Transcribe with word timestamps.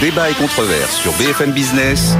Débat 0.00 0.30
et 0.30 0.34
controverse 0.34 0.96
sur 0.96 1.12
BFM 1.12 1.52
Business. 1.52 2.16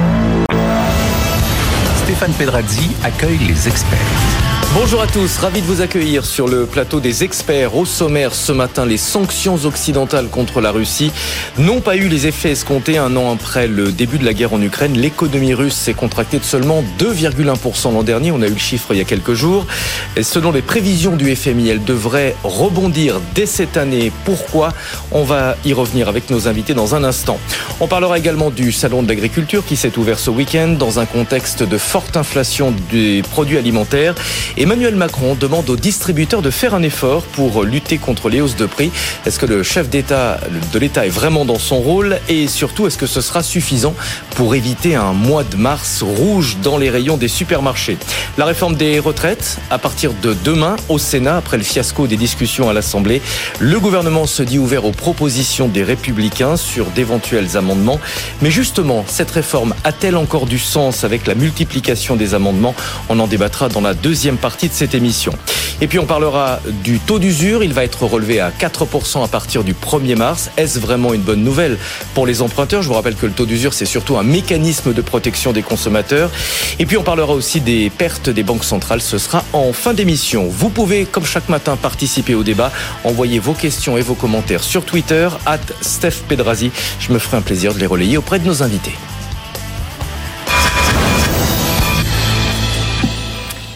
Stéphane 2.03 2.31
Pedrazzi 2.33 2.91
accueille 3.03 3.39
les 3.39 3.67
experts. 3.67 4.50
Bonjour 4.73 5.01
à 5.01 5.07
tous, 5.07 5.37
ravi 5.37 5.61
de 5.61 5.65
vous 5.65 5.81
accueillir 5.81 6.23
sur 6.23 6.47
le 6.47 6.65
plateau 6.65 7.01
des 7.01 7.25
experts. 7.25 7.75
Au 7.75 7.83
sommaire 7.83 8.33
ce 8.33 8.53
matin, 8.53 8.85
les 8.85 8.95
sanctions 8.95 9.65
occidentales 9.65 10.29
contre 10.29 10.61
la 10.61 10.71
Russie 10.71 11.11
n'ont 11.57 11.81
pas 11.81 11.97
eu 11.97 12.07
les 12.07 12.25
effets 12.25 12.51
escomptés 12.51 12.97
un 12.97 13.17
an 13.17 13.33
après 13.33 13.67
le 13.67 13.91
début 13.91 14.17
de 14.17 14.23
la 14.23 14.33
guerre 14.33 14.53
en 14.53 14.61
Ukraine. 14.61 14.97
L'économie 14.97 15.53
russe 15.53 15.75
s'est 15.75 15.93
contractée 15.93 16.39
de 16.39 16.45
seulement 16.45 16.85
2,1% 16.99 17.93
l'an 17.93 18.03
dernier. 18.03 18.31
On 18.31 18.41
a 18.41 18.47
eu 18.47 18.51
le 18.51 18.57
chiffre 18.57 18.87
il 18.91 18.99
y 18.99 19.01
a 19.01 19.03
quelques 19.03 19.33
jours. 19.33 19.67
Et 20.15 20.23
selon 20.23 20.53
les 20.53 20.61
prévisions 20.61 21.17
du 21.17 21.35
FMI, 21.35 21.67
elle 21.67 21.83
devrait 21.83 22.33
rebondir 22.45 23.19
dès 23.35 23.47
cette 23.47 23.75
année. 23.75 24.09
Pourquoi? 24.23 24.69
On 25.11 25.25
va 25.25 25.57
y 25.65 25.73
revenir 25.73 26.07
avec 26.07 26.29
nos 26.29 26.47
invités 26.47 26.73
dans 26.73 26.95
un 26.95 27.03
instant. 27.03 27.39
On 27.81 27.87
parlera 27.87 28.17
également 28.17 28.49
du 28.49 28.71
salon 28.71 29.03
de 29.03 29.09
l'agriculture 29.09 29.65
qui 29.65 29.75
s'est 29.75 29.97
ouvert 29.97 30.17
ce 30.17 30.29
week-end 30.29 30.69
dans 30.79 30.99
un 30.99 31.05
contexte 31.05 31.61
de 31.61 31.77
forte 31.77 32.15
inflation 32.15 32.73
des 32.89 33.21
produits 33.31 33.57
alimentaires. 33.57 34.15
Emmanuel 34.61 34.95
Macron 34.95 35.33
demande 35.33 35.67
aux 35.71 35.75
distributeurs 35.75 36.43
de 36.43 36.51
faire 36.51 36.75
un 36.75 36.83
effort 36.83 37.23
pour 37.23 37.63
lutter 37.63 37.97
contre 37.97 38.29
les 38.29 38.41
hausses 38.41 38.55
de 38.55 38.67
prix. 38.67 38.91
Est-ce 39.25 39.39
que 39.39 39.47
le 39.47 39.63
chef 39.63 39.89
d'État 39.89 40.39
de 40.71 40.77
l'État 40.77 41.03
est 41.07 41.09
vraiment 41.09 41.45
dans 41.45 41.57
son 41.57 41.77
rôle? 41.77 42.19
Et 42.29 42.47
surtout 42.47 42.85
est-ce 42.85 42.99
que 42.99 43.07
ce 43.07 43.21
sera 43.21 43.41
suffisant 43.41 43.95
pour 44.35 44.53
éviter 44.53 44.93
un 44.93 45.13
mois 45.13 45.43
de 45.43 45.57
mars 45.57 46.03
rouge 46.03 46.57
dans 46.61 46.77
les 46.77 46.91
rayons 46.91 47.17
des 47.17 47.27
supermarchés? 47.27 47.97
La 48.37 48.45
réforme 48.45 48.75
des 48.75 48.99
retraites 48.99 49.57
à 49.71 49.79
partir 49.79 50.13
de 50.13 50.35
demain 50.43 50.75
au 50.89 50.99
Sénat 50.99 51.37
après 51.37 51.57
le 51.57 51.63
fiasco 51.63 52.05
des 52.05 52.15
discussions 52.15 52.69
à 52.69 52.73
l'Assemblée, 52.73 53.23
le 53.59 53.79
gouvernement 53.79 54.27
se 54.27 54.43
dit 54.43 54.59
ouvert 54.59 54.85
aux 54.85 54.91
propositions 54.91 55.69
des 55.69 55.81
républicains 55.81 56.55
sur 56.55 56.85
d'éventuels 56.91 57.57
amendements. 57.57 57.99
Mais 58.43 58.51
justement, 58.51 59.05
cette 59.07 59.31
réforme 59.31 59.73
a-t-elle 59.83 60.17
encore 60.17 60.45
du 60.45 60.59
sens 60.59 61.03
avec 61.03 61.25
la 61.25 61.33
multiplication 61.33 62.15
des 62.15 62.35
amendements? 62.35 62.75
On 63.09 63.17
en 63.17 63.25
débattra 63.25 63.67
dans 63.67 63.81
la 63.81 63.95
deuxième 63.95 64.37
partie 64.37 64.50
de 64.59 64.73
cette 64.73 64.93
émission. 64.93 65.33
Et 65.81 65.87
puis 65.87 65.97
on 65.97 66.05
parlera 66.05 66.59
du 66.83 66.99
taux 66.99 67.17
d'usure. 67.17 67.63
Il 67.63 67.73
va 67.73 67.83
être 67.83 68.05
relevé 68.05 68.39
à 68.39 68.51
4% 68.51 69.23
à 69.23 69.27
partir 69.27 69.63
du 69.63 69.73
1er 69.73 70.15
mars. 70.15 70.51
Est-ce 70.57 70.79
vraiment 70.79 71.13
une 71.13 71.21
bonne 71.21 71.43
nouvelle 71.43 71.77
pour 72.13 72.27
les 72.27 72.41
emprunteurs? 72.41 72.83
Je 72.83 72.87
vous 72.87 72.93
rappelle 72.93 73.15
que 73.15 73.25
le 73.25 73.31
taux 73.31 73.47
d'usure, 73.47 73.73
c'est 73.73 73.85
surtout 73.85 74.17
un 74.17 74.23
mécanisme 74.23 74.93
de 74.93 75.01
protection 75.01 75.53
des 75.53 75.63
consommateurs. 75.63 76.29
Et 76.77 76.85
puis 76.85 76.97
on 76.97 77.03
parlera 77.03 77.33
aussi 77.33 77.61
des 77.61 77.89
pertes 77.89 78.29
des 78.29 78.43
banques 78.43 78.63
centrales. 78.63 79.01
Ce 79.01 79.17
sera 79.17 79.43
en 79.53 79.73
fin 79.73 79.93
d'émission. 79.93 80.47
Vous 80.47 80.69
pouvez, 80.69 81.05
comme 81.05 81.25
chaque 81.25 81.49
matin, 81.49 81.75
participer 81.75 82.35
au 82.35 82.43
débat. 82.43 82.71
Envoyez 83.03 83.39
vos 83.39 83.53
questions 83.53 83.97
et 83.97 84.01
vos 84.01 84.15
commentaires 84.15 84.63
sur 84.63 84.85
Twitter, 84.85 85.29
at 85.45 85.59
Steph 85.81 86.23
Pedrazi. 86.27 86.71
Je 86.99 87.11
me 87.11 87.19
ferai 87.19 87.37
un 87.37 87.41
plaisir 87.41 87.73
de 87.73 87.79
les 87.79 87.87
relayer 87.87 88.17
auprès 88.17 88.39
de 88.39 88.45
nos 88.45 88.61
invités. 88.61 88.93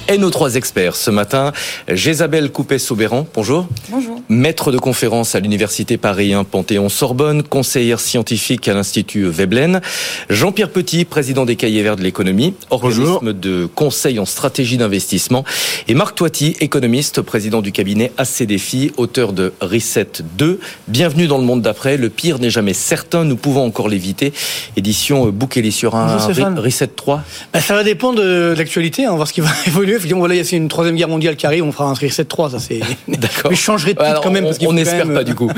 Et 0.07 0.17
nos 0.17 0.29
trois 0.29 0.55
experts 0.55 0.95
ce 0.95 1.09
matin. 1.09 1.51
Jésabelle 1.87 2.51
Coupet-Saubéran, 2.51 3.27
bonjour. 3.33 3.67
Bonjour. 3.89 4.21
Maître 4.29 4.71
de 4.71 4.77
conférence 4.77 5.35
à 5.35 5.39
l'Université 5.39 5.97
Paris 5.97 6.33
1 6.33 6.43
Panthéon-Sorbonne, 6.43 7.43
conseillère 7.43 7.99
scientifique 7.99 8.67
à 8.67 8.73
l'Institut 8.73 9.25
Veblen. 9.25 9.81
Jean-Pierre 10.29 10.69
Petit, 10.69 11.05
président 11.05 11.45
des 11.45 11.55
Cahiers 11.55 11.81
Verts 11.81 11.95
de 11.95 12.03
l'économie, 12.03 12.53
organisme 12.69 13.33
de 13.33 13.65
conseil 13.65 14.19
en 14.19 14.25
stratégie 14.25 14.77
d'investissement. 14.77 15.43
Et 15.87 15.95
Marc 15.95 16.15
Toiti, 16.15 16.55
économiste, 16.59 17.21
président 17.21 17.61
du 17.61 17.71
cabinet 17.71 18.11
ACDFI, 18.17 18.91
auteur 18.97 19.33
de 19.33 19.53
Reset 19.61 20.07
2. 20.37 20.59
Bienvenue 20.87 21.27
dans 21.27 21.37
le 21.37 21.45
monde 21.45 21.61
d'après. 21.61 21.97
Le 21.97 22.09
pire 22.09 22.39
n'est 22.39 22.49
jamais 22.49 22.73
certain, 22.73 23.23
nous 23.23 23.37
pouvons 23.37 23.65
encore 23.65 23.89
l'éviter. 23.89 24.33
Édition 24.77 25.27
Boukeli 25.29 25.71
sur 25.71 25.95
un 25.95 26.17
Reset 26.17 26.87
3. 26.87 27.23
Bah, 27.53 27.61
ça 27.61 27.73
va 27.73 27.83
dépendre 27.83 28.19
de 28.19 28.53
l'actualité, 28.55 29.07
on 29.07 29.11
va 29.11 29.15
voir 29.15 29.27
ce 29.27 29.33
qui 29.33 29.41
va 29.41 29.49
évoluer 29.67 29.94
voilà, 29.97 30.35
il 30.35 30.43
y 30.43 30.53
a 30.53 30.57
une 30.57 30.67
troisième 30.67 30.95
guerre 30.95 31.09
mondiale 31.09 31.35
qui 31.35 31.45
arrive, 31.45 31.63
on 31.63 31.71
fera 31.71 31.89
un 31.89 31.93
7-3, 31.93 32.51
ça 32.51 32.59
c'est. 32.59 32.79
D'accord. 33.07 33.51
Mais 33.51 33.55
je 33.55 33.61
changerai 33.61 33.93
de 33.93 33.99
titre 33.99 34.21
quand 34.21 34.31
même. 34.31 34.47
on 34.61 34.73
n'espère 34.73 35.11
pas 35.11 35.23
du 35.23 35.35
coup. 35.35 35.49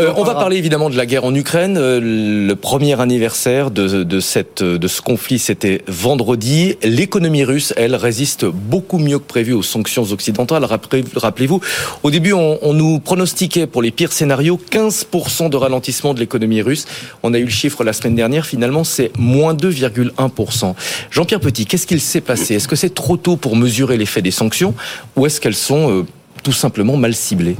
Euh, 0.00 0.12
on 0.16 0.24
va 0.24 0.34
parler 0.34 0.56
évidemment 0.56 0.90
de 0.90 0.96
la 0.96 1.06
guerre 1.06 1.24
en 1.24 1.34
Ukraine. 1.34 1.76
Euh, 1.78 2.00
le 2.00 2.54
premier 2.54 3.00
anniversaire 3.00 3.70
de, 3.70 4.04
de, 4.04 4.20
cette, 4.20 4.62
de 4.62 4.88
ce 4.88 5.00
conflit, 5.00 5.38
c'était 5.38 5.82
vendredi. 5.86 6.76
L'économie 6.82 7.44
russe, 7.44 7.72
elle, 7.76 7.94
résiste 7.94 8.44
beaucoup 8.44 8.98
mieux 8.98 9.18
que 9.18 9.24
prévu 9.26 9.52
aux 9.52 9.62
sanctions 9.62 10.04
occidentales. 10.12 10.64
Rappelez-vous, 10.64 11.60
au 12.02 12.10
début, 12.10 12.32
on, 12.32 12.58
on 12.62 12.74
nous 12.74 13.00
pronostiquait 13.00 13.66
pour 13.66 13.82
les 13.82 13.90
pires 13.90 14.12
scénarios 14.12 14.60
15% 14.70 15.50
de 15.50 15.56
ralentissement 15.56 16.14
de 16.14 16.20
l'économie 16.20 16.62
russe. 16.62 16.86
On 17.22 17.34
a 17.34 17.38
eu 17.38 17.44
le 17.44 17.50
chiffre 17.50 17.84
la 17.84 17.92
semaine 17.92 18.14
dernière. 18.14 18.46
Finalement, 18.46 18.84
c'est 18.84 19.10
moins 19.18 19.54
2,1%. 19.54 20.74
Jean-Pierre 21.10 21.40
Petit, 21.40 21.66
qu'est-ce 21.66 21.86
qu'il 21.86 22.00
s'est 22.00 22.20
passé? 22.20 22.54
Est-ce 22.54 22.68
que 22.68 22.76
c'est 22.76 22.94
trop 22.94 23.07
tôt 23.16 23.36
pour 23.36 23.56
mesurer 23.56 23.96
l'effet 23.96 24.22
des 24.22 24.30
sanctions 24.30 24.74
ou 25.16 25.26
est-ce 25.26 25.40
qu'elles 25.40 25.54
sont 25.54 25.90
euh, 25.90 26.06
tout 26.42 26.52
simplement 26.52 26.96
mal 26.96 27.14
ciblées? 27.14 27.56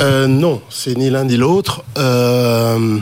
Euh, 0.00 0.26
Non, 0.26 0.60
c'est 0.68 0.96
ni 0.96 1.10
l'un 1.10 1.24
ni 1.24 1.36
l'autre. 1.36 1.82
Euh, 1.96 2.98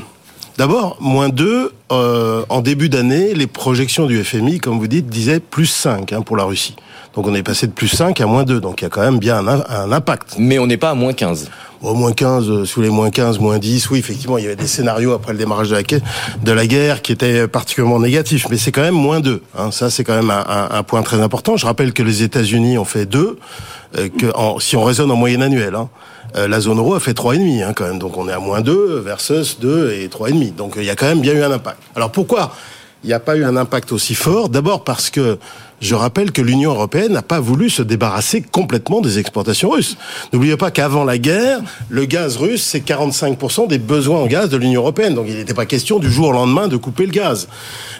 d'abord, 0.59 0.97
moins 1.01 1.29
2, 1.29 1.73
en 1.91 2.61
début 2.63 2.89
d'année, 2.89 3.35
les 3.35 3.47
projections 3.47 4.07
du 4.07 4.23
FMI, 4.23 4.59
comme 4.61 4.79
vous 4.79 4.87
dites, 4.89 5.07
disaient 5.09 5.41
plus 5.41 5.67
5 5.67 6.13
hein, 6.13 6.23
pour 6.23 6.37
la 6.37 6.45
Russie. 6.45 6.77
Donc 7.15 7.27
on 7.27 7.35
est 7.35 7.43
passé 7.43 7.67
de 7.67 7.73
plus 7.73 7.89
5 7.89 8.21
à 8.21 8.27
moins 8.27 8.45
2, 8.45 8.61
donc 8.61 8.83
il 8.83 8.85
y 8.85 8.87
a 8.87 8.91
quand 8.91 9.01
même 9.01 9.19
bien 9.19 9.47
un, 9.49 9.65
un 9.69 9.91
impact. 9.93 10.37
Mais 10.39 10.59
on 10.59 10.67
n'est 10.67 10.77
pas 10.77 10.91
à 10.91 10.95
moins 10.95 11.13
15 11.15 11.51
au 11.83 11.95
moins 11.95 12.13
15, 12.13 12.49
euh, 12.49 12.65
sous 12.65 12.81
les 12.81 12.91
moins 12.91 13.11
15, 13.11 13.39
moins 13.39 13.59
10, 13.59 13.91
oui, 13.91 13.99
effectivement, 13.99 14.39
il 14.39 14.45
y 14.45 14.47
avait 14.47 14.57
des 14.57 14.67
scénarios 14.67 15.13
après 15.13 15.33
le 15.33 15.39
démarrage 15.39 15.71
de 15.71 15.75
la, 15.75 15.83
de 15.83 16.53
la 16.53 16.67
guerre 16.67 17.03
qui 17.03 17.13
étaient 17.13 17.47
particulièrement 17.49 18.01
négatifs, 18.01 18.47
mais 18.51 18.57
c'est 18.57 18.73
quand 18.73 18.83
même 18.83 18.95
moins 18.95 19.21
2. 19.21 19.43
Hein. 19.59 19.71
Ça, 19.71 19.91
c'est 19.91 20.05
quand 20.05 20.17
même 20.17 20.31
un, 20.31 20.69
un, 20.71 20.83
point 20.83 21.03
très 21.03 21.21
important. 21.21 21.57
Je 21.57 21.67
rappelle 21.67 21.93
que 21.93 22.03
les 22.03 22.23
États-Unis 22.23 22.79
ont 22.79 22.85
fait 22.85 23.07
2, 23.07 23.39
euh, 23.99 24.09
que 24.09 24.27
si 24.61 24.77
on 24.77 24.85
raisonne 24.85 25.11
en 25.11 25.17
moyenne 25.17 25.43
annuelle. 25.43 25.75
Hein, 25.75 25.89
euh, 26.37 26.49
la 26.49 26.61
zone 26.61 26.79
euro 26.79 26.95
a 26.95 27.01
fait 27.01 27.13
3,5 27.13 27.63
hein, 27.63 27.73
quand 27.75 27.87
même. 27.87 27.99
Donc 27.99 28.17
on 28.17 28.29
est 28.29 28.33
à 28.33 28.39
moins 28.39 28.61
2 28.61 29.01
versus 29.01 29.59
2 29.61 29.93
et 29.93 30.09
3,5. 30.09 30.55
Donc 30.55 30.75
il 30.77 30.85
y 30.85 30.91
a 30.91 30.97
quand 30.97 31.07
même 31.07 31.21
bien 31.21 31.35
eu 31.35 31.43
un 31.43 31.51
impact. 31.51 31.79
Alors 31.95 32.11
pourquoi 32.11 32.53
il 33.07 33.11
n'y 33.11 33.15
a 33.15 33.21
pas 33.21 33.37
eu 33.37 33.45
un 33.45 33.57
impact 33.57 33.93
aussi 33.93 34.17
fort 34.17 34.49
D'abord 34.49 34.83
parce 34.83 35.11
que 35.11 35.39
je 35.81 35.95
rappelle 35.95 36.33
que 36.33 36.43
l'Union 36.43 36.73
européenne 36.73 37.13
n'a 37.13 37.23
pas 37.23 37.39
voulu 37.39 37.71
se 37.71 37.83
débarrasser 37.83 38.41
complètement 38.41 39.01
des 39.01 39.19
exportations 39.21 39.71
russes. 39.71 39.97
N'oubliez 40.33 40.57
pas 40.57 40.73
qu'avant 40.73 41.05
la 41.05 41.19
guerre, 41.19 41.61
le 41.89 42.05
gaz 42.07 42.37
russe, 42.37 42.65
c'est 42.65 42.85
45% 42.85 43.69
des 43.69 43.79
besoins 43.79 44.21
en 44.21 44.27
gaz 44.27 44.49
de 44.49 44.57
l'Union 44.57 44.81
européenne. 44.81 45.15
Donc 45.15 45.27
il 45.29 45.37
n'était 45.37 45.55
pas 45.55 45.67
question 45.67 46.01
du 46.01 46.11
jour 46.11 46.29
au 46.29 46.33
lendemain 46.33 46.67
de 46.67 46.77
couper 46.77 47.05
le 47.05 47.13
gaz. 47.13 47.47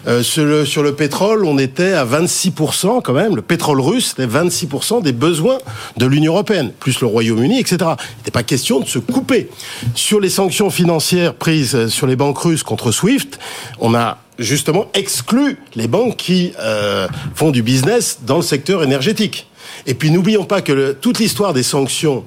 Euh, 0.07 0.23
sur, 0.23 0.43
le, 0.43 0.65
sur 0.65 0.83
le 0.83 0.95
pétrole, 0.95 1.45
on 1.45 1.57
était 1.57 1.93
à 1.93 2.03
26% 2.03 3.01
quand 3.01 3.13
même. 3.13 3.35
Le 3.35 3.41
pétrole 3.41 3.79
russe, 3.79 4.15
c'était 4.17 4.27
26% 4.27 5.03
des 5.03 5.13
besoins 5.13 5.59
de 5.95 6.05
l'Union 6.05 6.33
européenne, 6.33 6.71
plus 6.79 6.99
le 6.99 7.07
Royaume-Uni, 7.07 7.59
etc. 7.59 7.77
Il 7.79 8.17
n'était 8.17 8.31
pas 8.31 8.43
question 8.43 8.81
de 8.81 8.87
se 8.87 8.99
couper. 8.99 9.49
Sur 9.95 10.19
les 10.19 10.29
sanctions 10.29 10.69
financières 10.69 11.35
prises 11.35 11.87
sur 11.87 12.07
les 12.07 12.17
banques 12.17 12.39
russes 12.39 12.63
contre 12.63 12.91
SWIFT, 12.91 13.39
on 13.79 13.93
a 13.93 14.17
justement 14.39 14.87
exclut 14.93 15.59
les 15.75 15.87
banques 15.87 16.17
qui 16.17 16.53
euh, 16.59 17.07
font 17.35 17.51
du 17.51 17.61
business 17.61 18.19
dans 18.25 18.37
le 18.37 18.41
secteur 18.41 18.83
énergétique. 18.83 19.47
Et 19.85 19.93
puis 19.93 20.11
n'oublions 20.11 20.45
pas 20.45 20.61
que 20.61 20.93
toute 20.93 21.19
l'histoire 21.19 21.53
des 21.53 21.63
sanctions 21.63 22.23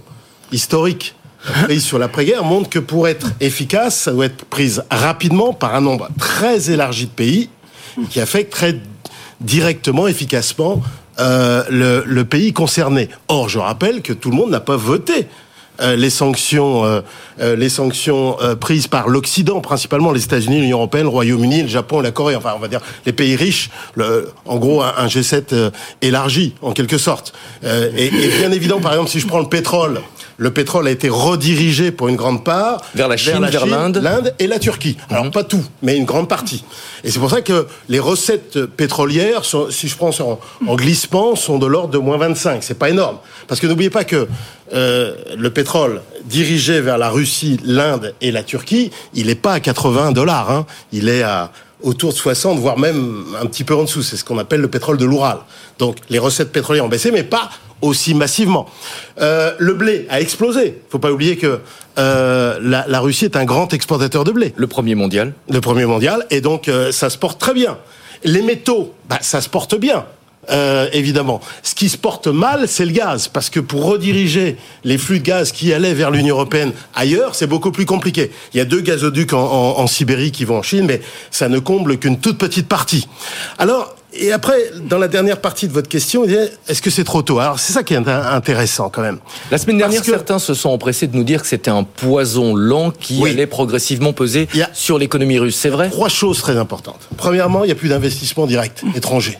historiques 0.52 1.14
prises 1.64 1.84
sur 1.84 1.98
l'après-guerre 1.98 2.44
montre 2.44 2.68
que 2.68 2.78
pour 2.78 3.08
être 3.08 3.28
efficace, 3.40 3.96
ça 3.96 4.12
doit 4.12 4.26
être 4.26 4.44
prise 4.44 4.84
rapidement 4.90 5.52
par 5.52 5.74
un 5.74 5.80
nombre 5.80 6.08
très 6.18 6.70
élargi 6.70 7.06
de 7.06 7.10
pays 7.10 7.48
qui 8.10 8.20
affecte 8.20 8.52
très 8.52 8.76
directement, 9.40 10.06
efficacement 10.06 10.82
euh, 11.18 11.64
le 12.04 12.24
pays 12.24 12.52
concerné. 12.52 13.08
Or, 13.28 13.48
je 13.48 13.58
rappelle 13.58 14.02
que 14.02 14.12
tout 14.12 14.30
le 14.30 14.36
monde 14.36 14.50
n'a 14.50 14.60
pas 14.60 14.76
voté 14.76 15.26
euh, 15.80 15.96
les 15.96 16.10
sanctions, 16.10 16.84
euh, 16.84 17.00
euh, 17.40 17.56
les 17.56 17.68
sanctions 17.68 18.36
prises 18.60 18.86
par 18.86 19.08
l'Occident, 19.08 19.60
principalement 19.60 20.12
les 20.12 20.24
États-Unis, 20.24 20.60
l'Union 20.60 20.78
européenne, 20.78 21.04
le 21.04 21.08
Royaume-Uni, 21.08 21.62
le 21.62 21.68
Japon, 21.68 22.00
la 22.00 22.10
Corée. 22.10 22.36
Enfin, 22.36 22.52
on 22.56 22.58
va 22.58 22.68
dire 22.68 22.80
les 23.06 23.12
pays 23.12 23.36
riches. 23.36 23.70
En 24.46 24.58
gros, 24.58 24.82
un, 24.82 25.06
G7 25.06 25.70
élargi 26.02 26.54
en 26.62 26.72
quelque 26.72 26.98
sorte. 26.98 27.32
Et, 27.62 28.06
et, 28.06 28.28
bien 28.38 28.52
évidemment, 28.52 28.80
par 28.80 28.92
exemple, 28.92 29.10
si 29.10 29.20
je 29.20 29.26
prends 29.26 29.40
le 29.40 29.48
pétrole, 29.48 30.00
le 30.40 30.50
pétrole 30.50 30.88
a 30.88 30.90
été 30.90 31.10
redirigé 31.10 31.92
pour 31.92 32.08
une 32.08 32.16
grande 32.16 32.44
part 32.44 32.80
vers 32.94 33.08
la 33.08 33.18
Chine, 33.18 33.44
vers 33.44 33.66
l'Inde, 33.66 33.98
l'Inde 34.02 34.34
et 34.38 34.46
la 34.46 34.58
Turquie. 34.58 34.96
Alors 35.10 35.26
mhm. 35.26 35.32
pas 35.32 35.44
tout, 35.44 35.62
mais 35.82 35.98
une 35.98 36.06
grande 36.06 36.30
partie. 36.30 36.64
Et 37.04 37.10
c'est 37.10 37.18
pour 37.18 37.28
ça 37.28 37.42
que 37.42 37.66
les 37.90 37.98
recettes 37.98 38.64
pétrolières, 38.64 39.42
si 39.44 39.86
je 39.86 39.96
prends 39.96 40.18
en, 40.20 40.40
en 40.66 40.76
glissement, 40.76 41.36
sont 41.36 41.58
de 41.58 41.66
l'ordre 41.66 41.90
de 41.90 41.98
moins 41.98 42.16
25. 42.16 42.62
C'est 42.64 42.78
pas 42.78 42.88
énorme, 42.88 43.18
parce 43.48 43.60
que 43.60 43.66
n'oubliez 43.66 43.90
pas 43.90 44.04
que 44.04 44.28
euh, 44.72 45.14
le 45.36 45.50
pétrole 45.50 46.00
dirigé 46.24 46.80
vers 46.80 46.96
la 46.96 47.10
Russie, 47.10 47.60
l'Inde 47.62 48.14
et 48.22 48.32
la 48.32 48.42
Turquie, 48.42 48.90
il 49.12 49.26
n'est 49.26 49.34
pas 49.34 49.52
à 49.52 49.60
80 49.60 50.12
dollars. 50.12 50.50
Hein. 50.50 50.64
Il 50.90 51.10
est 51.10 51.22
à 51.22 51.52
autour 51.82 52.12
de 52.12 52.16
60, 52.16 52.58
voire 52.58 52.78
même 52.78 53.24
un 53.40 53.46
petit 53.46 53.64
peu 53.64 53.74
en 53.74 53.84
dessous. 53.84 54.02
C'est 54.02 54.16
ce 54.16 54.24
qu'on 54.24 54.38
appelle 54.38 54.60
le 54.60 54.68
pétrole 54.68 54.96
de 54.96 55.04
l'Oural. 55.04 55.38
Donc 55.78 55.96
les 56.08 56.18
recettes 56.18 56.52
pétrolières 56.52 56.84
ont 56.84 56.88
baissé, 56.88 57.10
mais 57.10 57.24
pas 57.24 57.50
aussi 57.82 58.14
massivement. 58.14 58.66
Euh, 59.20 59.54
le 59.58 59.74
blé 59.74 60.06
a 60.10 60.20
explosé. 60.20 60.78
Il 60.86 60.90
faut 60.90 60.98
pas 60.98 61.12
oublier 61.12 61.36
que 61.36 61.60
euh, 61.98 62.58
la, 62.62 62.84
la, 62.88 63.00
Russie 63.00 63.24
est 63.24 63.36
un 63.36 63.44
grand 63.44 63.72
exportateur 63.72 64.24
de 64.24 64.32
blé. 64.32 64.52
Le 64.56 64.66
premier 64.66 64.94
mondial. 64.94 65.34
Le 65.48 65.60
premier 65.60 65.86
mondial, 65.86 66.26
et 66.30 66.40
donc 66.40 66.68
euh, 66.68 66.92
ça 66.92 67.10
se 67.10 67.18
porte 67.18 67.40
très 67.40 67.54
bien. 67.54 67.78
Les 68.24 68.42
métaux, 68.42 68.94
bah, 69.08 69.18
ça 69.20 69.40
se 69.40 69.48
porte 69.48 69.74
bien. 69.74 70.04
Euh, 70.50 70.88
évidemment. 70.94 71.40
Ce 71.62 71.74
qui 71.74 71.88
se 71.88 71.98
porte 71.98 72.26
mal, 72.26 72.66
c'est 72.66 72.86
le 72.86 72.92
gaz, 72.92 73.28
parce 73.28 73.50
que 73.50 73.60
pour 73.60 73.84
rediriger 73.84 74.56
les 74.84 74.96
flux 74.96 75.20
de 75.20 75.24
gaz 75.24 75.52
qui 75.52 75.72
allaient 75.72 75.92
vers 75.92 76.10
l'Union 76.10 76.34
européenne 76.34 76.72
ailleurs, 76.94 77.34
c'est 77.34 77.46
beaucoup 77.46 77.70
plus 77.70 77.84
compliqué. 77.84 78.32
Il 78.52 78.56
y 78.56 78.60
a 78.60 78.64
deux 78.64 78.80
gazoducs 78.80 79.34
en, 79.34 79.38
en, 79.78 79.86
Sibérie 79.86 80.32
qui 80.32 80.46
vont 80.46 80.58
en 80.58 80.62
Chine, 80.62 80.86
mais 80.86 81.02
ça 81.30 81.48
ne 81.48 81.58
comble 81.58 81.98
qu'une 81.98 82.18
toute 82.18 82.38
petite 82.38 82.68
partie. 82.68 83.06
Alors, 83.58 83.94
et 84.12 84.32
après, 84.32 84.72
dans 84.82 84.98
la 84.98 85.08
dernière 85.08 85.40
partie 85.40 85.68
de 85.68 85.72
votre 85.72 85.88
question, 85.88 86.24
est-ce 86.24 86.82
que 86.82 86.90
c'est 86.90 87.04
trop 87.04 87.22
tôt? 87.22 87.38
Alors, 87.38 87.60
c'est 87.60 87.72
ça 87.72 87.82
qui 87.82 87.94
est 87.94 88.08
intéressant 88.08 88.90
quand 88.90 89.02
même. 89.02 89.18
La 89.50 89.58
semaine 89.58 89.78
dernière, 89.78 90.04
certains 90.04 90.38
se 90.38 90.54
sont 90.54 90.70
empressés 90.70 91.06
de 91.06 91.16
nous 91.16 91.24
dire 91.24 91.42
que 91.42 91.48
c'était 91.48 91.70
un 91.70 91.84
poison 91.84 92.54
lent 92.54 92.90
qui 92.90 93.24
allait 93.26 93.46
progressivement 93.46 94.12
peser 94.12 94.48
sur 94.72 94.98
l'économie 94.98 95.38
russe. 95.38 95.56
C'est 95.56 95.68
vrai? 95.68 95.90
Trois 95.90 96.08
choses 96.08 96.40
très 96.40 96.56
importantes. 96.56 97.08
Premièrement, 97.16 97.62
il 97.64 97.68
n'y 97.68 97.72
a 97.72 97.76
plus 97.76 97.88
d'investissement 97.88 98.46
direct 98.46 98.82
étranger. 98.96 99.38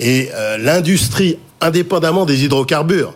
Et 0.00 0.30
euh, 0.34 0.58
l'industrie, 0.58 1.38
indépendamment 1.60 2.24
des 2.24 2.44
hydrocarbures, 2.44 3.14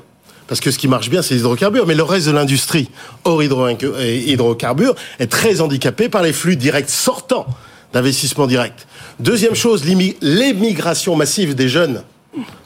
parce 0.48 0.60
que 0.60 0.70
ce 0.70 0.78
qui 0.78 0.88
marche 0.88 1.08
bien, 1.08 1.22
c'est 1.22 1.34
les 1.34 1.40
hydrocarbures, 1.40 1.86
mais 1.86 1.94
le 1.94 2.02
reste 2.02 2.26
de 2.26 2.32
l'industrie 2.32 2.90
hors 3.24 3.42
hydrocarbures 3.42 4.94
est 5.18 5.30
très 5.30 5.60
handicapé 5.60 6.08
par 6.08 6.22
les 6.22 6.32
flux 6.32 6.56
directs 6.56 6.90
sortants 6.90 7.46
d'investissement 7.92 8.46
direct. 8.46 8.86
Deuxième 9.20 9.54
chose, 9.54 9.84
l'émigration 9.84 11.16
massive 11.16 11.54
des 11.54 11.68
jeunes 11.68 12.02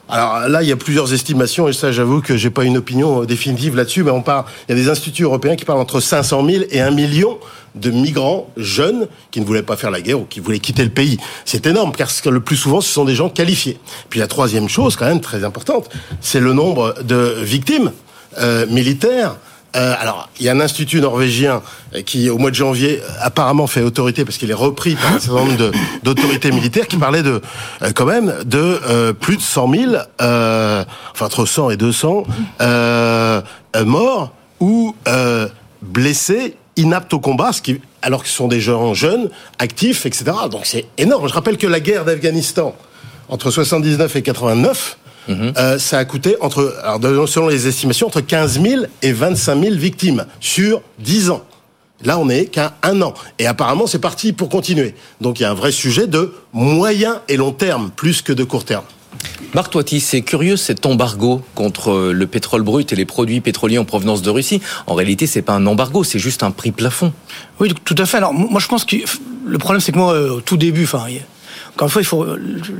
alors 0.08 0.48
là, 0.48 0.62
il 0.62 0.68
y 0.68 0.72
a 0.72 0.76
plusieurs 0.76 1.12
estimations, 1.12 1.66
et 1.66 1.72
ça, 1.72 1.90
j'avoue 1.90 2.20
que 2.20 2.36
j'ai 2.36 2.50
pas 2.50 2.62
une 2.62 2.76
opinion 2.76 3.22
euh, 3.22 3.26
définitive 3.26 3.74
là-dessus, 3.74 4.04
mais 4.04 4.12
on 4.12 4.22
parle, 4.22 4.44
il 4.68 4.76
y 4.76 4.78
a 4.78 4.80
des 4.80 4.88
instituts 4.88 5.24
européens 5.24 5.56
qui 5.56 5.64
parlent 5.64 5.80
entre 5.80 5.98
500 5.98 6.46
000 6.48 6.64
et 6.70 6.80
1 6.80 6.92
million 6.92 7.38
de 7.74 7.90
migrants 7.90 8.48
jeunes 8.56 9.08
qui 9.32 9.40
ne 9.40 9.44
voulaient 9.44 9.64
pas 9.64 9.76
faire 9.76 9.90
la 9.90 10.00
guerre 10.00 10.20
ou 10.20 10.24
qui 10.24 10.38
voulaient 10.38 10.60
quitter 10.60 10.84
le 10.84 10.90
pays. 10.90 11.18
C'est 11.44 11.66
énorme, 11.66 11.90
que 11.92 12.28
le 12.28 12.40
plus 12.40 12.56
souvent, 12.56 12.80
ce 12.80 12.92
sont 12.92 13.04
des 13.04 13.16
gens 13.16 13.28
qualifiés. 13.28 13.78
Puis 14.08 14.20
la 14.20 14.28
troisième 14.28 14.68
chose, 14.68 14.94
quand 14.94 15.06
même 15.06 15.20
très 15.20 15.42
importante, 15.42 15.90
c'est 16.20 16.40
le 16.40 16.52
nombre 16.52 16.94
de 17.02 17.34
victimes 17.42 17.90
euh, 18.38 18.64
militaires 18.68 19.36
euh, 19.76 19.94
alors, 19.98 20.28
il 20.40 20.46
y 20.46 20.48
a 20.48 20.52
un 20.52 20.60
institut 20.60 21.00
norvégien 21.00 21.62
euh, 21.94 22.02
qui, 22.02 22.30
au 22.30 22.38
mois 22.38 22.50
de 22.50 22.54
janvier, 22.54 23.02
apparemment 23.20 23.66
fait 23.66 23.82
autorité 23.82 24.24
parce 24.24 24.38
qu'il 24.38 24.50
est 24.50 24.54
repris 24.54 24.94
par 24.94 25.12
un 25.12 25.18
certain 25.18 25.44
nombre 25.44 25.70
d'autorités 26.02 26.50
militaires 26.50 26.86
qui 26.86 26.96
parlait 26.96 27.22
de, 27.22 27.42
euh, 27.82 27.92
quand 27.94 28.06
même, 28.06 28.34
de 28.44 29.12
plus 29.12 29.36
de 29.36 29.42
100 29.42 29.72
000, 29.72 29.92
enfin 30.18 30.86
entre 31.20 31.44
100 31.44 31.70
et 31.70 31.76
200 31.76 32.24
morts 33.84 34.32
ou 34.60 34.94
blessés 35.82 36.56
inaptes 36.76 37.12
au 37.12 37.20
combat, 37.20 37.50
alors 38.02 38.22
que 38.22 38.28
ce 38.28 38.34
sont 38.34 38.48
des 38.48 38.60
gens 38.60 38.94
jeunes, 38.94 39.28
actifs, 39.58 40.06
etc. 40.06 40.32
Donc 40.50 40.62
c'est 40.64 40.86
énorme. 40.98 41.28
Je 41.28 41.34
rappelle 41.34 41.58
que 41.58 41.66
la 41.66 41.80
guerre 41.80 42.04
d'Afghanistan 42.04 42.74
entre 43.28 43.50
79 43.50 44.16
et 44.16 44.22
89 44.22 44.98
Mhm. 45.28 45.52
Euh, 45.56 45.78
ça 45.78 45.98
a 45.98 46.04
coûté 46.04 46.36
entre, 46.40 46.74
alors 46.84 47.28
selon 47.28 47.48
les 47.48 47.66
estimations, 47.66 48.06
entre 48.06 48.20
15 48.20 48.60
000 48.60 48.82
et 49.02 49.12
25 49.12 49.60
000 49.60 49.74
victimes 49.76 50.26
sur 50.40 50.82
10 51.00 51.30
ans. 51.30 51.42
Là, 52.04 52.18
on 52.18 52.26
n'est 52.26 52.46
qu'à 52.46 52.74
un 52.82 53.00
an. 53.00 53.14
Et 53.38 53.46
apparemment, 53.46 53.86
c'est 53.86 53.98
parti 53.98 54.32
pour 54.32 54.48
continuer. 54.48 54.94
Donc, 55.20 55.40
il 55.40 55.44
y 55.44 55.46
a 55.46 55.50
un 55.50 55.54
vrai 55.54 55.72
sujet 55.72 56.06
de 56.06 56.34
moyen 56.52 57.22
et 57.28 57.36
long 57.36 57.52
terme, 57.52 57.90
plus 57.94 58.20
que 58.20 58.32
de 58.32 58.44
court 58.44 58.64
terme. 58.64 58.84
Marc 59.54 59.72
Toiti, 59.72 60.00
c'est 60.00 60.20
curieux 60.20 60.58
cet 60.58 60.84
embargo 60.84 61.40
contre 61.54 62.12
le 62.12 62.26
pétrole 62.26 62.62
brut 62.62 62.92
et 62.92 62.96
les 62.96 63.06
produits 63.06 63.40
pétroliers 63.40 63.78
en 63.78 63.86
provenance 63.86 64.20
de 64.20 64.28
Russie. 64.28 64.60
En 64.86 64.94
réalité, 64.94 65.26
c'est 65.26 65.40
pas 65.40 65.54
un 65.54 65.66
embargo, 65.66 66.04
c'est 66.04 66.18
juste 66.18 66.42
un 66.42 66.50
prix 66.50 66.70
plafond. 66.72 67.14
Oui, 67.60 67.72
tout 67.84 67.94
à 67.96 68.04
fait. 68.04 68.18
Alors, 68.18 68.34
moi, 68.34 68.60
je 68.60 68.68
pense 68.68 68.84
que 68.84 68.96
le 69.46 69.58
problème, 69.58 69.80
c'est 69.80 69.92
que 69.92 69.98
moi, 69.98 70.20
au 70.20 70.40
tout 70.42 70.58
début, 70.58 70.84
enfin, 70.84 71.06
encore 71.74 71.88
une 71.88 71.92
fois, 71.92 72.02
il 72.02 72.06
faut 72.06 72.26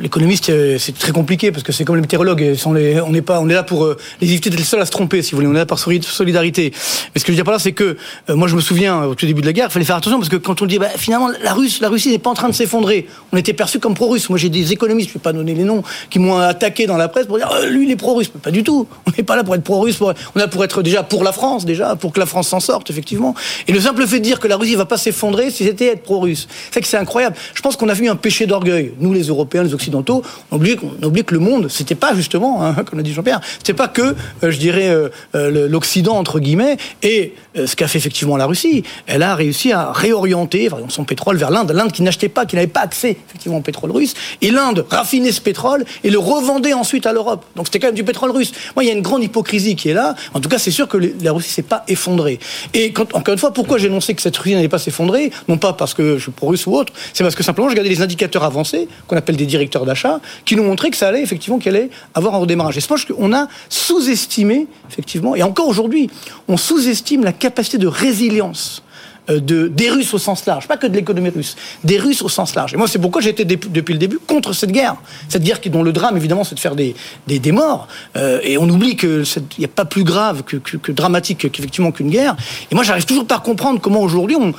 l'économiste, 0.01 0.51
euh, 0.51 0.77
c'est 0.79 0.97
très 0.97 1.13
compliqué 1.13 1.53
parce 1.53 1.63
que 1.63 1.73
c'est 1.73 1.85
comme 1.85 1.97
les 1.97 2.01
météorologues. 2.01 2.57
On 2.65 2.73
n'est 3.11 3.23
pas, 3.23 3.41
on 3.41 3.49
est 3.49 3.55
là 3.55 3.63
pour 3.63 3.85
euh, 3.85 3.97
les 4.21 4.29
éviter 4.29 4.51
d'être 4.51 4.59
les 4.59 4.65
seuls 4.65 4.81
à 4.81 4.87
se 4.87 4.91
tromper, 4.91 5.23
si 5.23 5.33
vous 5.33 5.37
voulez. 5.37 5.49
On 5.49 5.55
est 5.55 5.59
là 5.59 5.67
par 5.67 5.79
solidarité. 5.79 6.73
Mais 7.15 7.21
ce 7.21 7.25
que 7.25 7.29
je 7.29 7.33
veux 7.33 7.37
dire 7.37 7.45
par 7.45 7.53
là, 7.53 7.59
c'est 7.59 7.73
que 7.73 7.97
euh, 8.31 8.37
moi, 8.37 8.49
je 8.49 8.57
me 8.57 8.61
souviens 8.61 9.05
au 9.05 9.15
tout 9.15 9.27
début 9.27 9.41
de 9.41 9.47
la 9.47 9.53
guerre, 9.53 9.69
il 9.69 9.73
fallait 9.73 9.85
faire 9.85 9.97
attention 9.97 10.19
parce 10.19 10.29
que 10.29 10.37
quand 10.37 10.63
on 10.63 10.67
dit 10.67 10.79
bah, 10.79 10.89
finalement 10.97 11.31
la 11.43 11.53
Russe, 11.53 11.81
la 11.81 11.89
Russie 11.89 12.11
n'est 12.11 12.19
pas 12.19 12.31
en 12.31 12.35
train 12.35 12.49
de 12.49 12.55
s'effondrer, 12.55 13.07
on 13.33 13.37
était 13.37 13.53
perçu 13.53 13.79
comme 13.79 13.95
pro-russe. 13.95 14.29
Moi, 14.29 14.39
j'ai 14.39 14.49
des 14.49 14.73
économistes, 14.73 15.09
je 15.09 15.15
ne 15.15 15.19
vais 15.19 15.23
pas 15.23 15.33
donner 15.33 15.55
les 15.55 15.65
noms, 15.65 15.83
qui 16.11 16.19
m'ont 16.19 16.39
attaqué 16.39 16.87
dans 16.87 16.97
la 16.97 17.09
presse 17.09 17.27
pour 17.27 17.37
dire 17.37 17.51
lui, 17.69 17.87
il 17.87 17.91
est 17.91 17.97
pro-russe. 17.97 18.29
Pas 18.29 18.51
du 18.51 18.63
tout. 18.63 18.87
On 19.07 19.11
n'est 19.17 19.25
pas 19.25 19.37
là 19.37 19.45
pour 19.45 19.55
être 19.55 19.65
pro-russe. 19.65 20.01
On 20.01 20.11
est 20.11 20.39
là 20.39 20.49
pour 20.49 20.65
être 20.65 20.83
déjà 20.83 21.03
pour 21.03 21.25
la 21.25 21.33
France, 21.33 21.65
déjà 21.65 21.97
pour 21.97 22.13
que 22.13 22.21
la 22.21 22.27
France 22.27 22.49
s'en 22.49 22.61
sorte, 22.61 22.91
effectivement. 22.91 23.35
Et 23.69 23.73
le 23.73 23.81
simple 23.81 24.07
fait 24.07 24.19
de 24.19 24.25
dire 24.25 24.41
que 24.41 24.49
la 24.49 24.57
Russie 24.57 24.75
va 24.75 24.85
pas 24.85 24.99
s'effondrer, 24.99 25.51
c'était 25.51 25.87
être 25.87 26.03
pro-russe. 26.03 26.49
C'est 26.71 26.81
que 26.81 26.87
c'est 26.87 26.97
incroyable. 26.97 27.37
Je 27.55 27.63
pense 27.63 27.77
qu'on 27.77 27.89
a 27.89 27.95
vu 27.95 28.09
un 28.09 28.17
péché 28.17 28.47
d'orgueil, 28.57 28.93
nous 28.99 29.13
les 29.13 29.25
Européens 29.25 29.63
les 29.63 29.75
Occidentaux, 29.75 30.23
on 30.51 30.57
oublie, 30.57 30.77
on 31.03 31.07
oublie 31.07 31.25
que 31.25 31.35
le 31.35 31.41
monde, 31.41 31.69
c'était 31.69 31.95
pas 31.95 32.15
justement, 32.15 32.65
hein, 32.65 32.75
comme 32.87 32.99
l'a 32.99 33.03
dit 33.03 33.13
Jean-Pierre, 33.13 33.41
c'était 33.59 33.75
pas 33.75 33.89
que, 33.89 34.03
euh, 34.43 34.51
je 34.51 34.59
dirais, 34.59 34.89
euh, 34.89 35.09
euh, 35.35 35.69
l'Occident 35.69 36.17
entre 36.17 36.41
guillemets, 36.41 36.77
et 37.03 37.35
ce 37.55 37.75
qu'a 37.75 37.89
fait 37.89 37.99
effectivement 37.99 38.37
la 38.37 38.47
Russie. 38.47 38.83
Elle 39.07 39.23
a 39.23 39.35
réussi 39.35 39.73
à 39.73 39.93
réorienter 39.93 40.69
son 40.89 41.05
pétrole 41.05 41.37
vers 41.37 41.51
l'Inde, 41.51 41.73
l'Inde 41.73 41.93
qui 41.93 42.03
n'achetait 42.03 42.29
pas, 42.29 42.45
qui 42.45 42.55
n'avait 42.55 42.67
pas 42.67 42.81
accès 42.81 43.17
effectivement 43.29 43.59
au 43.59 43.63
pétrole 43.63 43.91
russe, 43.91 44.15
et 44.43 44.51
l'Inde 44.51 44.85
raffinait 44.89 45.33
ce 45.33 45.41
pétrole 45.41 45.85
et 46.05 46.11
le 46.11 46.19
revendait 46.19 46.75
ensuite 46.75 47.07
à 47.07 47.13
l'Europe. 47.13 47.45
Donc 47.57 47.67
c'était 47.67 47.79
quand 47.79 47.89
même 47.89 47.95
du 47.95 48.05
pétrole 48.05 48.31
russe. 48.31 48.53
Moi, 48.75 48.85
il 48.85 48.89
y 48.89 48.91
a 48.91 48.95
une 48.95 49.03
grande 49.03 49.23
hypocrisie 49.23 49.77
qui 49.77 49.89
est 49.89 49.95
là. 49.95 50.15
En 50.35 50.41
tout 50.41 50.49
cas, 50.49 50.59
c'est 50.59 50.71
sûr 50.71 50.89
que 50.89 50.99
la 50.99 51.33
Russie 51.33 51.51
s'est 51.51 51.63
pas 51.63 51.85
effondrée. 51.89 52.39
Et 52.75 52.93
encore 53.13 53.33
une 53.33 53.39
fois, 53.39 53.53
pourquoi 53.53 53.79
j'ai 53.79 53.87
annoncé 53.87 54.15
que 54.15 54.23
cette 54.23 54.37
Russie 54.37 54.55
n'allait 54.55 54.69
pas 54.69 54.79
s'effondrer? 54.79 55.31
Non 55.49 55.59
pas 55.59 55.73
parce 55.73 55.95
que 55.95 56.17
je 56.17 56.23
suis 56.23 56.33
pro-russe 56.33 56.67
ou 56.67 56.75
autre, 56.75 56.93
c'est 57.13 57.25
parce 57.25 57.35
que 57.35 57.43
simplement 57.43 57.69
je 57.69 57.73
regardais 57.73 57.91
les 57.91 58.03
indicateurs 58.03 58.45
avancés 58.47 58.89
qu'on 59.07 59.17
appelle 59.17 59.37
des 59.37 59.47
directeurs 59.47 59.85
d'achat, 59.85 60.21
qui 60.45 60.57
nous 60.57 60.65
montraient 60.65 60.91
que 60.91 60.97
ça 60.97 61.09
allait 61.09 61.23
effectivement 61.23 61.59
qu'elle 61.59 61.77
allait 61.77 61.91
avoir 62.15 62.35
un 62.35 62.39
redémarrage. 62.39 62.79
Et 62.79 62.81
je 62.81 62.87
pense 62.87 63.05
qu'on 63.05 63.33
a 63.33 63.49
sous-estimé, 63.69 64.67
effectivement, 64.91 65.35
et 65.35 65.43
encore 65.43 65.69
aujourd'hui, 65.69 66.11
on 66.49 66.57
sous-estime 66.57 67.25
la 67.25 67.33
capacité 67.33 67.79
de 67.79 67.87
résilience 67.87 68.83
euh, 69.29 69.41
de, 69.41 69.67
des 69.67 69.91
Russes 69.91 70.15
au 70.15 70.19
sens 70.19 70.47
large, 70.47 70.69
pas 70.69 70.77
que 70.77 70.87
de 70.87 70.95
l'économie 70.95 71.31
russe, 71.31 71.57
des 71.83 71.99
Russes 71.99 72.23
au 72.23 72.29
sens 72.29 72.55
large. 72.55 72.75
Et 72.75 72.77
moi, 72.77 72.87
c'est 72.87 73.01
pourquoi 73.01 73.21
j'ai 73.21 73.31
été 73.31 73.45
depuis 73.45 73.93
le 73.93 73.99
début 73.99 74.19
contre 74.19 74.53
cette 74.53 74.71
guerre. 74.71 74.95
Cette 75.29 75.43
guerre 75.43 75.61
qui, 75.61 75.69
dont 75.69 75.83
le 75.83 75.93
drame, 75.93 76.17
évidemment, 76.17 76.45
c'est 76.45 76.55
de 76.55 76.61
faire 76.61 76.77
des, 76.77 76.95
des, 77.27 77.53
morts. 77.53 77.89
Euh, 78.17 78.39
et 78.45 78.57
on 78.57 78.69
oublie 78.69 78.97
qu'il 78.97 79.25
n'y 79.59 79.65
a 79.65 79.69
pas 79.69 79.85
plus 79.85 80.05
grave 80.05 80.43
que 80.45 80.93
dramatique 80.93 81.51
qu'effectivement 81.51 81.91
qu'une 81.91 82.11
guerre. 82.11 82.37
Et 82.71 82.75
moi, 82.77 82.85
j'arrive 82.85 83.05
toujours 83.05 83.27
pas 83.27 83.37
à 83.37 83.41
comprendre 83.41 83.81
comment 83.81 84.01
aujourd'hui 84.01 84.37
on 84.37 84.53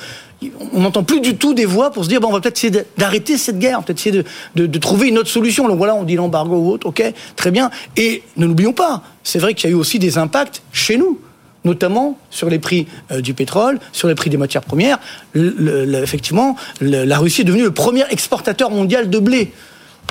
on 0.74 0.82
n'entend 0.82 1.03
plus 1.03 1.20
du 1.20 1.36
tout 1.36 1.53
des 1.53 1.65
voix 1.65 1.91
pour 1.91 2.03
se 2.03 2.10
dire 2.10 2.22
bon, 2.22 2.29
on 2.29 2.34
va 2.34 2.41
peut-être 2.41 2.58
essayer 2.58 2.86
d'arrêter 2.98 3.38
cette 3.38 3.58
guerre, 3.58 3.82
peut-être 3.84 4.00
essayer 4.00 4.24
de, 4.56 4.77
trouver 4.77 5.08
une 5.08 5.17
autre 5.17 5.29
solution. 5.29 5.67
Donc 5.67 5.77
voilà, 5.77 5.96
on 5.96 6.03
dit 6.03 6.15
l'embargo 6.15 6.56
ou 6.56 6.72
autre, 6.72 6.88
ok, 6.88 7.03
très 7.36 7.51
bien. 7.51 7.72
Et 7.96 8.24
ne 8.38 8.46
l'oublions 8.46 8.74
pas, 8.74 9.03
c'est 9.24 9.39
vrai 9.39 9.53
qu'il 9.53 9.70
y 9.70 9.74
a 9.74 9.75
eu 9.75 9.79
aussi 9.79 10.00
des 10.00 10.17
impacts 10.17 10.62
chez 10.72 10.98
nous 10.98 11.20
notamment 11.65 12.17
sur 12.29 12.50
les 12.50 12.60
prix 12.60 12.88
euh, 13.12 13.20
du 13.20 13.34
pétrole, 13.34 13.79
sur 13.91 14.08
les 14.08 14.15
prix 14.15 14.29
des 14.29 14.38
matières 14.38 14.62
premières. 14.62 15.00
effectivement, 15.36 16.56
la 16.79 17.17
Russie 17.17 17.41
est 17.41 17.44
devenue 17.44 17.63
le 17.63 17.72
premier 17.72 18.06
exportateur 18.10 18.72
mondial 18.72 19.10
de 19.10 19.20
blé. 19.20 19.51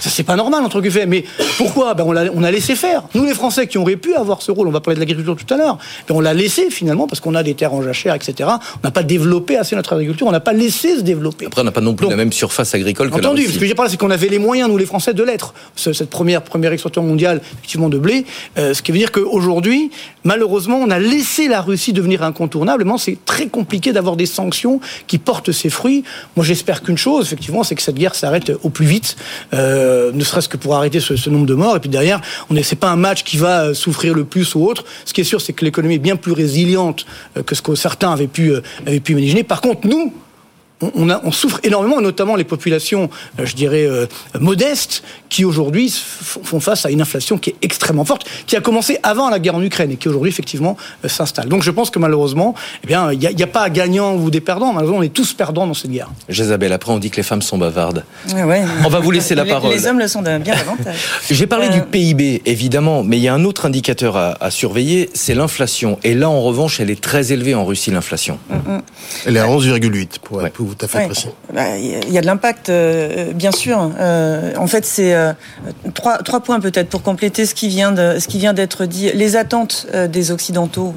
Ça, 0.00 0.10
c'est 0.10 0.24
pas 0.24 0.36
normal, 0.36 0.62
entre 0.62 0.80
guillemets. 0.80 1.06
Mais 1.06 1.24
pourquoi? 1.56 1.94
Ben, 1.94 2.04
on, 2.06 2.14
a, 2.14 2.26
on 2.30 2.42
a 2.42 2.50
laissé 2.50 2.76
faire. 2.76 3.04
Nous, 3.14 3.24
les 3.24 3.34
Français 3.34 3.66
qui 3.66 3.78
auraient 3.78 3.96
pu 3.96 4.14
avoir 4.14 4.42
ce 4.42 4.52
rôle, 4.52 4.68
on 4.68 4.70
va 4.70 4.80
parler 4.80 4.96
de 4.96 5.00
l'agriculture 5.00 5.36
tout 5.36 5.54
à 5.54 5.56
l'heure, 5.56 5.78
ben, 6.08 6.14
on 6.14 6.20
l'a 6.20 6.34
laissé 6.34 6.70
finalement 6.70 7.06
parce 7.06 7.20
qu'on 7.20 7.34
a 7.34 7.42
des 7.42 7.54
terres 7.54 7.72
en 7.72 7.82
jachère, 7.82 8.14
etc. 8.14 8.48
On 8.48 8.86
n'a 8.86 8.90
pas 8.90 9.02
développé 9.02 9.56
assez 9.56 9.74
notre 9.74 9.94
agriculture, 9.94 10.26
on 10.26 10.32
n'a 10.32 10.40
pas 10.40 10.52
laissé 10.52 10.96
se 10.96 11.00
développer. 11.02 11.46
Après, 11.46 11.62
on 11.62 11.64
n'a 11.64 11.72
pas 11.72 11.80
non 11.80 11.94
plus 11.94 12.08
la 12.08 12.16
même 12.16 12.32
surface 12.32 12.74
agricole 12.74 13.10
que 13.10 13.16
entendu, 13.16 13.46
la 13.46 13.52
ce 13.52 13.58
que 13.58 13.66
j'ai 13.66 13.74
parlé, 13.74 13.90
c'est 13.90 13.96
qu'on 13.96 14.10
avait 14.10 14.28
les 14.28 14.38
moyens, 14.38 14.68
nous, 14.68 14.76
les 14.76 14.86
Français, 14.86 15.14
de 15.14 15.22
l'être. 15.22 15.54
Cette 15.76 16.10
première, 16.10 16.42
première 16.42 16.72
exportation 16.72 17.02
mondiale, 17.02 17.40
effectivement, 17.54 17.88
de 17.88 17.98
blé. 17.98 18.26
Euh, 18.58 18.74
ce 18.74 18.82
qui 18.82 18.92
veut 18.92 18.98
dire 18.98 19.12
qu'aujourd'hui, 19.12 19.90
malheureusement, 20.24 20.78
on 20.78 20.90
a 20.90 20.98
laissé 20.98 21.48
la 21.48 21.60
Russie 21.60 21.92
devenir 21.92 22.22
incontournable. 22.22 22.84
C'est 22.98 23.18
très 23.24 23.46
compliqué 23.46 23.92
d'avoir 23.92 24.16
des 24.16 24.26
sanctions 24.26 24.80
qui 25.06 25.18
portent 25.18 25.52
ses 25.52 25.70
fruits. 25.70 26.04
Moi, 26.36 26.44
j'espère 26.44 26.82
qu'une 26.82 26.98
chose, 26.98 27.26
effectivement, 27.26 27.62
c'est 27.62 27.74
que 27.74 27.82
cette 27.82 27.96
guerre 27.96 28.14
s'arrête 28.14 28.52
au 28.62 28.70
plus 28.70 28.86
vite. 28.86 29.16
Euh, 29.54 29.85
euh, 29.86 30.12
ne 30.12 30.24
serait-ce 30.24 30.48
que 30.48 30.56
pour 30.56 30.74
arrêter 30.74 31.00
ce, 31.00 31.30
nombre 31.30 31.46
de 31.46 31.54
morts. 31.54 31.76
Et 31.76 31.80
puis 31.80 31.90
derrière, 31.90 32.20
on 32.50 32.54
n'est, 32.54 32.62
pas 32.78 32.90
un 32.90 32.96
match 32.96 33.24
qui 33.24 33.36
va 33.36 33.74
souffrir 33.74 34.14
le 34.14 34.24
plus 34.24 34.54
ou 34.54 34.64
autre. 34.64 34.84
Ce 35.04 35.14
qui 35.14 35.20
est 35.20 35.24
sûr, 35.24 35.40
c'est 35.40 35.52
que 35.52 35.64
l'économie 35.64 35.94
est 35.94 35.98
bien 35.98 36.16
plus 36.16 36.32
résiliente 36.32 37.06
que 37.46 37.54
ce 37.54 37.62
que 37.62 37.74
certains 37.74 38.12
avaient 38.12 38.26
pu, 38.26 38.52
avaient 38.86 39.00
pu 39.00 39.12
imaginer. 39.12 39.44
Par 39.44 39.60
contre, 39.60 39.86
nous, 39.86 40.12
on, 40.80 41.08
a, 41.08 41.20
on, 41.24 41.32
souffre 41.32 41.60
énormément, 41.62 42.00
notamment 42.00 42.36
les 42.36 42.44
populations, 42.44 43.08
euh, 43.40 43.46
je 43.46 43.54
dirais, 43.54 43.86
euh, 43.86 44.06
modestes, 44.38 45.02
qui 45.28 45.44
aujourd'hui 45.44 45.90
font 45.90 46.60
face 46.60 46.84
à 46.84 46.90
une 46.90 47.00
inflation 47.00 47.38
qui 47.38 47.50
est 47.50 47.56
extrêmement 47.62 48.04
forte, 48.04 48.26
qui 48.46 48.56
a 48.56 48.60
commencé 48.60 48.98
avant 49.02 49.30
la 49.30 49.38
guerre 49.38 49.54
en 49.54 49.62
Ukraine 49.62 49.90
et 49.90 49.96
qui 49.96 50.08
aujourd'hui, 50.08 50.30
effectivement, 50.30 50.76
euh, 51.04 51.08
s'installe. 51.08 51.48
Donc 51.48 51.62
je 51.62 51.70
pense 51.70 51.90
que 51.90 51.98
malheureusement, 51.98 52.54
eh 52.84 52.86
bien, 52.86 53.10
il 53.10 53.18
n'y 53.18 53.26
a, 53.26 53.30
a, 53.30 53.46
pas 53.46 53.70
gagnant 53.70 54.16
ou 54.16 54.30
des 54.30 54.40
perdants. 54.40 54.72
Malheureusement, 54.72 54.98
on 54.98 55.02
est 55.02 55.12
tous 55.12 55.32
perdants 55.32 55.66
dans 55.66 55.74
cette 55.74 55.90
guerre. 55.90 56.10
Jésabelle, 56.28 56.72
après, 56.72 56.92
on 56.92 56.98
dit 56.98 57.10
que 57.10 57.16
les 57.16 57.22
femmes 57.22 57.42
sont 57.42 57.58
bavardes. 57.58 58.04
Ouais, 58.34 58.64
On 58.84 58.88
va 58.88 59.00
vous 59.00 59.10
laisser 59.10 59.34
la 59.34 59.46
parole. 59.46 59.72
Les 59.72 59.86
hommes 59.86 59.98
le 59.98 60.08
sont 60.08 60.22
bien 60.22 60.38
davantage. 60.38 60.96
J'ai 61.30 61.46
parlé 61.46 61.70
du 61.70 61.80
PIB, 61.80 62.42
évidemment, 62.44 63.02
mais 63.02 63.16
il 63.16 63.22
y 63.22 63.28
a 63.28 63.34
un 63.34 63.44
autre 63.44 63.64
indicateur 63.64 64.16
à, 64.16 64.36
à 64.40 64.50
surveiller, 64.50 65.08
c'est 65.14 65.34
l'inflation. 65.34 65.98
Et 66.04 66.14
là, 66.14 66.28
en 66.28 66.42
revanche, 66.42 66.80
elle 66.80 66.90
est 66.90 67.00
très 67.00 67.32
élevée 67.32 67.54
en 67.54 67.64
Russie, 67.64 67.90
l'inflation. 67.90 68.38
Mm 68.50 68.56
-hmm. 68.56 68.80
Elle 69.26 69.36
est 69.36 69.40
à 69.40 69.46
11,8 69.48 70.18
pour 70.22 70.44
être 70.44 70.65
tout 70.74 70.84
à 70.84 70.88
fait 70.88 70.98
ouais. 70.98 71.06
précis. 71.06 71.28
Bah, 71.52 71.76
il 71.78 72.10
y 72.10 72.18
a 72.18 72.20
de 72.20 72.26
l'impact, 72.26 72.68
euh, 72.68 73.32
bien 73.32 73.52
sûr. 73.52 73.90
Euh, 73.98 74.52
en 74.56 74.66
fait, 74.66 74.84
c'est 74.84 75.14
euh, 75.14 75.32
trois, 75.94 76.18
trois 76.18 76.40
points 76.40 76.60
peut-être 76.60 76.88
pour 76.88 77.02
compléter 77.02 77.46
ce 77.46 77.54
qui 77.54 77.68
vient 77.68 77.92
de, 77.92 78.18
ce 78.18 78.28
qui 78.28 78.38
vient 78.38 78.52
d'être 78.52 78.84
dit. 78.86 79.10
Les 79.12 79.36
attentes 79.36 79.86
des 80.08 80.30
occidentaux 80.30 80.94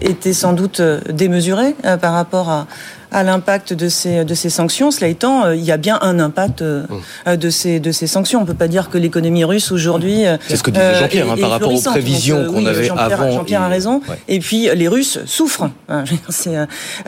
étaient 0.00 0.32
sans 0.32 0.52
doute 0.52 0.80
démesurées 1.10 1.74
par 2.00 2.12
rapport 2.12 2.50
à 2.50 2.66
à 3.10 3.22
l'impact 3.22 3.72
de 3.72 3.88
ces, 3.88 4.24
de 4.24 4.34
ces 4.34 4.50
sanctions. 4.50 4.90
Cela 4.90 5.08
étant, 5.08 5.44
euh, 5.44 5.56
il 5.56 5.64
y 5.64 5.72
a 5.72 5.76
bien 5.76 5.98
un 6.02 6.18
impact 6.20 6.62
euh, 6.62 6.84
mmh. 7.26 7.36
de, 7.36 7.50
ces, 7.50 7.80
de 7.80 7.92
ces 7.92 8.06
sanctions. 8.06 8.40
On 8.40 8.42
ne 8.42 8.46
peut 8.46 8.54
pas 8.54 8.68
dire 8.68 8.90
que 8.90 8.98
l'économie 8.98 9.44
russe 9.44 9.72
aujourd'hui. 9.72 10.24
C'est 10.46 10.56
ce 10.56 10.62
que 10.62 10.70
disait 10.70 10.94
Jean-Pierre 10.94 11.30
hein, 11.30 11.36
par 11.40 11.50
rapport 11.50 11.72
aux 11.72 11.80
prévisions 11.80 12.44
qu'on 12.46 12.58
oui, 12.58 12.68
avait 12.68 12.84
Jean 12.84 12.96
avant. 12.96 13.30
Jean-Pierre 13.30 13.62
a 13.62 13.68
raison. 13.68 14.00
Ouais. 14.08 14.18
Et 14.28 14.40
puis 14.40 14.68
les 14.74 14.88
Russes 14.88 15.20
souffrent. 15.26 15.70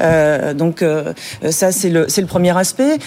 Euh, 0.00 0.54
donc 0.54 0.84
ça, 1.50 1.72
c'est 1.72 1.90
le, 1.90 2.06
le 2.16 2.26
premier 2.26 2.56
aspect. 2.56 2.98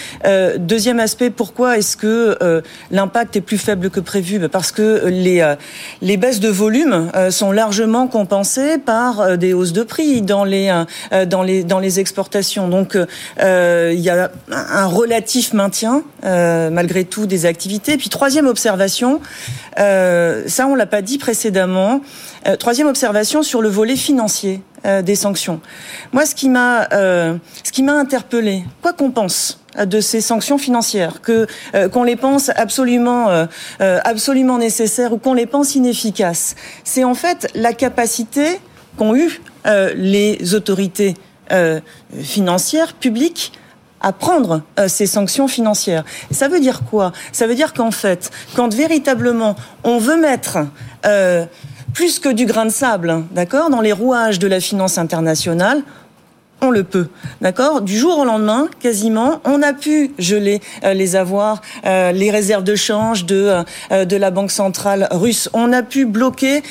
deuxième 0.58 1.00
aspect, 1.00 1.30
pourquoi 1.30 1.78
est-ce 1.78 1.96
que 1.96 2.62
l'impact 2.90 3.36
est 3.36 3.40
plus 3.40 3.58
faible 3.58 3.90
que 3.90 4.00
prévu? 4.00 4.40
Parce 4.48 4.72
que 4.72 5.06
les, 5.06 5.54
les 6.02 6.16
baisses 6.16 6.40
de 6.40 6.48
volume 6.48 7.10
sont 7.30 7.52
largement 7.52 8.06
compensées 8.06 8.78
par 8.78 9.38
des 9.38 9.52
hausses 9.52 9.72
de 9.72 9.82
prix 9.82 10.22
dans 10.22 10.44
les, 10.44 10.84
dans 11.26 11.42
les, 11.42 11.64
dans 11.64 11.78
les 11.78 12.00
exportations. 12.00 12.68
Donc 12.68 12.83
donc 12.84 12.98
euh, 13.40 13.92
il 13.94 14.00
y 14.00 14.10
a 14.10 14.30
un 14.50 14.86
relatif 14.86 15.54
maintien 15.54 16.02
euh, 16.24 16.68
malgré 16.68 17.04
tout 17.04 17.24
des 17.24 17.46
activités. 17.46 17.96
Puis 17.96 18.10
troisième 18.10 18.46
observation, 18.46 19.20
euh, 19.78 20.42
ça 20.46 20.66
on 20.66 20.74
l'a 20.74 20.86
pas 20.86 21.00
dit 21.00 21.16
précédemment. 21.16 22.02
Euh, 22.46 22.56
troisième 22.56 22.88
observation 22.88 23.42
sur 23.42 23.62
le 23.62 23.70
volet 23.70 23.96
financier 23.96 24.60
euh, 24.84 25.00
des 25.00 25.14
sanctions. 25.14 25.60
Moi, 26.12 26.26
ce 26.26 26.34
qui 26.34 26.50
m'a 26.50 26.86
ce 26.90 27.72
qui 27.72 27.82
m'a 27.82 27.94
interpellé, 27.94 28.64
quoi 28.82 28.92
qu'on 28.92 29.10
pense 29.10 29.60
de 29.82 30.00
ces 30.00 30.20
sanctions 30.20 30.58
financières, 30.58 31.20
euh, 31.30 31.88
qu'on 31.88 32.04
les 32.04 32.16
pense 32.16 32.50
absolument 32.54 33.30
euh, 33.30 33.46
absolument 34.04 34.58
nécessaires 34.58 35.14
ou 35.14 35.16
qu'on 35.16 35.34
les 35.34 35.46
pense 35.46 35.74
inefficaces, 35.74 36.54
c'est 36.84 37.04
en 37.04 37.14
fait 37.14 37.48
la 37.54 37.72
capacité 37.72 38.60
qu'ont 38.98 39.16
eu 39.16 39.40
euh, 39.66 39.92
les 39.96 40.54
autorités 40.54 41.14
euh, 41.52 41.80
financières 42.22 42.94
publiques 42.94 43.52
à 44.00 44.12
prendre 44.12 44.62
euh, 44.78 44.86
ces 44.86 45.06
sanctions 45.06 45.48
financières. 45.48 46.04
Ça 46.30 46.48
veut 46.48 46.60
dire 46.60 46.82
quoi? 46.90 47.12
Ça 47.32 47.46
veut 47.46 47.54
dire 47.54 47.72
qu'en 47.72 47.90
fait, 47.90 48.30
quand 48.54 48.72
véritablement 48.74 49.56
on 49.82 49.98
veut 49.98 50.20
mettre 50.20 50.58
euh, 51.06 51.46
plus 51.94 52.18
que 52.18 52.28
du 52.28 52.44
grain 52.44 52.66
de 52.66 52.70
sable, 52.70 53.24
d'accord, 53.30 53.70
dans 53.70 53.80
les 53.80 53.92
rouages 53.92 54.38
de 54.38 54.46
la 54.46 54.60
finance 54.60 54.98
internationale, 54.98 55.82
on 56.60 56.70
le 56.70 56.84
peut, 56.84 57.08
d'accord? 57.40 57.82
Du 57.82 57.96
jour 57.96 58.18
au 58.18 58.24
lendemain, 58.24 58.68
quasiment, 58.80 59.40
on 59.44 59.62
a 59.62 59.72
pu 59.72 60.12
geler 60.18 60.60
euh, 60.84 60.94
les 60.94 61.16
avoirs, 61.16 61.60
euh, 61.84 62.12
les 62.12 62.30
réserves 62.30 62.64
de 62.64 62.74
change 62.74 63.26
de 63.26 63.62
euh, 63.92 64.04
de 64.04 64.16
la 64.16 64.30
banque 64.30 64.50
centrale 64.50 65.08
russe. 65.10 65.50
On 65.52 65.72
a 65.72 65.82
pu 65.82 66.06
bloquer 66.06 66.62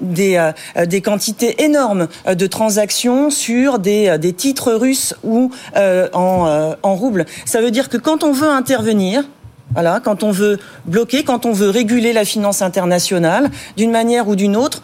des 0.00 1.00
quantités 1.02 1.62
énormes 1.62 2.08
de 2.26 2.46
transactions 2.46 3.30
sur 3.30 3.78
des 3.78 4.18
des 4.18 4.32
titres 4.32 4.72
russes 4.72 5.14
ou 5.22 5.50
en 5.76 6.74
en 6.82 6.94
roubles. 6.94 7.26
Ça 7.44 7.60
veut 7.60 7.70
dire 7.70 7.88
que 7.88 7.96
quand 7.96 8.24
on 8.24 8.32
veut 8.32 8.48
intervenir, 8.48 9.24
voilà, 9.72 10.00
quand 10.02 10.22
on 10.22 10.30
veut 10.30 10.58
bloquer, 10.86 11.22
quand 11.22 11.46
on 11.46 11.52
veut 11.52 11.70
réguler 11.70 12.12
la 12.12 12.24
finance 12.24 12.62
internationale 12.62 13.50
d'une 13.76 13.90
manière 13.90 14.28
ou 14.28 14.36
d'une 14.36 14.56
autre, 14.56 14.82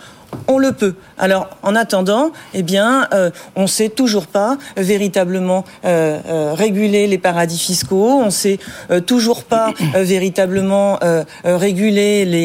on 0.49 0.59
le 0.59 0.73
peut. 0.73 0.95
Alors, 1.19 1.49
en 1.63 1.75
attendant, 1.75 2.31
eh 2.53 2.63
bien, 2.63 3.09
euh, 3.15 3.31
on 3.55 3.63
ne 3.63 3.67
sait 3.67 3.89
toujours 3.89 4.27
pas 4.27 4.59
véritablement 4.77 5.65
euh, 5.85 6.19
euh, 6.29 6.53
réguler 6.55 7.07
les 7.07 7.17
paradis 7.19 7.59
fiscaux. 7.59 8.21
On 8.21 8.27
ne 8.27 8.31
sait 8.31 8.59
euh, 8.91 9.01
toujours 9.01 9.45
pas 9.45 9.73
euh, 9.95 10.03
véritablement 10.03 10.99
euh, 11.03 11.25
réguler 11.45 12.25
les 12.25 12.37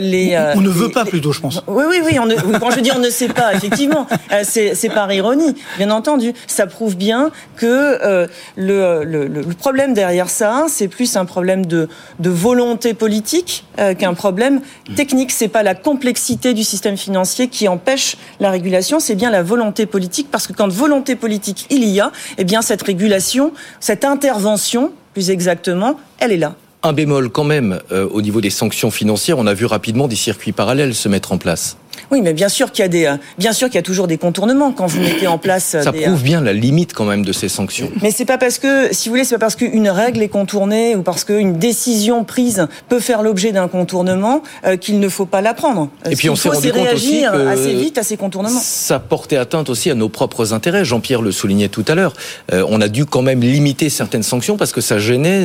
les. 0.00 0.36
on, 0.54 0.58
on 0.58 0.60
ne 0.60 0.68
les, 0.68 0.72
veut 0.72 0.90
pas 0.90 1.04
plutôt, 1.04 1.32
je 1.32 1.40
pense. 1.40 1.62
Oui, 1.66 1.84
oui, 1.88 1.98
oui. 2.04 2.18
On 2.20 2.26
ne, 2.26 2.34
quand 2.58 2.70
je 2.70 2.80
dis 2.80 2.92
on 2.94 3.00
ne 3.00 3.10
sait 3.10 3.28
pas, 3.28 3.52
effectivement, 3.54 4.06
c'est 4.44 4.90
par 4.94 5.12
ironie, 5.12 5.56
bien 5.78 5.90
entendu. 5.90 6.32
Ça 6.46 6.66
prouve 6.66 6.96
bien 6.96 7.30
que 7.56 8.28
le, 8.56 9.04
le, 9.04 9.26
le, 9.26 9.42
problème 9.54 9.94
derrière 9.94 10.30
ça, 10.30 10.66
c'est 10.68 10.88
plus 10.88 11.16
un 11.16 11.24
problème 11.24 11.66
de, 11.66 11.88
de 12.20 12.30
volonté 12.30 12.94
politique 12.94 13.64
qu'un 13.98 14.14
problème 14.14 14.60
technique. 14.96 15.32
C'est 15.32 15.48
pas 15.48 15.62
la 15.62 15.74
complexité 15.74 16.54
du 16.54 16.64
système 16.64 16.96
financier 16.96 17.48
qui 17.48 17.66
empêche 17.68 18.03
la 18.40 18.50
régulation, 18.50 19.00
c'est 19.00 19.14
bien 19.14 19.30
la 19.30 19.42
volonté 19.42 19.86
politique, 19.86 20.28
parce 20.30 20.46
que 20.46 20.52
quand 20.52 20.68
volonté 20.68 21.16
politique 21.16 21.66
il 21.70 21.84
y 21.84 22.00
a, 22.00 22.12
eh 22.38 22.44
bien 22.44 22.62
cette 22.62 22.82
régulation, 22.82 23.52
cette 23.80 24.04
intervention, 24.04 24.92
plus 25.12 25.30
exactement, 25.30 25.98
elle 26.18 26.32
est 26.32 26.36
là. 26.36 26.54
Un 26.82 26.92
bémol 26.92 27.30
quand 27.30 27.44
même 27.44 27.80
euh, 27.92 28.06
au 28.10 28.20
niveau 28.20 28.40
des 28.40 28.50
sanctions 28.50 28.90
financières, 28.90 29.38
on 29.38 29.46
a 29.46 29.54
vu 29.54 29.64
rapidement 29.64 30.08
des 30.08 30.16
circuits 30.16 30.52
parallèles 30.52 30.94
se 30.94 31.08
mettre 31.08 31.32
en 31.32 31.38
place. 31.38 31.78
Oui, 32.10 32.20
mais 32.22 32.32
bien 32.32 32.48
sûr 32.48 32.70
qu'il 32.72 32.82
y 32.82 32.86
a 32.86 32.88
des, 32.88 33.14
bien 33.38 33.52
sûr 33.52 33.68
qu'il 33.68 33.76
y 33.76 33.78
a 33.78 33.82
toujours 33.82 34.06
des 34.06 34.18
contournements 34.18 34.72
quand 34.72 34.86
vous 34.86 35.00
mettez 35.00 35.26
en 35.26 35.38
place. 35.38 35.76
Ça 35.82 35.92
des, 35.92 36.02
prouve 36.02 36.22
bien 36.22 36.40
la 36.40 36.52
limite 36.52 36.92
quand 36.92 37.04
même 37.04 37.24
de 37.24 37.32
ces 37.32 37.48
sanctions. 37.48 37.90
Mais 38.02 38.10
c'est 38.10 38.24
pas 38.24 38.38
parce 38.38 38.58
que, 38.58 38.92
si 38.92 39.08
vous 39.08 39.14
voulez, 39.14 39.24
c'est 39.24 39.36
pas 39.36 39.46
parce 39.46 39.56
qu'une 39.56 39.88
règle 39.88 40.22
est 40.22 40.28
contournée 40.28 40.96
ou 40.96 41.02
parce 41.02 41.24
qu'une 41.24 41.58
décision 41.58 42.24
prise 42.24 42.66
peut 42.88 43.00
faire 43.00 43.22
l'objet 43.22 43.52
d'un 43.52 43.68
contournement 43.68 44.42
euh, 44.66 44.76
qu'il 44.76 45.00
ne 45.00 45.08
faut 45.08 45.26
pas 45.26 45.40
la 45.40 45.54
prendre. 45.54 45.88
Et 46.10 46.16
puis 46.16 46.30
on 46.30 46.36
s'est 46.36 46.48
rendu 46.48 46.72
compte 46.72 46.92
aussi 46.94 47.22
que 47.22 47.46
assez 47.46 47.74
vite 47.74 47.98
à 47.98 48.02
ces 48.02 48.16
contournements. 48.16 48.60
Ça 48.60 48.98
portait 48.98 49.36
atteinte 49.36 49.68
aussi 49.70 49.90
à 49.90 49.94
nos 49.94 50.08
propres 50.08 50.52
intérêts. 50.52 50.84
Jean-Pierre 50.84 51.22
le 51.22 51.32
soulignait 51.32 51.68
tout 51.68 51.84
à 51.88 51.94
l'heure. 51.94 52.14
Euh, 52.52 52.64
on 52.68 52.80
a 52.80 52.88
dû 52.88 53.04
quand 53.06 53.22
même 53.22 53.40
limiter 53.40 53.88
certaines 53.90 54.22
sanctions 54.22 54.56
parce 54.56 54.72
que 54.72 54.80
ça 54.80 54.98
gênait 54.98 55.44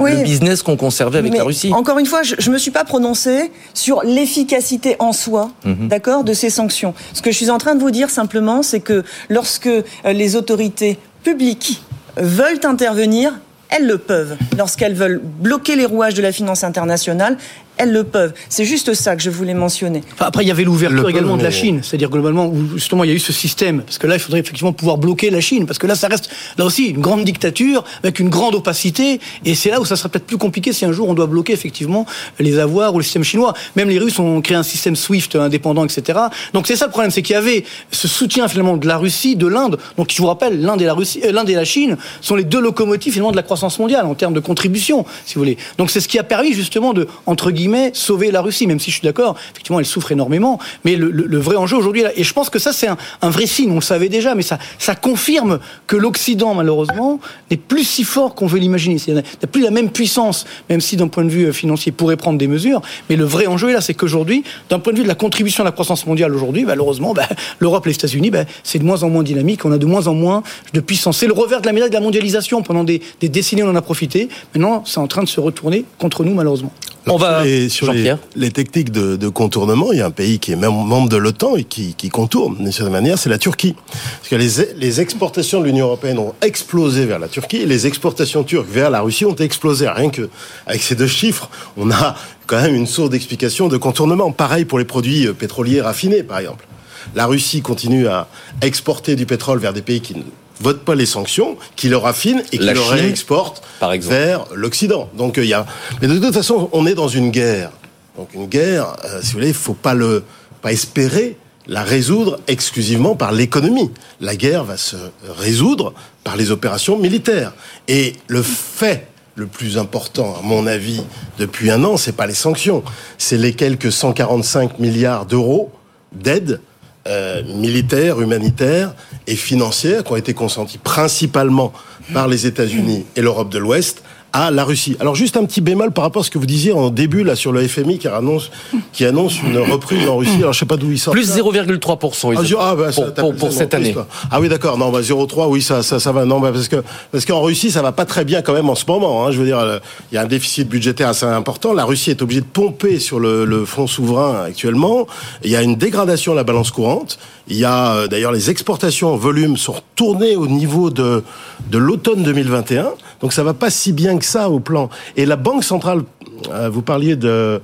oui, 0.00 0.12
le 0.16 0.22
business 0.22 0.62
qu'on 0.62 0.76
conservait 0.76 1.18
avec 1.18 1.34
la 1.36 1.44
Russie. 1.44 1.72
Encore 1.72 1.98
une 1.98 2.06
fois, 2.06 2.22
je, 2.22 2.34
je 2.38 2.50
me 2.50 2.58
suis 2.58 2.70
pas 2.70 2.84
prononcé 2.84 3.50
sur 3.74 4.02
l'efficacité 4.02 4.96
en 4.98 5.12
soi, 5.12 5.50
mm 5.64 5.72
-hmm. 5.72 5.83
D'accord, 5.88 6.24
de 6.24 6.32
ces 6.32 6.50
sanctions. 6.50 6.94
Ce 7.12 7.22
que 7.22 7.30
je 7.30 7.36
suis 7.36 7.50
en 7.50 7.58
train 7.58 7.74
de 7.74 7.80
vous 7.80 7.90
dire 7.90 8.10
simplement, 8.10 8.62
c'est 8.62 8.80
que 8.80 9.04
lorsque 9.28 9.66
euh, 9.66 9.82
les 10.04 10.36
autorités 10.36 10.98
publiques 11.22 11.82
veulent 12.16 12.64
intervenir, 12.64 13.32
elles 13.70 13.86
le 13.86 13.98
peuvent. 13.98 14.36
Lorsqu'elles 14.56 14.94
veulent 14.94 15.20
bloquer 15.22 15.76
les 15.76 15.86
rouages 15.86 16.14
de 16.14 16.22
la 16.22 16.32
finance 16.32 16.64
internationale, 16.64 17.36
elles 17.76 17.92
le 17.92 18.04
peuvent. 18.04 18.32
C'est 18.48 18.64
juste 18.64 18.94
ça 18.94 19.16
que 19.16 19.22
je 19.22 19.30
voulais 19.30 19.54
mentionner. 19.54 20.02
Enfin, 20.12 20.26
après, 20.26 20.44
il 20.44 20.48
y 20.48 20.50
avait 20.50 20.64
l'ouverture 20.64 21.08
également 21.08 21.36
de 21.36 21.42
la 21.42 21.50
Chine. 21.50 21.80
C'est-à-dire, 21.82 22.10
globalement, 22.10 22.46
où 22.46 22.74
justement, 22.74 23.04
il 23.04 23.10
y 23.10 23.12
a 23.12 23.16
eu 23.16 23.20
ce 23.20 23.32
système. 23.32 23.82
Parce 23.82 23.98
que 23.98 24.06
là, 24.06 24.14
il 24.14 24.20
faudrait 24.20 24.40
effectivement 24.40 24.72
pouvoir 24.72 24.98
bloquer 24.98 25.30
la 25.30 25.40
Chine. 25.40 25.66
Parce 25.66 25.78
que 25.78 25.86
là, 25.86 25.96
ça 25.96 26.08
reste, 26.08 26.30
là 26.56 26.64
aussi, 26.64 26.86
une 26.86 27.00
grande 27.00 27.24
dictature, 27.24 27.84
avec 28.02 28.20
une 28.20 28.28
grande 28.28 28.54
opacité. 28.54 29.20
Et 29.44 29.54
c'est 29.54 29.70
là 29.70 29.80
où 29.80 29.84
ça 29.84 29.96
sera 29.96 30.08
peut-être 30.08 30.26
plus 30.26 30.38
compliqué 30.38 30.72
si 30.72 30.84
un 30.84 30.92
jour 30.92 31.08
on 31.08 31.14
doit 31.14 31.26
bloquer, 31.26 31.52
effectivement, 31.52 32.06
les 32.38 32.58
avoirs 32.58 32.94
ou 32.94 32.98
le 32.98 33.04
système 33.04 33.24
chinois. 33.24 33.54
Même 33.76 33.88
les 33.88 33.98
Russes 33.98 34.18
ont 34.18 34.40
créé 34.40 34.56
un 34.56 34.62
système 34.62 34.94
SWIFT 34.94 35.36
indépendant, 35.36 35.84
etc. 35.84 36.18
Donc, 36.52 36.66
c'est 36.66 36.76
ça 36.76 36.86
le 36.86 36.90
problème. 36.90 37.10
C'est 37.10 37.22
qu'il 37.22 37.34
y 37.34 37.38
avait 37.38 37.64
ce 37.90 38.06
soutien, 38.06 38.46
finalement, 38.46 38.76
de 38.76 38.86
la 38.86 38.98
Russie, 38.98 39.34
de 39.34 39.48
l'Inde. 39.48 39.78
Donc, 39.96 40.12
je 40.12 40.22
vous 40.22 40.28
rappelle, 40.28 40.60
l'Inde 40.60 40.80
et 40.80 40.86
la 40.86 40.94
Russie, 40.94 41.20
euh, 41.24 41.32
l'Inde 41.32 41.50
et 41.50 41.54
la 41.54 41.64
Chine 41.64 41.96
sont 42.20 42.36
les 42.36 42.44
deux 42.44 42.60
locomotives, 42.60 43.12
finalement, 43.12 43.32
de 43.32 43.36
la 43.36 43.42
croissance 43.42 43.78
mondiale 43.78 44.06
en 44.06 44.14
termes 44.14 44.34
de 44.34 44.40
contribution, 44.40 45.04
si 45.26 45.34
vous 45.34 45.40
voulez. 45.40 45.58
Donc, 45.78 45.90
c'est 45.90 46.00
ce 46.00 46.08
qui 46.08 46.18
a 46.18 46.24
permis, 46.24 46.52
justement, 46.52 46.92
de, 46.92 47.08
entre 47.26 47.50
guillemets, 47.50 47.63
sauver 47.92 48.30
la 48.30 48.40
Russie, 48.40 48.66
même 48.66 48.80
si 48.80 48.90
je 48.90 48.96
suis 48.96 49.04
d'accord, 49.04 49.36
effectivement, 49.52 49.78
elle 49.80 49.86
souffre 49.86 50.12
énormément. 50.12 50.58
Mais 50.84 50.96
le, 50.96 51.38
vrai 51.38 51.56
enjeu 51.56 51.76
aujourd'hui, 51.76 52.04
et 52.16 52.24
je 52.24 52.32
pense 52.32 52.50
que 52.50 52.58
ça, 52.58 52.72
c'est 52.72 52.88
un, 52.88 53.30
vrai 53.30 53.46
signe, 53.46 53.70
on 53.70 53.76
le 53.76 53.80
savait 53.80 54.08
déjà, 54.08 54.34
mais 54.34 54.42
ça, 54.42 54.58
confirme 54.94 55.58
que 55.86 55.96
l'Occident, 55.96 56.54
malheureusement, 56.54 57.20
n'est 57.50 57.56
plus 57.56 57.84
si 57.84 58.04
fort 58.04 58.34
qu'on 58.34 58.46
veut 58.46 58.58
l'imaginer. 58.58 58.96
Il 59.06 59.14
n'a 59.14 59.22
plus 59.50 59.62
la 59.62 59.70
même 59.70 59.90
puissance, 59.90 60.46
même 60.70 60.80
si 60.80 60.96
d'un 60.96 61.08
point 61.08 61.24
de 61.24 61.28
vue 61.28 61.46
euh, 61.46 61.52
financier, 61.52 61.90
il 61.90 61.94
pourrait 61.94 62.16
prendre 62.16 62.38
des 62.38 62.46
mesures. 62.46 62.80
Mais 63.10 63.16
le 63.16 63.24
vrai 63.24 63.46
enjeu 63.46 63.72
là, 63.72 63.80
c'est 63.80 63.94
qu'aujourd'hui, 63.94 64.44
d'un 64.70 64.78
point 64.78 64.92
de 64.92 64.98
vue 64.98 65.02
de 65.02 65.08
la 65.08 65.14
contribution 65.14 65.62
à 65.62 65.66
la 65.66 65.72
croissance 65.72 66.06
mondiale 66.06 66.34
aujourd'hui, 66.34 66.64
malheureusement, 66.64 67.12
bah, 67.12 67.28
l'Europe 67.58 67.86
les 67.86 67.92
États-Unis, 67.92 68.30
bah, 68.30 68.44
c'est 68.62 68.78
de 68.78 68.84
moins 68.84 69.02
en 69.02 69.10
moins 69.10 69.22
dynamique, 69.22 69.64
on 69.64 69.72
a 69.72 69.78
de 69.78 69.86
moins 69.86 70.06
en 70.06 70.14
moins 70.14 70.42
de 70.72 70.80
puissance. 70.80 71.18
C'est 71.18 71.26
le 71.26 71.32
revers 71.32 71.60
de 71.60 71.66
la 71.66 71.72
médaille 71.72 71.90
de 71.90 71.94
la 71.94 72.00
mondialisation. 72.00 72.62
Pendant 72.62 72.84
des, 72.84 73.02
des 73.20 73.28
décennies, 73.28 73.62
on 73.62 73.68
en 73.68 73.76
a 73.76 73.82
profité. 73.82 74.28
Maintenant, 74.54 74.82
c'est 74.86 74.98
en 74.98 75.06
train 75.06 75.22
de 75.22 75.28
se 75.28 75.40
retourner 75.40 75.84
contre 75.98 76.24
nous, 76.24 76.34
malheureusement. 76.34 76.72
On 77.06 77.16
va 77.16 77.46
et 77.46 77.68
sur 77.68 77.92
les, 77.92 78.14
les, 78.34 78.50
techniques 78.50 78.90
de, 78.90 79.16
de, 79.16 79.28
contournement, 79.28 79.92
il 79.92 79.98
y 79.98 80.02
a 80.02 80.06
un 80.06 80.10
pays 80.10 80.38
qui 80.38 80.52
est 80.52 80.56
même 80.56 80.72
membre 80.72 81.10
de 81.10 81.18
l'OTAN 81.18 81.56
et 81.56 81.64
qui, 81.64 81.94
qui 81.94 82.08
contourne 82.08 82.56
d'une 82.56 82.72
certaine 82.72 82.92
manière, 82.92 83.18
c'est 83.18 83.28
la 83.28 83.36
Turquie. 83.36 83.74
Parce 83.92 84.28
que 84.30 84.36
les, 84.36 84.74
les 84.76 85.00
exportations 85.00 85.60
de 85.60 85.66
l'Union 85.66 85.86
européenne 85.86 86.18
ont 86.18 86.32
explosé 86.40 87.04
vers 87.04 87.18
la 87.18 87.28
Turquie 87.28 87.58
et 87.58 87.66
les 87.66 87.86
exportations 87.86 88.42
turques 88.42 88.70
vers 88.70 88.88
la 88.88 89.02
Russie 89.02 89.26
ont 89.26 89.36
explosé. 89.36 89.88
Rien 89.88 90.08
que 90.08 90.30
avec 90.66 90.82
ces 90.82 90.94
deux 90.94 91.06
chiffres, 91.06 91.50
on 91.76 91.90
a 91.90 92.16
quand 92.46 92.60
même 92.60 92.74
une 92.74 92.86
source 92.86 93.10
d'explication 93.10 93.68
de 93.68 93.76
contournement. 93.76 94.32
Pareil 94.32 94.64
pour 94.64 94.78
les 94.78 94.86
produits 94.86 95.28
pétroliers 95.38 95.82
raffinés, 95.82 96.22
par 96.22 96.38
exemple. 96.38 96.66
La 97.14 97.26
Russie 97.26 97.60
continue 97.60 98.08
à 98.08 98.28
exporter 98.62 99.14
du 99.14 99.26
pétrole 99.26 99.58
vers 99.58 99.74
des 99.74 99.82
pays 99.82 100.00
qui 100.00 100.14
ne 100.60 100.64
votent 100.64 100.84
pas 100.84 100.94
les 100.94 101.06
sanctions, 101.06 101.56
qui 101.76 101.88
le 101.88 101.96
raffinent 101.96 102.42
et 102.52 102.58
qui 102.58 102.64
le 102.64 102.80
réexportent 102.80 103.62
vers 103.80 104.46
l'Occident. 104.54 105.08
Donc 105.16 105.36
il 105.36 105.46
y 105.46 105.54
a. 105.54 105.66
Mais 106.00 106.08
de 106.08 106.18
toute 106.18 106.34
façon, 106.34 106.68
on 106.72 106.86
est 106.86 106.94
dans 106.94 107.08
une 107.08 107.30
guerre. 107.30 107.70
Donc 108.16 108.32
une 108.34 108.46
guerre, 108.46 108.96
euh, 109.04 109.20
si 109.20 109.28
vous 109.28 109.38
voulez, 109.38 109.48
il 109.48 109.54
faut 109.54 109.74
pas 109.74 109.94
le 109.94 110.22
pas 110.62 110.72
espérer 110.72 111.36
la 111.66 111.82
résoudre 111.82 112.40
exclusivement 112.46 113.16
par 113.16 113.32
l'économie. 113.32 113.90
La 114.20 114.36
guerre 114.36 114.64
va 114.64 114.76
se 114.76 114.96
résoudre 115.28 115.92
par 116.22 116.36
les 116.36 116.50
opérations 116.50 116.98
militaires. 116.98 117.52
Et 117.88 118.14
le 118.28 118.42
fait 118.42 119.08
le 119.34 119.46
plus 119.46 119.78
important, 119.78 120.36
à 120.38 120.42
mon 120.42 120.66
avis, 120.66 121.02
depuis 121.38 121.70
un 121.70 121.84
an, 121.84 121.96
c'est 121.96 122.16
pas 122.16 122.26
les 122.26 122.34
sanctions, 122.34 122.82
c'est 123.18 123.36
les 123.36 123.52
quelques 123.52 123.90
145 123.90 124.78
milliards 124.78 125.26
d'euros 125.26 125.72
d'aide 126.12 126.60
euh, 127.06 127.42
militaires, 127.54 128.20
humanitaires 128.20 128.94
et 129.26 129.36
financières 129.36 130.04
qui 130.04 130.12
ont 130.12 130.16
été 130.16 130.34
consentis 130.34 130.78
principalement 130.78 131.72
par 132.12 132.28
les 132.28 132.46
États-Unis 132.46 133.04
et 133.16 133.20
l'Europe 133.20 133.50
de 133.50 133.58
l'Ouest 133.58 134.02
à 134.34 134.50
la 134.50 134.64
Russie. 134.64 134.96
Alors 134.98 135.14
juste 135.14 135.36
un 135.36 135.44
petit 135.44 135.60
bémol 135.60 135.92
par 135.92 136.02
rapport 136.02 136.22
à 136.22 136.24
ce 136.24 136.30
que 136.30 136.38
vous 136.38 136.44
disiez 136.44 136.72
en 136.72 136.90
début 136.90 137.22
là 137.22 137.36
sur 137.36 137.52
le 137.52 137.66
FMI 137.66 137.98
qui 137.98 138.08
annonce 138.08 138.50
qui 138.92 139.04
annonce 139.04 139.40
une 139.40 139.58
reprise 139.58 140.08
en 140.08 140.16
Russie. 140.16 140.38
Alors 140.38 140.52
je 140.52 140.58
sais 140.58 140.66
pas 140.66 140.76
d'où 140.76 140.90
il 140.90 140.98
sort. 140.98 141.14
Plus 141.14 141.32
0,3 141.36 142.56
ah, 142.58 142.74
bah, 142.74 142.90
pour, 142.92 143.14
pour, 143.14 143.36
pour 143.36 143.52
cette 143.52 143.74
année. 143.74 143.94
Ah 144.32 144.40
oui 144.40 144.48
d'accord. 144.48 144.76
Non 144.76 144.90
bah 144.90 145.02
0,3 145.02 145.46
oui 145.48 145.62
ça 145.62 145.84
ça 145.84 146.00
ça 146.00 146.10
va 146.10 146.24
non 146.24 146.40
bah, 146.40 146.50
parce 146.52 146.66
que 146.66 146.82
parce 147.12 147.24
qu'en 147.24 147.42
Russie 147.42 147.70
ça 147.70 147.80
va 147.80 147.92
pas 147.92 148.06
très 148.06 148.24
bien 148.24 148.42
quand 148.42 148.52
même 148.52 148.68
en 148.68 148.74
ce 148.74 148.84
moment. 148.88 149.24
Hein. 149.24 149.30
Je 149.30 149.38
veux 149.38 149.46
dire 149.46 149.60
euh, 149.60 149.78
il 150.10 150.16
y 150.16 150.18
a 150.18 150.22
un 150.22 150.26
déficit 150.26 150.68
budgétaire 150.68 151.10
assez 151.10 151.26
important. 151.26 151.72
La 151.72 151.84
Russie 151.84 152.10
est 152.10 152.20
obligée 152.20 152.40
de 152.40 152.46
pomper 152.46 152.98
sur 152.98 153.20
le, 153.20 153.44
le 153.44 153.64
fonds 153.64 153.86
souverain 153.86 154.42
actuellement. 154.44 155.06
Il 155.44 155.50
y 155.50 155.56
a 155.56 155.62
une 155.62 155.76
dégradation 155.76 156.32
de 156.32 156.38
la 156.38 156.44
balance 156.44 156.72
courante. 156.72 157.18
Il 157.48 157.56
y 157.56 157.64
a 157.64 157.94
euh, 157.94 158.08
d'ailleurs 158.08 158.32
les 158.32 158.50
exportations 158.50 159.12
en 159.12 159.16
volume 159.16 159.56
sont 159.56 159.72
retournées 159.72 160.36
au 160.36 160.46
niveau 160.46 160.90
de 160.90 161.22
de 161.70 161.78
l'automne 161.78 162.22
2021. 162.22 162.92
Donc 163.20 163.32
ça 163.32 163.42
va 163.42 163.54
pas 163.54 163.70
si 163.70 163.92
bien 163.92 164.18
que 164.18 164.24
ça 164.24 164.48
au 164.48 164.60
plan. 164.60 164.88
Et 165.16 165.26
la 165.26 165.36
Banque 165.36 165.64
centrale, 165.64 166.02
euh, 166.50 166.68
vous 166.70 166.82
parliez 166.82 167.16
de 167.16 167.60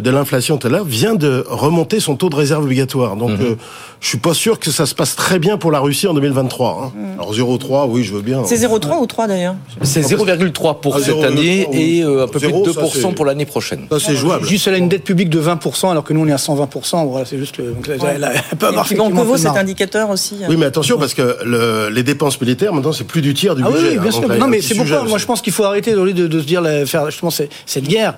de 0.00 0.10
l'inflation 0.10 0.58
tout 0.58 0.66
à 0.66 0.70
l'heure, 0.70 0.84
vient 0.84 1.14
de 1.14 1.44
remonter 1.48 2.00
son 2.00 2.16
taux 2.16 2.28
de 2.28 2.36
réserve 2.36 2.64
obligatoire. 2.64 3.16
Donc, 3.16 3.30
mmh. 3.30 3.42
euh, 3.42 3.54
je 4.00 4.08
suis 4.08 4.18
pas 4.18 4.34
sûr 4.34 4.58
que 4.58 4.70
ça 4.70 4.86
se 4.86 4.94
passe 4.94 5.16
très 5.16 5.38
bien 5.38 5.58
pour 5.58 5.70
la 5.70 5.80
Russie 5.80 6.06
en 6.06 6.14
2023. 6.14 6.92
Hein. 6.92 6.92
Mmh. 6.94 7.20
Alors 7.20 7.34
0,3, 7.34 7.88
oui, 7.88 8.04
je 8.04 8.14
veux 8.14 8.22
bien. 8.22 8.42
C'est 8.44 8.56
0,3 8.56 8.88
ouais. 8.88 8.96
ou 9.00 9.06
3 9.06 9.26
d'ailleurs 9.28 9.54
C'est 9.82 10.00
0,3 10.00 10.80
pour 10.80 10.96
ah, 10.96 10.98
cette 10.98 11.06
0, 11.06 11.24
année 11.24 11.62
3, 11.64 11.74
oui. 11.74 11.80
et 11.80 12.04
euh, 12.04 12.24
un 12.24 12.28
peu 12.28 12.38
0, 12.38 12.62
plus 12.62 12.74
de 12.74 12.80
2% 12.80 13.00
ça, 13.00 13.08
pour 13.08 13.24
l'année 13.24 13.46
prochaine. 13.46 13.86
Ça, 13.90 13.98
c'est 14.00 14.16
jouable. 14.16 14.46
Juste, 14.46 14.66
elle 14.66 14.74
a 14.74 14.78
une 14.78 14.88
dette 14.88 15.04
publique 15.04 15.30
de 15.30 15.40
20%, 15.40 15.90
alors 15.90 16.04
que 16.04 16.12
nous, 16.12 16.20
on 16.20 16.28
est 16.28 16.32
à 16.32 16.36
120%. 16.36 17.08
Voilà, 17.08 17.26
c'est 17.26 17.38
juste. 17.38 17.60
Donc, 17.60 17.86
ouais. 17.88 17.96
elle, 18.14 18.30
elle 18.50 18.58
peut 18.58 18.66
avoir 18.66 18.88
Donc, 18.92 19.14
vaut 19.14 19.36
cet 19.36 19.56
indicateur 19.56 20.10
aussi. 20.10 20.36
Oui, 20.48 20.56
mais 20.56 20.66
attention, 20.66 20.98
parce 20.98 21.14
que 21.14 21.38
le, 21.44 21.88
les 21.90 22.02
dépenses 22.02 22.40
militaires, 22.40 22.72
maintenant, 22.72 22.92
c'est 22.92 23.04
plus 23.04 23.22
du 23.22 23.34
tiers 23.34 23.54
du 23.54 23.62
ah, 23.64 23.70
budget. 23.70 23.90
Oui, 23.92 23.98
bien 23.98 24.10
sûr. 24.10 24.28
Non, 24.28 24.46
mais 24.46 24.60
c'est 24.60 24.74
pourquoi, 24.74 25.04
moi, 25.04 25.18
je 25.18 25.26
pense 25.26 25.42
qu'il 25.42 25.52
faut 25.52 25.64
arrêter 25.64 25.92
de, 25.92 26.12
de, 26.12 26.26
de 26.26 26.40
se 26.40 26.46
dire, 26.46 26.62
faire 26.86 27.10
justement 27.10 27.30
cette 27.30 27.84
guerre. 27.84 28.14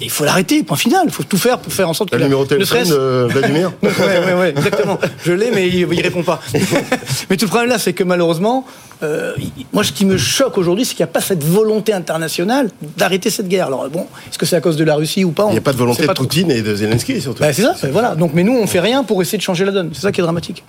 Il 0.00 0.10
faut 0.10 0.24
l'arrêter, 0.24 0.62
point 0.62 0.76
final. 0.76 0.97
Il 1.04 1.10
faut 1.10 1.22
tout 1.22 1.38
faire 1.38 1.58
pour 1.58 1.72
faire 1.72 1.88
en 1.88 1.94
sorte 1.94 2.10
que. 2.10 2.16
Le 2.16 2.24
numéro 2.24 2.44
de 2.44 2.48
téléphone, 2.48 2.86
euh, 2.90 3.28
Vladimir 3.30 3.72
Oui, 3.82 3.90
oui, 3.98 4.32
oui, 4.40 4.46
exactement. 4.46 4.98
Je 5.24 5.32
l'ai, 5.32 5.50
mais 5.50 5.68
il, 5.68 5.86
il 5.92 6.00
répond 6.00 6.22
pas. 6.22 6.40
mais 7.30 7.36
tout 7.36 7.44
le 7.44 7.48
problème 7.48 7.68
là, 7.68 7.78
c'est 7.78 7.92
que 7.92 8.04
malheureusement, 8.04 8.66
euh, 9.02 9.32
moi, 9.72 9.84
ce 9.84 9.92
qui 9.92 10.04
me 10.04 10.16
choque 10.16 10.58
aujourd'hui, 10.58 10.84
c'est 10.84 10.94
qu'il 10.94 11.04
n'y 11.04 11.10
a 11.10 11.12
pas 11.12 11.20
cette 11.20 11.44
volonté 11.44 11.92
internationale 11.92 12.70
d'arrêter 12.96 13.30
cette 13.30 13.48
guerre. 13.48 13.66
Alors 13.66 13.88
bon, 13.88 14.06
est-ce 14.28 14.38
que 14.38 14.46
c'est 14.46 14.56
à 14.56 14.60
cause 14.60 14.76
de 14.76 14.84
la 14.84 14.94
Russie 14.94 15.24
ou 15.24 15.30
pas 15.30 15.46
Il 15.48 15.52
n'y 15.52 15.58
a 15.58 15.62
pas 15.62 15.72
de 15.72 15.78
volonté 15.78 16.06
de 16.06 16.12
Poutine 16.12 16.50
et 16.50 16.62
de 16.62 16.74
Zelensky, 16.74 17.20
surtout. 17.20 17.40
Bah, 17.40 17.52
c'est 17.52 17.62
ça, 17.62 17.74
voilà. 17.92 18.14
Donc, 18.14 18.32
mais 18.34 18.42
nous, 18.42 18.56
on 18.56 18.66
fait 18.66 18.80
rien 18.80 19.04
pour 19.04 19.22
essayer 19.22 19.38
de 19.38 19.42
changer 19.42 19.64
la 19.64 19.72
donne. 19.72 19.90
C'est 19.92 20.02
ça 20.02 20.12
qui 20.12 20.20
est 20.20 20.24
dramatique. 20.24 20.64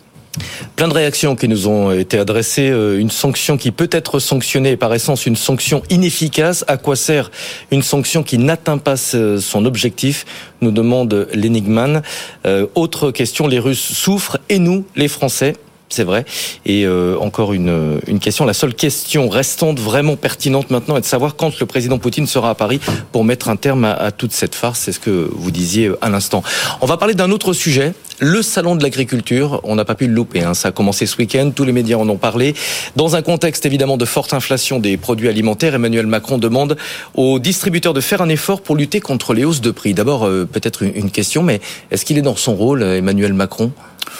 Plein 0.75 0.87
de 0.87 0.93
réactions 0.93 1.35
qui 1.35 1.47
nous 1.47 1.67
ont 1.67 1.91
été 1.91 2.17
adressées. 2.17 2.69
Euh, 2.69 2.99
une 2.99 3.09
sanction 3.09 3.57
qui 3.57 3.71
peut 3.71 3.89
être 3.91 4.19
sanctionnée, 4.19 4.77
par 4.77 4.93
essence 4.93 5.25
une 5.25 5.35
sanction 5.35 5.81
inefficace. 5.89 6.63
À 6.67 6.77
quoi 6.77 6.95
sert 6.95 7.31
une 7.71 7.81
sanction 7.81 8.23
qui 8.23 8.37
n'atteint 8.37 8.77
pas 8.77 8.95
son 8.97 9.65
objectif 9.65 10.25
nous 10.61 10.71
demande 10.71 11.27
l'énigman. 11.33 12.01
Euh, 12.45 12.67
autre 12.75 13.11
question, 13.11 13.47
les 13.47 13.59
Russes 13.59 13.93
souffrent 13.93 14.37
et 14.49 14.59
nous, 14.59 14.85
les 14.95 15.07
Français 15.07 15.55
c'est 15.89 16.03
vrai. 16.03 16.25
Et 16.65 16.85
euh, 16.85 17.17
encore 17.19 17.53
une, 17.53 17.99
une 18.07 18.19
question. 18.19 18.45
La 18.45 18.53
seule 18.53 18.75
question 18.75 19.27
restante 19.27 19.79
vraiment 19.79 20.15
pertinente 20.15 20.69
maintenant 20.69 20.97
est 20.97 21.01
de 21.01 21.05
savoir 21.05 21.35
quand 21.35 21.59
le 21.59 21.65
président 21.65 21.97
Poutine 21.97 22.27
sera 22.27 22.51
à 22.51 22.55
Paris 22.55 22.79
pour 23.11 23.23
mettre 23.23 23.49
un 23.49 23.55
terme 23.55 23.85
à, 23.85 24.11
toute 24.11 24.31
cette 24.31 24.55
farce. 24.55 24.81
C'est 24.81 24.91
ce 24.91 24.99
que 24.99 25.29
vous 25.31 25.51
disiez 25.51 25.91
à 26.01 26.09
l'instant. 26.09 26.43
On 26.81 26.85
va 26.85 26.97
parler 26.97 27.15
d'un 27.15 27.31
autre 27.31 27.53
sujet. 27.53 27.93
Le 28.21 28.41
salon 28.41 28.75
de 28.75 28.83
l'agriculture, 28.83 29.61
on 29.63 29.75
n'a 29.75 29.85
pas 29.85 29.95
pu 29.95 30.05
le 30.05 30.13
louper. 30.13 30.43
Hein. 30.43 30.53
Ça 30.53 30.67
a 30.67 30.71
commencé 30.71 31.05
ce 31.05 31.17
week-end, 31.17 31.51
tous 31.55 31.63
les 31.63 31.71
médias 31.71 31.95
en 31.95 32.07
ont 32.09 32.17
parlé. 32.17 32.53
Dans 32.97 33.15
un 33.15 33.21
contexte 33.21 33.65
évidemment 33.65 33.95
de 33.95 34.03
forte 34.03 34.33
inflation 34.33 34.79
des 34.79 34.97
produits 34.97 35.29
alimentaires, 35.29 35.73
Emmanuel 35.73 36.05
Macron 36.05 36.37
demande 36.37 36.75
aux 37.15 37.39
distributeurs 37.39 37.93
de 37.93 38.01
faire 38.01 38.21
un 38.21 38.29
effort 38.29 38.61
pour 38.61 38.75
lutter 38.75 38.99
contre 38.99 39.33
les 39.33 39.45
hausses 39.45 39.61
de 39.61 39.71
prix. 39.71 39.93
D'abord, 39.93 40.27
euh, 40.27 40.45
peut-être 40.45 40.83
une 40.83 41.11
question, 41.11 41.43
mais 41.43 41.61
est-ce 41.91 42.03
qu'il 42.03 42.17
est 42.17 42.21
dans 42.21 42.35
son 42.35 42.55
rôle, 42.55 42.83
Emmanuel 42.83 43.33
Macron 43.33 43.71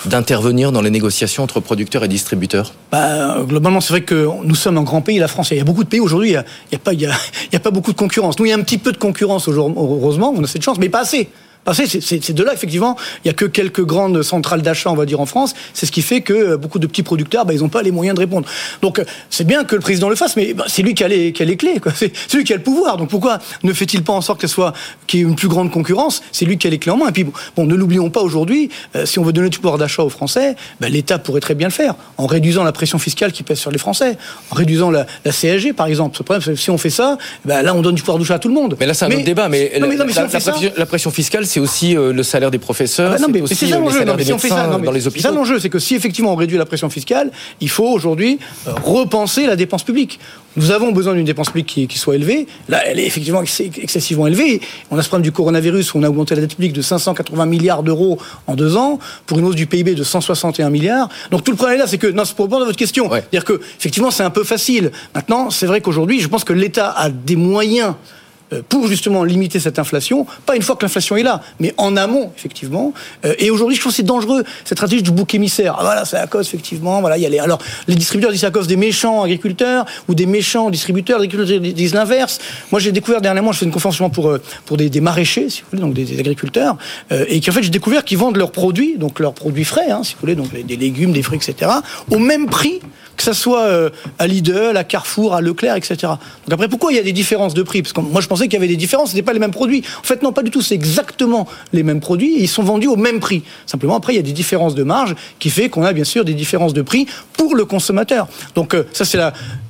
d'intervenir 0.06 0.72
dans 0.72 0.82
les 0.82 0.90
négociations 0.90 1.44
entre 1.44 1.59
producteurs 1.62 2.04
et 2.04 2.08
distributeurs 2.08 2.74
bah, 2.92 3.38
Globalement, 3.48 3.82
c'est 3.82 3.94
vrai 3.94 4.02
que 4.02 4.28
nous 4.44 4.56
sommes 4.56 4.78
un 4.78 4.84
grand 4.84 5.02
pays, 5.02 5.20
la 5.20 5.28
France. 5.28 5.52
Il 5.52 5.58
y 5.58 5.62
a 5.62 5.64
beaucoup 5.64 5.84
de 5.84 5.90
pays 5.90 6.00
aujourd'hui, 6.00 6.30
il 6.30 6.32
n'y 6.32 6.38
a, 6.38 6.44
a, 6.74 6.78
pas, 6.80 7.60
pas 7.64 7.72
beaucoup 7.72 7.92
de 7.92 7.98
concurrence. 7.98 8.38
Nous, 8.40 8.46
il 8.46 8.50
y 8.50 8.54
a 8.54 8.56
un 8.56 8.62
petit 8.62 8.78
peu 8.78 8.92
de 8.92 8.98
concurrence, 8.98 9.48
heureusement, 9.48 10.34
on 10.36 10.44
a 10.44 10.48
cette 10.48 10.64
chance, 10.64 10.78
mais 10.80 10.90
pas 10.90 11.02
assez. 11.02 11.30
C'est 11.74 12.34
de 12.34 12.44
là, 12.44 12.54
effectivement, 12.54 12.96
il 13.18 13.28
n'y 13.28 13.32
a 13.32 13.34
que 13.34 13.46
quelques 13.46 13.84
grandes 13.84 14.24
centrales 14.24 14.62
d'achat, 14.62 14.90
on 14.90 14.96
va 14.96 15.06
dire, 15.06 15.20
en 15.20 15.26
France. 15.26 15.54
C'est 15.74 15.86
ce 15.86 15.92
qui 15.92 16.02
fait 16.02 16.22
que 16.22 16.56
beaucoup 16.56 16.80
de 16.80 16.88
petits 16.88 17.04
producteurs, 17.04 17.46
bah, 17.46 17.54
ils 17.54 17.60
n'ont 17.60 17.70
pas 17.70 17.84
les 17.84 17.92
moyens 17.92 18.16
de 18.16 18.22
répondre. 18.22 18.48
Donc, 18.82 19.02
c'est 19.30 19.46
bien 19.46 19.64
que 19.64 19.76
le 19.76 19.82
président 19.82 20.10
le 20.10 20.16
fasse, 20.16 20.36
mais 20.36 20.54
bah, 20.54 20.66
c'est 20.68 20.82
lui 20.82 20.94
qui 20.94 21.04
a 21.04 21.08
les, 21.08 21.32
qui 21.32 21.44
a 21.44 21.46
les 21.46 21.58
clés. 21.58 21.80
C'est 21.96 22.34
lui 22.34 22.44
qui 22.44 22.54
a 22.54 22.58
le 22.58 22.64
pouvoir. 22.64 22.98
Donc, 22.98 23.10
pourquoi 23.10 23.40
ne 23.64 23.74
fait-il 23.74 24.04
pas 24.04 24.14
en 24.14 24.22
sorte 24.22 24.40
qu'il 24.40 24.50
soit 24.50 24.74
qu'il 25.08 25.20
y 25.20 25.24
ait 25.24 25.26
une 25.26 25.36
plus 25.36 25.48
grande 25.48 25.72
concurrence? 25.72 26.22
C'est 26.32 26.46
lui 26.46 26.58
qui 26.58 26.68
a 26.68 26.70
les 26.70 26.80
clés 26.80 26.92
en 26.92 26.98
main. 26.98 27.10
Et 27.10 27.12
puis, 27.12 27.26
bon, 27.56 27.66
ne 27.66 27.76
l'oublions 27.76 28.10
pas 28.10 28.22
aujourd'hui, 28.22 28.70
euh, 28.96 29.06
si 29.06 29.20
on 29.20 29.24
veut 29.24 29.34
donner 29.34 29.50
du 29.50 29.60
pouvoir 29.60 29.78
d'achat 29.78 30.04
aux 30.04 30.10
Français, 30.10 30.56
bah, 30.80 30.90
l'État 30.90 31.20
pourrait 31.20 31.42
très 31.42 31.56
bien 31.56 31.68
le 31.68 31.74
faire, 31.74 31.96
en 32.18 32.26
réduisant 32.26 32.64
la 32.64 32.72
pression 32.72 32.98
fiscale 32.98 33.32
qui 33.32 33.44
pèse 33.44 33.60
sur 33.60 33.72
les 33.72 33.78
Français, 33.78 34.18
en 34.52 34.56
réduisant 34.56 34.92
la, 34.92 35.06
la 35.26 35.32
CSG, 35.32 35.74
par 35.74 35.88
exemple. 35.88 36.18
Le 36.20 36.24
problème, 36.24 36.56
si 36.56 36.72
on 36.72 36.78
fait 36.78 36.90
ça, 36.90 37.18
bah, 37.46 37.62
là, 37.62 37.76
on 37.76 37.82
donne 37.82 37.96
du 37.96 38.02
pouvoir 38.02 38.18
d'achat 38.18 38.36
à 38.36 38.40
tout 38.40 38.48
le 38.48 38.54
monde. 38.54 38.76
Mais 38.80 38.86
là, 38.86 38.94
c'est 38.94 39.06
un 39.06 39.12
autre 39.12 39.24
débat. 39.24 39.50
Mais, 39.50 39.72
non, 39.80 39.88
mais, 39.88 39.96
non, 39.96 40.06
mais 40.06 40.14
la, 40.14 40.28
si 40.28 40.34
la, 40.34 40.40
pression, 40.40 40.72
la, 40.76 40.86
pression, 40.86 41.12
fiscale, 41.12 41.46
c'est 41.50 41.60
aussi 41.60 41.98
euh, 41.98 42.14
le 42.14 42.24
salaire 42.24 42.52
des 42.52 42.60
professeurs, 42.60 43.12
ah 43.12 43.16
bah 43.16 43.22
non, 43.22 43.28
mais 43.32 43.40
c'est 43.40 43.54
aussi 43.54 43.66
les 43.66 43.72
salaires 43.72 44.16
des 44.16 44.26
médecins 44.26 44.78
dans 44.78 44.92
les 44.92 45.08
hôpitaux. 45.08 45.22
C'est 45.22 45.28
ça 45.28 45.32
l'enjeu, 45.34 45.60
c'est 45.60 45.70
que 45.70 45.80
si 45.80 45.96
effectivement 45.96 46.34
on 46.34 46.36
réduit 46.36 46.58
la 46.58 46.66
pression 46.66 46.90
fiscale, 46.90 47.32
il 47.60 47.70
faut 47.70 47.88
aujourd'hui 47.88 48.40
euh, 48.68 48.72
repenser 48.84 49.48
la 49.48 49.56
dépense 49.56 49.84
publique. 49.84 50.20
Nous 50.56 50.72
avons 50.72 50.92
besoin 50.92 51.14
d'une 51.14 51.26
dépense 51.26 51.48
publique 51.48 51.68
qui, 51.68 51.88
qui, 51.88 51.98
soit 51.98 52.16
élevée. 52.16 52.48
Là, 52.68 52.82
elle 52.86 53.00
est 53.00 53.06
effectivement 53.06 53.42
excessivement 53.42 54.28
élevée. 54.28 54.62
On 54.92 54.98
a 54.98 55.02
ce 55.02 55.08
problème 55.08 55.24
du 55.24 55.32
coronavirus 55.32 55.94
où 55.94 56.00
on 56.00 56.04
a 56.04 56.10
augmenté 56.10 56.36
la 56.36 56.42
dette 56.42 56.56
publique 56.56 56.74
de 56.74 56.82
580 56.82 57.46
milliards 57.46 57.84
d'euros 57.84 58.20
en 58.48 58.56
deux 58.56 58.76
ans 58.76 59.00
pour 59.26 59.40
une 59.40 59.46
hausse 59.46 59.56
du 59.56 59.68
PIB 59.68 59.96
de 59.96 60.04
161 60.04 60.70
milliards. 60.70 61.10
Donc 61.32 61.44
tout 61.44 61.52
le 61.52 61.58
problème 61.58 61.80
là, 61.80 61.88
c'est 61.88 61.98
que, 61.98 62.08
non, 62.08 62.26
c'est 62.26 62.36
pour 62.36 62.46
répondre 62.46 62.64
à 62.64 62.66
votre 62.66 62.78
question. 62.78 63.10
C'est-à-dire 63.10 63.46
que, 63.46 63.60
effectivement, 63.80 64.12
c'est 64.12 64.24
un 64.24 64.32
peu 64.32 64.44
facile. 64.44 64.92
Maintenant, 65.16 65.50
c'est 65.50 65.66
vrai 65.66 65.82
qu'aujourd'hui, 65.82 66.20
je 66.20 66.28
pense 66.28 66.44
que 66.44 66.54
l'État 66.54 66.92
a 66.92 67.10
des 67.10 67.36
moyens 67.36 67.90
euh, 67.90 68.19
pour 68.68 68.88
justement 68.88 69.24
limiter 69.24 69.60
cette 69.60 69.80
inflation, 69.80 70.26
pas 70.46 70.56
une 70.56 70.62
fois 70.62 70.76
que 70.76 70.84
l'inflation 70.84 71.18
est 71.18 71.24
là, 71.24 71.42
mais 71.60 71.74
en 71.78 71.96
amont, 71.98 72.32
effectivement. 72.36 72.94
Euh, 73.26 73.34
et 73.38 73.52
aujourd'hui, 73.52 73.76
je 73.76 73.82
trouve 73.82 73.92
que 73.92 73.98
c'est 73.98 74.04
dangereux, 74.04 74.44
cette 74.64 74.78
stratégie 74.78 75.04
du 75.04 75.12
bouc 75.12 75.34
émissaire. 75.36 75.76
Ah, 75.78 75.84
voilà, 75.84 76.06
c'est 76.06 76.18
à 76.18 76.28
cause, 76.28 76.48
effectivement, 76.48 77.02
voilà, 77.02 77.18
il 77.18 77.24
y 77.24 77.26
a 77.26 77.30
les... 77.30 77.40
Alors, 77.40 77.60
les 77.88 77.96
distributeurs 77.96 78.32
disent 78.32 78.42
c'est 78.42 78.48
à 78.48 78.52
cause 78.52 78.68
des 78.68 78.76
méchants 78.76 79.24
agriculteurs 79.24 79.86
ou 80.08 80.16
des 80.16 80.26
méchants 80.26 80.70
distributeurs, 80.70 81.20
les 81.20 81.26
agriculteurs 81.26 81.60
disent 81.60 81.94
l'inverse. 81.94 82.40
Moi, 82.72 82.80
j'ai 82.80 82.92
découvert 82.92 83.22
dernièrement, 83.22 83.52
je 83.52 83.60
fais 83.60 83.66
une 83.66 83.72
conférence 83.72 83.98
pour, 84.12 84.38
pour 84.66 84.78
des, 84.78 84.90
des, 84.90 85.02
maraîchers, 85.02 85.50
si 85.50 85.62
vous 85.62 85.68
voulez, 85.72 85.82
donc 85.82 85.94
des, 85.94 86.20
agriculteurs, 86.20 86.78
et 87.12 87.40
qui 87.40 87.50
en 87.50 87.54
fait, 87.54 87.64
j'ai 87.64 87.70
découvert 87.70 88.04
qu'ils 88.04 88.18
vendent 88.18 88.38
leurs 88.38 88.52
produits, 88.52 88.98
donc 88.98 89.20
leurs 89.20 89.34
produits 89.34 89.66
frais, 89.66 89.92
hein, 89.92 90.02
si 90.04 90.14
vous 90.14 90.20
voulez, 90.22 90.36
donc 90.36 90.52
des 90.54 90.78
légumes, 90.78 91.12
des 91.12 91.22
fruits, 91.22 91.38
etc., 91.38 91.72
au 92.12 92.20
même 92.20 92.48
prix 92.48 92.80
que 93.20 93.26
ça 93.26 93.34
soit 93.34 93.64
euh, 93.64 93.90
à 94.18 94.28
Lidl, 94.28 94.78
à 94.78 94.86
Carrefour, 94.86 95.36
à 95.36 95.42
Leclerc, 95.42 95.76
etc. 95.76 95.98
Donc 96.04 96.54
après, 96.54 96.70
pourquoi 96.70 96.94
il 96.94 96.96
y 96.96 97.00
a 97.00 97.04
des 97.04 97.12
différences 97.12 97.54
de 97.54 97.64
prix? 97.64 97.82
Parce 97.82 97.92
que 97.92 98.00
moi, 98.00 98.22
je 98.22 98.28
pensais 98.28 98.46
qu'il 98.46 98.54
y 98.54 98.58
avait 98.58 98.70
des 98.70 98.78
différences, 98.78 99.12
ce 99.12 99.16
n'étaient 99.16 99.26
pas 99.26 99.34
les 99.34 99.40
mêmes 99.40 99.52
produits. 99.52 99.84
En 100.00 100.04
fait, 100.04 100.24
non, 100.24 100.32
pas 100.32 100.42
du 100.42 100.52
tout. 100.52 100.62
C'est 100.62 100.74
exactement 100.74 101.48
les 101.74 101.84
mêmes 101.84 102.00
produits 102.00 102.38
ils 102.40 102.48
sont 102.48 102.64
vendus 102.64 102.88
au 102.88 102.96
même 102.96 103.20
prix. 103.20 103.44
Simplement, 103.66 103.98
après, 103.98 104.14
il 104.14 104.16
y 104.16 104.20
a 104.20 104.24
des 104.24 104.32
différences 104.32 104.74
de 104.74 104.84
marge 104.84 105.16
qui 105.38 105.50
fait 105.50 105.68
qu'on 105.68 105.84
a 105.84 105.92
bien 105.92 106.06
sûr 106.06 106.24
des 106.24 106.34
différences 106.34 106.74
de 106.74 106.82
prix 106.82 107.08
pour 107.34 107.56
le 107.56 107.66
consommateur. 107.66 108.30
Donc 108.56 108.74
euh, 108.74 108.86
ça, 108.94 109.04
c'est 109.04 109.20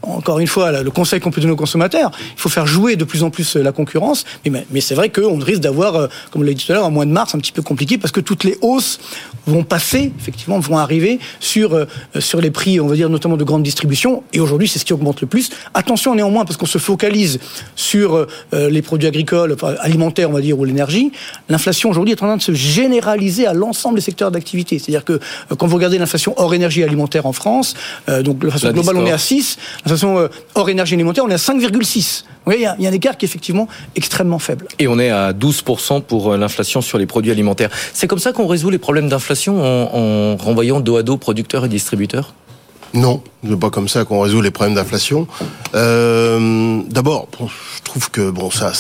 encore 0.04 0.40
une 0.40 0.48
fois 0.48 0.84
le 0.84 0.92
conseil 0.92 1.20
qu'on 1.20 1.32
peut 1.32 1.42
donner 1.42 1.54
aux 1.54 1.58
consommateurs. 1.58 2.12
Il 2.36 2.40
faut 2.40 2.50
faire 2.50 2.68
jouer 2.68 2.96
de 2.96 3.04
plus 3.04 3.24
en 3.24 3.32
plus 3.32 3.56
euh, 3.56 3.64
la 3.64 3.72
concurrence. 3.72 4.26
Mais, 4.46 4.82
c'est 4.82 4.96
vrai 4.96 5.10
qu'on 5.10 5.40
risque 5.40 5.62
d'avoir, 5.62 6.10
comme 6.32 6.42
on 6.42 6.46
l'a 6.46 6.54
dit 6.54 6.66
tout 6.66 6.72
à 6.72 6.76
l'heure, 6.76 6.86
en 6.86 6.92
mois 6.92 7.06
de 7.06 7.12
mars, 7.12 7.34
un 7.34 7.40
petit 7.40 7.52
peu 7.52 7.62
compliqué 7.62 7.98
parce 7.98 8.12
que 8.12 8.20
toutes 8.20 8.44
les 8.44 8.58
hausses 8.62 9.00
vont 9.48 9.64
passer, 9.64 10.12
effectivement, 10.20 10.60
vont 10.60 10.78
arriver 10.78 11.20
sur, 11.40 11.86
sur 12.20 12.42
les 12.42 12.52
prix, 12.52 12.80
on 12.80 12.88
va 12.88 12.96
dire 12.96 13.10
notamment 13.10 13.38
de 13.40 13.44
grande 13.44 13.64
distribution. 13.64 14.22
Et 14.34 14.40
aujourd'hui, 14.40 14.68
c'est 14.68 14.78
ce 14.78 14.86
qui 14.86 14.94
augmente 14.94 15.22
le 15.22 15.28
plus. 15.28 15.50
Attention 15.74 16.14
néanmoins, 16.14 16.46
parce 16.46 16.58
qu'on 16.58 16.68
se 16.68 16.78
focalise 16.78 17.40
sur 17.76 18.16
euh, 18.16 18.70
les 18.70 18.84
produits 18.84 19.08
agricoles, 19.08 19.56
alimentaires, 19.80 20.30
on 20.30 20.34
va 20.34 20.42
dire, 20.42 20.60
ou 20.60 20.66
l'énergie. 20.66 21.12
L'inflation 21.50 21.90
aujourd'hui 21.90 22.14
est 22.14 22.22
en 22.22 22.28
train 22.28 22.38
de 22.38 22.42
se 22.42 22.54
généraliser 22.54 23.48
à 23.48 23.54
l'ensemble 23.54 23.96
des 23.96 24.02
secteurs 24.02 24.30
d'activité. 24.30 24.78
C'est-à-dire 24.78 25.06
que 25.06 25.14
euh, 25.14 25.56
quand 25.58 25.66
vous 25.66 25.76
regardez 25.76 25.98
l'inflation 25.98 26.36
hors 26.38 26.54
énergie 26.54 26.84
alimentaire 26.84 27.26
en 27.26 27.34
France, 27.34 27.74
euh, 28.10 28.22
donc 28.22 28.40
de 28.40 28.50
façon 28.50 28.72
globale, 28.72 28.98
on 28.98 29.06
est 29.06 29.12
à 29.12 29.18
6. 29.18 29.58
L'inflation 29.86 30.30
hors 30.54 30.70
énergie 30.70 30.94
alimentaire, 30.94 31.24
on 31.26 31.30
est 31.30 31.34
à 31.34 31.38
5,6. 31.38 32.26
Il 32.48 32.62
y, 32.62 32.66
a, 32.66 32.76
il 32.80 32.84
y 32.84 32.88
a 32.88 32.90
un 32.90 32.94
écart 32.94 33.16
qui 33.16 33.26
est 33.26 33.30
effectivement 33.30 33.68
extrêmement 33.96 34.40
faible. 34.40 34.68
Et 34.80 34.88
on 34.88 34.98
est 34.98 35.12
à 35.12 35.34
12% 35.34 36.02
pour 36.02 36.36
l'inflation 36.36 36.82
sur 36.82 36.98
les 36.98 37.06
produits 37.06 37.32
alimentaires. 37.32 37.70
C'est 37.94 38.08
comme 38.08 38.20
ça 38.20 38.34
qu'on 38.34 38.48
résout 38.48 38.72
les 38.72 38.80
problèmes 38.80 39.08
d'inflation 39.08 39.62
en, 39.62 39.90
en 39.94 40.36
renvoyant 40.36 40.80
dos 40.80 40.98
à 40.98 41.04
dos 41.04 41.18
producteurs 41.18 41.66
et 41.66 41.70
distributeurs? 41.70 42.34
Non, 42.94 43.22
n'est 43.44 43.56
pas 43.56 43.70
comme 43.70 43.88
ça 43.88 44.06
qu'on 44.06 44.22
résout 44.22 44.42
les 44.42 44.52
problèmes 44.52 44.76
d'inflation. 44.76 45.28
Euh, 45.76 46.82
D'abord, 46.90 47.28
je 47.40 47.84
trouve 47.84 48.10
que 48.12 48.30
bon, 48.30 48.52
ça, 48.52 48.72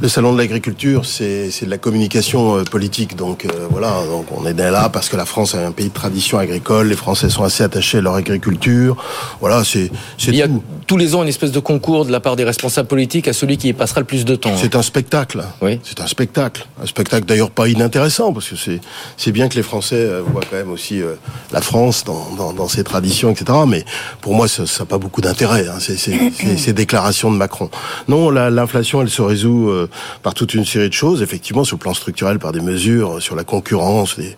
le 0.00 0.08
salon 0.08 0.32
de 0.32 0.38
l'agriculture, 0.38 1.04
c'est 1.04 1.50
de 1.62 1.70
la 1.70 1.78
communication 1.78 2.58
euh, 2.58 2.64
politique, 2.64 3.16
donc 3.16 3.44
euh, 3.44 3.66
voilà, 3.70 4.02
donc 4.06 4.26
on 4.30 4.46
est 4.46 4.54
là 4.54 4.88
parce 4.88 5.08
que 5.08 5.16
la 5.16 5.24
France 5.24 5.54
est 5.54 5.64
un 5.64 5.72
pays 5.72 5.88
de 5.88 5.94
tradition 5.94 6.38
agricole, 6.38 6.88
les 6.88 6.96
Français 6.96 7.30
sont 7.30 7.44
assez 7.44 7.64
attachés 7.64 7.98
à 7.98 8.00
leur 8.00 8.14
agriculture, 8.14 8.96
voilà, 9.40 9.64
c'est 9.64 9.90
Il 10.26 10.36
y 10.36 10.42
a 10.42 10.48
tous 10.86 10.96
les 10.96 11.14
ans 11.14 11.22
une 11.22 11.28
espèce 11.28 11.50
de 11.50 11.60
concours 11.60 12.04
de 12.04 12.12
la 12.12 12.20
part 12.20 12.36
des 12.36 12.44
responsables 12.44 12.88
politiques 12.88 13.26
à 13.26 13.32
celui 13.32 13.56
qui 13.56 13.68
y 13.68 13.72
passera 13.72 14.00
le 14.00 14.06
plus 14.06 14.24
de 14.24 14.36
temps. 14.36 14.56
C'est 14.56 14.76
un 14.76 14.82
spectacle. 14.82 15.42
Oui. 15.60 15.80
C'est 15.82 16.00
un 16.00 16.06
spectacle, 16.06 16.66
un 16.80 16.86
spectacle 16.86 17.26
d'ailleurs 17.26 17.50
pas 17.50 17.68
inintéressant 17.68 18.32
parce 18.32 18.48
que 18.48 18.56
c'est 18.56 18.80
c'est 19.16 19.32
bien 19.32 19.48
que 19.48 19.56
les 19.56 19.62
Français 19.62 19.96
euh, 19.96 20.22
voient 20.24 20.42
quand 20.48 20.56
même 20.56 20.70
aussi 20.70 21.00
la 21.52 21.60
France 21.60 22.04
dans, 22.04 22.28
dans, 22.36 22.52
dans 22.52 22.68
ses 22.68 22.84
traditions, 22.84 23.30
etc. 23.30 23.58
Mais 23.66 23.84
pour 24.20 24.34
moi, 24.34 24.48
ça 24.48 24.64
n'a 24.64 24.86
pas 24.86 24.98
beaucoup 24.98 25.20
d'intérêt, 25.20 25.68
hein, 25.68 25.78
ces, 25.78 25.96
ces, 25.96 26.32
ces, 26.56 26.72
déclarations 26.72 27.30
de 27.30 27.36
Macron. 27.36 27.70
Non, 28.08 28.30
l'inflation, 28.30 29.02
elle 29.02 29.10
se 29.10 29.22
résout 29.22 29.68
euh, 29.68 29.88
par 30.22 30.34
toute 30.34 30.54
une 30.54 30.64
série 30.64 30.88
de 30.88 30.94
choses, 30.94 31.22
effectivement, 31.22 31.64
sur 31.64 31.76
le 31.76 31.80
plan 31.80 31.94
structurel, 31.94 32.38
par 32.38 32.52
des 32.52 32.60
mesures, 32.60 33.22
sur 33.22 33.36
la 33.36 33.44
concurrence, 33.44 34.16
des, 34.16 34.36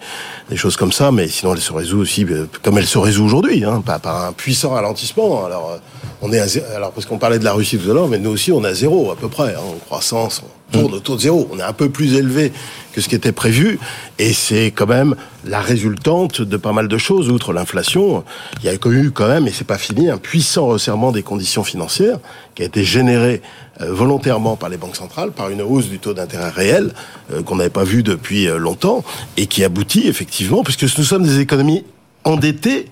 des 0.51 0.57
choses 0.57 0.77
comme 0.77 0.93
ça, 0.93 1.11
mais 1.13 1.29
sinon, 1.29 1.55
elle 1.55 1.61
se 1.61 1.73
résout 1.73 1.99
aussi, 1.99 2.25
euh, 2.25 2.47
comme 2.63 2.79
elle 2.79 2.87
se 2.87 2.99
résout 2.99 3.25
aujourd'hui, 3.25 3.65
hein, 3.65 3.83
par, 3.85 4.01
par, 4.01 4.27
un 4.27 4.33
puissant 4.33 4.71
ralentissement. 4.71 5.45
Alors, 5.45 5.73
euh, 5.73 5.79
on 6.23 6.33
est 6.33 6.41
à 6.41 6.47
zéro, 6.49 6.67
alors 6.75 6.93
parce 6.93 7.07
qu'on 7.07 7.19
parlait 7.19 7.39
de 7.39 7.45
la 7.45 7.53
Russie 7.53 7.79
tout 7.79 7.91
à 7.91 7.95
l'heure, 7.95 8.09
mais 8.09 8.19
nous 8.19 8.31
aussi, 8.31 8.53
on 8.53 8.65
est 8.65 8.69
à 8.69 8.75
zéro, 8.75 9.11
à 9.11 9.17
peu 9.17 9.29
près, 9.29 9.55
hein, 9.55 9.61
en 9.67 9.79
croissance, 9.87 10.43
tourne 10.71 10.95
autour 10.95 11.17
de 11.17 11.21
zéro. 11.23 11.49
On 11.53 11.59
est 11.59 11.63
un 11.63 11.73
peu 11.73 11.89
plus 11.89 12.15
élevé 12.15 12.53
que 12.93 13.01
ce 13.01 13.09
qui 13.09 13.15
était 13.15 13.33
prévu, 13.33 13.79
et 14.19 14.33
c'est 14.33 14.71
quand 14.71 14.87
même 14.87 15.15
la 15.45 15.61
résultante 15.61 16.43
de 16.43 16.57
pas 16.57 16.73
mal 16.73 16.89
de 16.89 16.99
choses. 16.99 17.31
Outre 17.31 17.53
l'inflation, 17.53 18.25
il 18.61 18.67
y 18.67 18.69
a 18.69 18.75
eu 18.75 19.11
quand 19.11 19.29
même, 19.29 19.47
et 19.47 19.53
c'est 19.53 19.67
pas 19.67 19.79
fini, 19.79 20.11
un 20.11 20.19
puissant 20.19 20.67
resserrement 20.67 21.13
des 21.13 21.23
conditions 21.23 21.65
financières 21.65 22.19
qui 22.55 22.63
a 22.63 22.67
été 22.67 22.85
généré 22.85 23.41
euh, 23.81 23.93
volontairement 23.93 24.57
par 24.57 24.69
les 24.69 24.77
banques 24.77 24.97
centrales, 24.97 25.31
par 25.31 25.51
une 25.51 25.63
hausse 25.63 25.89
du 25.89 25.99
taux 25.99 26.15
d'intérêt 26.15 26.51
réel 26.51 26.93
euh, 27.33 27.43
qu'on 27.43 27.57
n'avait 27.57 27.71
pas 27.71 27.85
vu 27.85 28.03
depuis 28.03 28.49
euh, 28.49 28.59
longtemps, 28.59 29.05
et 29.37 29.47
qui 29.47 29.65
aboutit 29.65 30.09
effectivement, 30.09 30.65
puisque 30.65 30.83
nous 30.83 31.05
sommes 31.05 31.25
des 31.25 31.41
économies 31.41 31.85
endettées, 32.25 32.87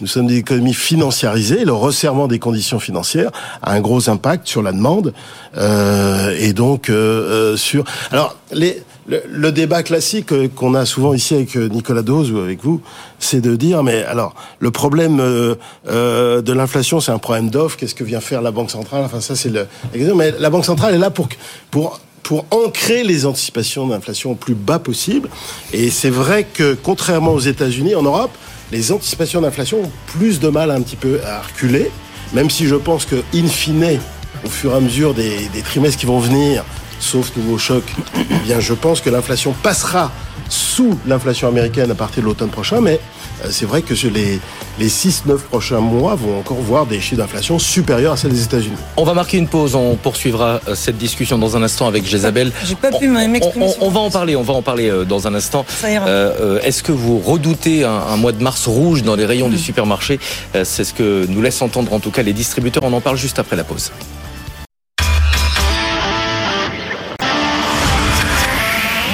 nous 0.00 0.06
sommes 0.06 0.26
des 0.26 0.38
économies 0.38 0.74
financiarisées. 0.74 1.64
Le 1.64 1.72
resserrement 1.72 2.26
des 2.26 2.38
conditions 2.38 2.80
financières 2.80 3.30
a 3.62 3.72
un 3.72 3.80
gros 3.80 4.08
impact 4.08 4.48
sur 4.48 4.62
la 4.62 4.72
demande 4.72 5.12
euh, 5.56 6.34
et 6.38 6.52
donc 6.52 6.88
euh, 6.88 7.56
sur. 7.56 7.84
Alors 8.10 8.36
les, 8.52 8.82
le, 9.06 9.52
débat 9.52 9.82
classique 9.82 10.32
qu'on 10.54 10.74
a 10.74 10.86
souvent 10.86 11.12
ici 11.12 11.34
avec 11.34 11.54
Nicolas 11.56 12.02
Dose 12.02 12.32
ou 12.32 12.38
avec 12.38 12.62
vous, 12.62 12.80
c'est 13.18 13.40
de 13.40 13.56
dire 13.56 13.82
mais 13.82 14.04
alors 14.04 14.34
le 14.58 14.70
problème 14.70 15.20
euh, 15.20 16.42
de 16.42 16.52
l'inflation, 16.52 17.00
c'est 17.00 17.12
un 17.12 17.18
problème 17.18 17.50
d'offre. 17.50 17.76
Qu'est-ce 17.76 17.94
que 17.94 18.04
vient 18.04 18.20
faire 18.20 18.40
la 18.40 18.52
banque 18.52 18.70
centrale? 18.70 19.02
Enfin 19.04 19.20
ça 19.20 19.36
c'est 19.36 19.50
le. 19.50 19.66
Mais 20.14 20.32
la 20.38 20.48
banque 20.50 20.64
centrale 20.64 20.94
est 20.94 20.98
là 20.98 21.10
pour 21.10 21.28
pour 21.70 22.00
pour 22.22 22.46
ancrer 22.52 23.02
les 23.02 23.26
anticipations 23.26 23.88
d'inflation 23.88 24.32
au 24.32 24.34
plus 24.34 24.54
bas 24.54 24.78
possible. 24.78 25.28
Et 25.72 25.90
c'est 25.90 26.10
vrai 26.10 26.46
que 26.52 26.76
contrairement 26.80 27.32
aux 27.32 27.40
États-Unis, 27.40 27.94
en 27.94 28.02
Europe, 28.02 28.30
les 28.72 28.92
anticipations 28.92 29.40
d'inflation 29.40 29.82
ont 29.82 29.90
plus 30.06 30.40
de 30.40 30.48
mal 30.48 30.70
un 30.70 30.80
petit 30.82 30.96
peu 30.96 31.20
à 31.24 31.42
reculer, 31.42 31.90
même 32.32 32.50
si 32.50 32.66
je 32.66 32.76
pense 32.76 33.04
que, 33.04 33.22
in 33.34 33.46
fine, 33.46 33.98
au 34.44 34.48
fur 34.48 34.72
et 34.72 34.76
à 34.76 34.80
mesure 34.80 35.14
des, 35.14 35.48
trimestres 35.64 35.98
qui 35.98 36.06
vont 36.06 36.20
venir, 36.20 36.64
sauf 37.00 37.36
nouveau 37.36 37.58
choc, 37.58 37.82
eh 38.18 38.34
bien, 38.44 38.60
je 38.60 38.74
pense 38.74 39.00
que 39.00 39.10
l'inflation 39.10 39.52
passera 39.62 40.12
sous 40.48 40.98
l'inflation 41.06 41.48
américaine 41.48 41.90
à 41.90 41.94
partir 41.94 42.22
de 42.22 42.28
l'automne 42.28 42.50
prochain, 42.50 42.80
mais 42.80 43.00
euh, 43.44 43.48
c'est 43.50 43.66
vrai 43.66 43.82
que 43.82 43.94
les, 44.08 44.40
les 44.78 44.88
6-9 44.88 45.38
prochains 45.38 45.80
mois 45.80 46.14
vont 46.14 46.38
encore 46.38 46.58
voir 46.58 46.86
des 46.86 47.00
chiffres 47.00 47.20
d'inflation 47.22 47.58
supérieurs 47.58 48.14
à 48.14 48.16
celles 48.16 48.32
des 48.32 48.42
États-Unis. 48.42 48.76
On 48.96 49.04
va 49.04 49.14
marquer 49.14 49.38
une 49.38 49.46
pause, 49.46 49.74
on 49.74 49.94
poursuivra 49.96 50.60
euh, 50.68 50.74
cette 50.74 50.98
discussion 50.98 51.38
dans 51.38 51.56
un 51.56 51.62
instant 51.62 51.86
avec 51.86 52.04
Jésabel. 52.04 52.52
J'ai 52.64 52.74
pas 52.74 52.90
pu 52.90 53.08
m'exprimer. 53.08 53.66
On, 53.80 53.86
on, 53.86 53.90
va 53.90 54.00
en 54.00 54.10
parler, 54.10 54.36
on 54.36 54.42
va 54.42 54.54
en 54.54 54.62
parler 54.62 54.90
euh, 54.90 55.04
dans 55.04 55.26
un 55.26 55.34
instant. 55.34 55.64
Est-ce 55.84 56.82
que 56.82 56.92
vous 56.92 57.18
redoutez 57.18 57.84
un, 57.84 58.16
mois 58.16 58.32
de 58.32 58.42
mars 58.42 58.66
rouge 58.66 59.02
dans 59.02 59.14
les 59.14 59.26
rayons 59.26 59.48
du 59.48 59.56
mm. 59.56 59.60
supermarché 59.60 60.20
C'est 60.64 60.84
ce 60.84 60.92
que 60.92 61.26
nous 61.28 61.40
laissent 61.40 61.62
entendre 61.62 61.92
en 61.92 62.00
tout 62.00 62.10
cas 62.10 62.22
les 62.22 62.32
distributeurs. 62.32 62.82
On 62.82 62.92
en 62.92 63.00
parle 63.00 63.16
juste 63.16 63.38
après 63.38 63.56
la 63.56 63.64
pause. 63.64 63.90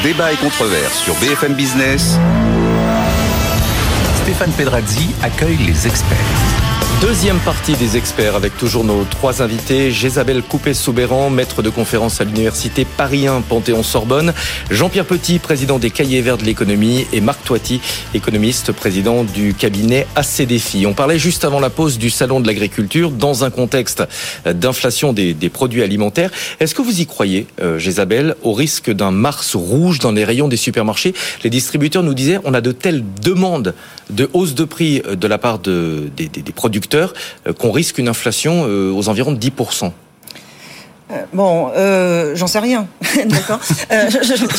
Débat 0.02 0.32
et 0.32 0.36
controverse 0.36 0.98
sur 0.98 1.14
BFM 1.14 1.54
Business. 1.54 2.18
Stéphane 4.22 4.52
Pedrazzi 4.52 5.10
accueille 5.22 5.58
les 5.58 5.86
experts. 5.86 6.65
Deuxième 7.02 7.38
partie 7.40 7.74
des 7.74 7.98
experts 7.98 8.36
avec 8.36 8.56
toujours 8.56 8.82
nos 8.82 9.04
trois 9.04 9.42
invités. 9.42 9.90
Jésabel 9.90 10.42
Coupé-Soubéran, 10.42 11.28
maître 11.28 11.60
de 11.60 11.68
conférence 11.68 12.22
à 12.22 12.24
l'université 12.24 12.86
Paris 12.86 13.26
1 13.26 13.42
Panthéon-Sorbonne. 13.42 14.32
Jean-Pierre 14.70 15.04
Petit, 15.04 15.38
président 15.38 15.78
des 15.78 15.90
Cahiers 15.90 16.22
Verts 16.22 16.38
de 16.38 16.44
l'économie. 16.44 17.06
Et 17.12 17.20
Marc 17.20 17.44
Toiti, 17.44 17.82
économiste, 18.14 18.72
président 18.72 19.24
du 19.24 19.52
cabinet 19.52 20.06
ACDFI. 20.16 20.86
On 20.86 20.94
parlait 20.94 21.18
juste 21.18 21.44
avant 21.44 21.60
la 21.60 21.68
pause 21.68 21.98
du 21.98 22.08
salon 22.08 22.40
de 22.40 22.46
l'agriculture 22.46 23.10
dans 23.10 23.44
un 23.44 23.50
contexte 23.50 24.02
d'inflation 24.46 25.12
des, 25.12 25.34
produits 25.50 25.82
alimentaires. 25.82 26.30
Est-ce 26.60 26.74
que 26.74 26.80
vous 26.80 27.02
y 27.02 27.06
croyez, 27.06 27.46
euh, 27.60 27.78
Jésabel, 27.78 28.36
au 28.42 28.54
risque 28.54 28.90
d'un 28.90 29.10
mars 29.10 29.54
rouge 29.54 29.98
dans 29.98 30.12
les 30.12 30.24
rayons 30.24 30.48
des 30.48 30.56
supermarchés? 30.56 31.12
Les 31.44 31.50
distributeurs 31.50 32.02
nous 32.02 32.14
disaient 32.14 32.40
on 32.44 32.54
a 32.54 32.62
de 32.62 32.72
telles 32.72 33.04
demandes 33.22 33.74
de 34.08 34.30
hausse 34.32 34.54
de 34.54 34.64
prix 34.64 35.02
euh, 35.06 35.14
de 35.14 35.26
la 35.26 35.36
part 35.36 35.58
de, 35.58 36.08
des, 36.16 36.28
des 36.28 36.52
producteurs 36.52 36.85
euh, 36.94 37.52
qu'on 37.58 37.70
risque 37.70 37.98
une 37.98 38.08
inflation 38.08 38.66
euh, 38.66 38.92
aux 38.92 39.08
environs 39.08 39.32
de 39.32 39.38
10%. 39.38 39.92
Euh, 41.12 41.22
bon, 41.32 41.70
euh, 41.76 42.34
j'en 42.34 42.48
sais 42.48 42.58
rien, 42.58 42.88
d'accord. 43.26 43.60
Euh, 43.92 44.10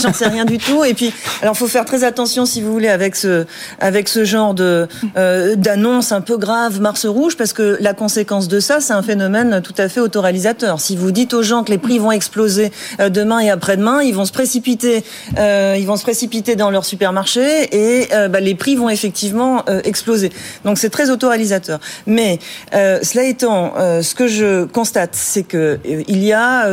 j'en 0.01 0.13
sais 0.13 0.27
rien 0.27 0.45
du 0.45 0.57
tout. 0.57 0.85
Et 0.85 0.93
puis, 0.93 1.13
alors, 1.41 1.57
faut 1.57 1.67
faire 1.67 1.83
très 1.83 2.05
attention, 2.05 2.45
si 2.45 2.61
vous 2.61 2.71
voulez, 2.71 2.87
avec 2.87 3.17
ce, 3.17 3.45
avec 3.81 4.07
ce 4.07 4.23
genre 4.23 4.53
de 4.53 4.87
euh, 5.17 5.55
d'annonce 5.57 6.13
un 6.13 6.21
peu 6.21 6.37
grave, 6.37 6.79
Mars 6.79 7.05
rouge, 7.05 7.35
parce 7.35 7.51
que 7.51 7.77
la 7.81 7.93
conséquence 7.93 8.47
de 8.47 8.61
ça, 8.61 8.79
c'est 8.79 8.93
un 8.93 9.03
phénomène 9.03 9.61
tout 9.61 9.73
à 9.77 9.89
fait 9.89 9.99
autoréalisateur. 9.99 10.79
Si 10.79 10.95
vous 10.95 11.11
dites 11.11 11.33
aux 11.33 11.43
gens 11.43 11.65
que 11.65 11.71
les 11.71 11.77
prix 11.77 11.99
vont 11.99 12.11
exploser 12.11 12.71
demain 12.99 13.39
et 13.39 13.49
après-demain, 13.49 14.01
ils 14.01 14.15
vont 14.15 14.25
se 14.25 14.31
précipiter, 14.31 15.03
ils 15.37 15.85
vont 15.85 15.97
se 15.97 16.03
précipiter 16.03 16.55
dans 16.55 16.71
leur 16.71 16.85
supermarché 16.85 17.75
et 17.75 18.07
bah, 18.29 18.39
les 18.39 18.55
prix 18.55 18.75
vont 18.75 18.89
effectivement 18.89 19.65
exploser. 19.83 20.31
Donc, 20.63 20.77
c'est 20.77 20.89
très 20.89 21.09
autoréalisateur. 21.09 21.79
Mais 22.05 22.39
cela 22.71 23.23
étant, 23.23 23.73
ce 24.01 24.15
que 24.15 24.27
je 24.27 24.63
constate, 24.65 25.11
c'est 25.13 25.43
que 25.43 25.79
il 25.85 26.23
y 26.23 26.33
a 26.33 26.36
a 26.37 26.69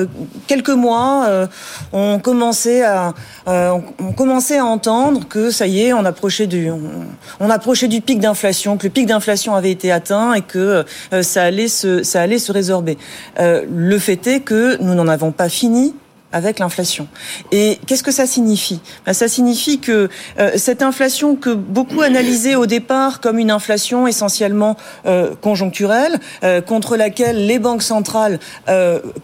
quelques 0.46 0.70
mois, 0.70 1.48
on 1.92 2.18
commençait 2.18 2.83
à 2.83 3.14
on 3.46 4.12
commençait 4.16 4.59
à 4.59 4.64
entendre 4.64 5.27
que 5.29 5.50
ça 5.50 5.66
y 5.66 5.83
est, 5.83 5.92
on 5.92 6.05
approchait 6.05 6.46
du 6.46 6.70
on, 7.40 7.50
approchait 7.50 7.88
du 7.88 8.00
pic 8.00 8.20
d'inflation, 8.20 8.77
que 8.77 8.85
le 8.85 8.92
pic 8.92 9.07
d'inflation 9.07 9.55
avait 9.55 9.70
été 9.70 9.90
atteint 9.90 10.35
et 10.35 10.42
que 10.42 10.85
ça 11.22 11.42
allait 11.42 11.68
se 11.68 12.03
ça 12.03 12.22
allait 12.22 12.38
se 12.38 12.53
résorber. 12.53 12.98
le 13.38 13.98
fait 13.98 14.27
est 14.27 14.40
que 14.40 14.81
nous 14.83 14.94
n'en 14.94 15.09
avons 15.09 15.33
pas 15.33 15.48
fini 15.48 15.94
avec 16.35 16.59
l'inflation. 16.59 17.07
Et 17.53 17.79
qu'est-ce 17.87 18.03
que 18.03 18.11
ça 18.11 18.27
signifie? 18.27 18.81
Ben, 19.07 19.14
Ça 19.14 19.29
signifie 19.29 19.79
que 19.79 20.11
euh, 20.38 20.51
cette 20.57 20.83
inflation 20.83 21.37
que 21.37 21.51
beaucoup 21.51 22.03
analysaient 22.03 22.57
au 22.57 22.66
départ 22.66 23.20
comme 23.20 23.38
une 23.38 23.53
inflation 23.53 24.07
essentiellement 24.09 24.77
euh, 25.07 25.35
conjoncturelle, 25.40 26.18
euh, 26.42 26.61
contre 26.61 26.97
laquelle 26.97 27.47
les 27.47 27.61
banques 27.61 27.85
centrales 27.85 28.40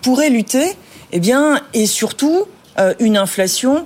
pourraient 0.02 0.30
lutter, 0.30 0.76
eh 1.12 1.18
bien, 1.18 1.60
est 1.74 1.86
surtout 1.86 2.46
une 3.00 3.16
inflation 3.16 3.78
euh, 3.78 3.84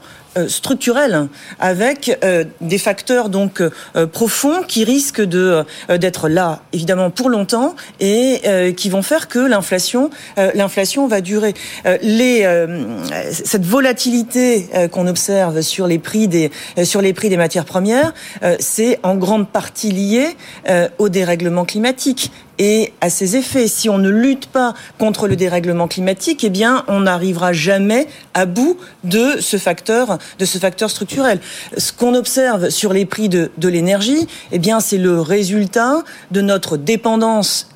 structurelle 0.49 1.29
avec 1.61 2.18
euh, 2.25 2.44
des 2.61 2.79
facteurs 2.79 3.29
donc 3.29 3.61
euh, 3.61 4.07
profonds 4.07 4.62
qui 4.66 4.85
risquent 4.85 5.23
de 5.23 5.64
d'être 5.88 6.29
là 6.29 6.62
évidemment 6.73 7.11
pour 7.11 7.29
longtemps 7.29 7.75
et 8.01 8.75
qui 8.77 8.88
vont 8.88 9.03
faire 9.03 9.29
que 9.29 9.38
l'inflation 9.38 10.11
l'inflation 10.37 11.07
va 11.07 11.20
durer. 11.20 11.55
les 12.03 12.47
cette 13.31 13.64
volatilité 13.64 14.68
qu'on 14.90 15.07
observe 15.07 15.61
sur 15.61 15.87
les 15.87 15.99
prix 15.99 16.29
des 16.29 16.51
sur 16.85 17.01
les 17.01 17.12
prix 17.12 17.29
des 17.29 17.37
matières 17.37 17.64
premières, 17.64 18.12
c'est 18.59 18.99
en 19.03 19.14
grande 19.16 19.49
partie 19.49 19.90
lié 19.90 20.37
au 20.99 21.09
dérèglement 21.09 21.64
climatique 21.64 22.31
et 22.59 22.93
à 23.01 23.11
ses 23.11 23.37
effets. 23.37 23.69
Si 23.69 23.88
on 23.88 23.99
ne 23.99 24.11
lutte 24.11 24.47
pas 24.47 24.75
contre 24.99 25.29
le 25.29 25.37
dérèglement 25.37 25.88
climatique, 25.88 26.45
eh 26.45 26.51
bien, 26.51 26.85
on 26.88 27.01
n'arrivera 27.01 27.53
jamais 27.53 28.07
à 28.35 28.47
bout 28.47 28.77
de 29.03 29.40
ce 29.40 29.57
facteur, 29.57 30.19
de 30.38 30.45
ce 30.45 30.59
facteur 30.59 30.90
structurel. 30.90 31.40
Ce 31.77 31.93
qu'on 31.93 32.14
observe 32.14 32.71
sur 32.71 32.93
les 32.93 33.05
prix 33.05 33.29
de, 33.29 33.51
de 33.59 33.69
l'énergie, 33.69 34.27
eh 34.53 34.59
bien, 34.59 34.81
c'est 34.81 34.99
le 34.99 35.21
résultat 35.21 36.03
de 36.31 36.40
notre 36.40 36.77
dépendance 36.77 37.69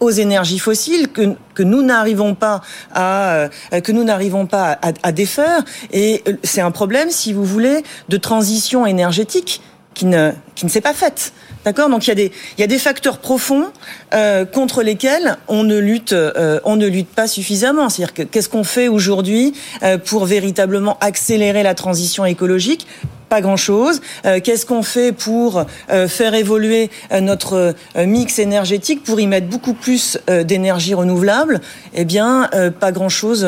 aux 0.00 0.10
énergies 0.10 0.58
fossiles 0.58 1.08
que, 1.08 1.36
que 1.54 1.62
nous 1.62 1.82
n'arrivons 1.82 2.34
pas 2.34 2.60
à 2.92 3.34
euh, 3.34 3.48
que 3.84 3.92
nous 3.92 4.02
n'arrivons 4.02 4.46
pas 4.46 4.72
à, 4.82 4.92
à 5.04 5.12
défaire 5.12 5.62
et 5.92 6.24
c'est 6.42 6.60
un 6.60 6.72
problème 6.72 7.10
si 7.10 7.32
vous 7.32 7.44
voulez 7.44 7.84
de 8.08 8.16
transition 8.16 8.84
énergétique 8.84 9.62
qui 9.94 10.06
ne 10.06 10.32
qui 10.56 10.66
ne 10.66 10.70
s'est 10.70 10.80
pas 10.80 10.92
faite. 10.92 11.32
D'accord? 11.64 11.88
Donc 11.88 12.06
il 12.06 12.08
y 12.08 12.12
a 12.12 12.16
des 12.16 12.32
il 12.58 12.60
y 12.60 12.64
a 12.64 12.66
des 12.66 12.78
facteurs 12.78 13.18
profonds 13.18 13.66
euh, 14.14 14.44
contre 14.44 14.82
lesquels 14.82 15.36
on 15.48 15.62
ne 15.62 15.78
lutte 15.78 16.12
euh, 16.12 16.60
on 16.64 16.76
ne 16.76 16.86
lutte 16.86 17.08
pas 17.08 17.26
suffisamment. 17.26 17.88
C'est-à-dire 17.88 18.14
que 18.14 18.22
qu'est-ce 18.22 18.48
qu'on 18.48 18.64
fait 18.64 18.88
aujourd'hui 18.88 19.54
euh, 19.82 19.98
pour 19.98 20.26
véritablement 20.26 20.98
accélérer 21.00 21.62
la 21.62 21.74
transition 21.74 22.24
écologique? 22.24 22.86
Pas 23.32 23.40
grand-chose. 23.40 24.02
Euh, 24.26 24.40
qu'est-ce 24.44 24.66
qu'on 24.66 24.82
fait 24.82 25.10
pour 25.10 25.64
euh, 25.90 26.06
faire 26.06 26.34
évoluer 26.34 26.90
euh, 27.12 27.22
notre 27.22 27.74
mix 27.96 28.38
énergétique, 28.38 29.02
pour 29.04 29.20
y 29.20 29.26
mettre 29.26 29.46
beaucoup 29.46 29.72
plus 29.72 30.18
d'énergie 30.44 30.92
renouvelable? 30.92 31.62
Eh 31.94 32.04
bien, 32.04 32.50
pas 32.80 32.92
grand-chose, 32.92 33.46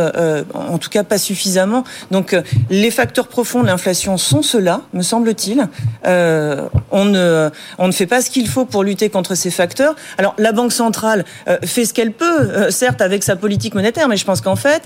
en 0.55 0.79
tout 0.79 0.91
cas 0.91 1.03
pas 1.03 1.19
suffisamment. 1.19 1.85
Donc, 2.11 2.37
les 2.71 2.91
facteurs 2.91 3.29
profonds 3.29 3.63
de 3.63 3.67
l'inflation 3.67 4.17
sont 4.17 4.43
ceux-là, 4.43 4.83
me 4.93 5.03
semble-t-il. 5.03 5.67
on, 6.05 7.05
ne, 7.05 7.51
on 7.79 7.87
ne 7.87 7.93
fait 7.93 8.07
pas 8.07 8.23
ce 8.23 8.31
qu'il 8.31 8.49
faut 8.49 8.65
pour 8.65 8.85
lutter 8.85 9.11
contre 9.11 9.35
ces 9.35 9.51
facteurs. 9.51 9.97
Alors, 10.19 10.35
la 10.39 10.53
Banque 10.53 10.73
centrale 10.73 11.25
fait 11.65 11.85
ce 11.85 11.95
qu'elle 11.95 12.13
peut, 12.13 12.71
certes 12.71 13.01
avec 13.01 13.23
sa 13.23 13.37
politique 13.37 13.75
monétaire, 13.75 14.09
mais 14.09 14.17
je 14.17 14.25
pense 14.25 14.41
qu'en 14.41 14.57
fait, 14.57 14.83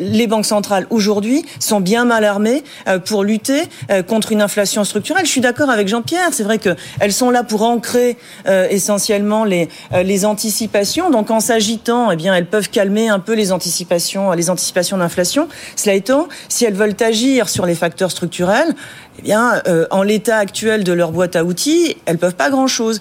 les 0.00 0.26
banques 0.26 0.46
centrales 0.46 0.86
aujourd'hui 0.90 1.44
sont 1.60 1.80
bien 1.80 2.04
mal 2.04 2.24
armées 2.24 2.62
pour 3.04 3.24
lutter 3.24 3.62
contre 4.06 4.27
une 4.30 4.42
inflation 4.42 4.84
structurelle. 4.84 5.26
Je 5.26 5.30
suis 5.30 5.40
d'accord 5.40 5.70
avec 5.70 5.88
Jean-Pierre. 5.88 6.28
C'est 6.32 6.42
vrai 6.42 6.58
qu'elles 6.58 7.12
sont 7.12 7.30
là 7.30 7.42
pour 7.42 7.62
ancrer 7.62 8.16
euh, 8.46 8.66
essentiellement 8.70 9.44
les, 9.44 9.68
euh, 9.92 10.02
les 10.02 10.24
anticipations. 10.24 11.10
Donc 11.10 11.30
en 11.30 11.40
s'agitant, 11.40 12.10
eh 12.10 12.16
bien, 12.16 12.34
elles 12.34 12.46
peuvent 12.46 12.70
calmer 12.70 13.08
un 13.08 13.18
peu 13.18 13.34
les 13.34 13.52
anticipations, 13.52 14.32
les 14.32 14.50
anticipations 14.50 14.98
d'inflation. 14.98 15.48
Cela 15.76 15.94
étant, 15.94 16.28
si 16.48 16.64
elles 16.64 16.74
veulent 16.74 16.96
agir 17.00 17.48
sur 17.48 17.66
les 17.66 17.74
facteurs 17.74 18.10
structurels, 18.10 18.74
eh 19.18 19.22
bien, 19.22 19.62
euh, 19.66 19.86
en 19.90 20.02
l'état 20.02 20.38
actuel 20.38 20.84
de 20.84 20.92
leur 20.92 21.12
boîte 21.12 21.36
à 21.36 21.44
outils, 21.44 21.96
elles 22.06 22.18
peuvent 22.18 22.36
pas 22.36 22.50
grand-chose. 22.50 23.00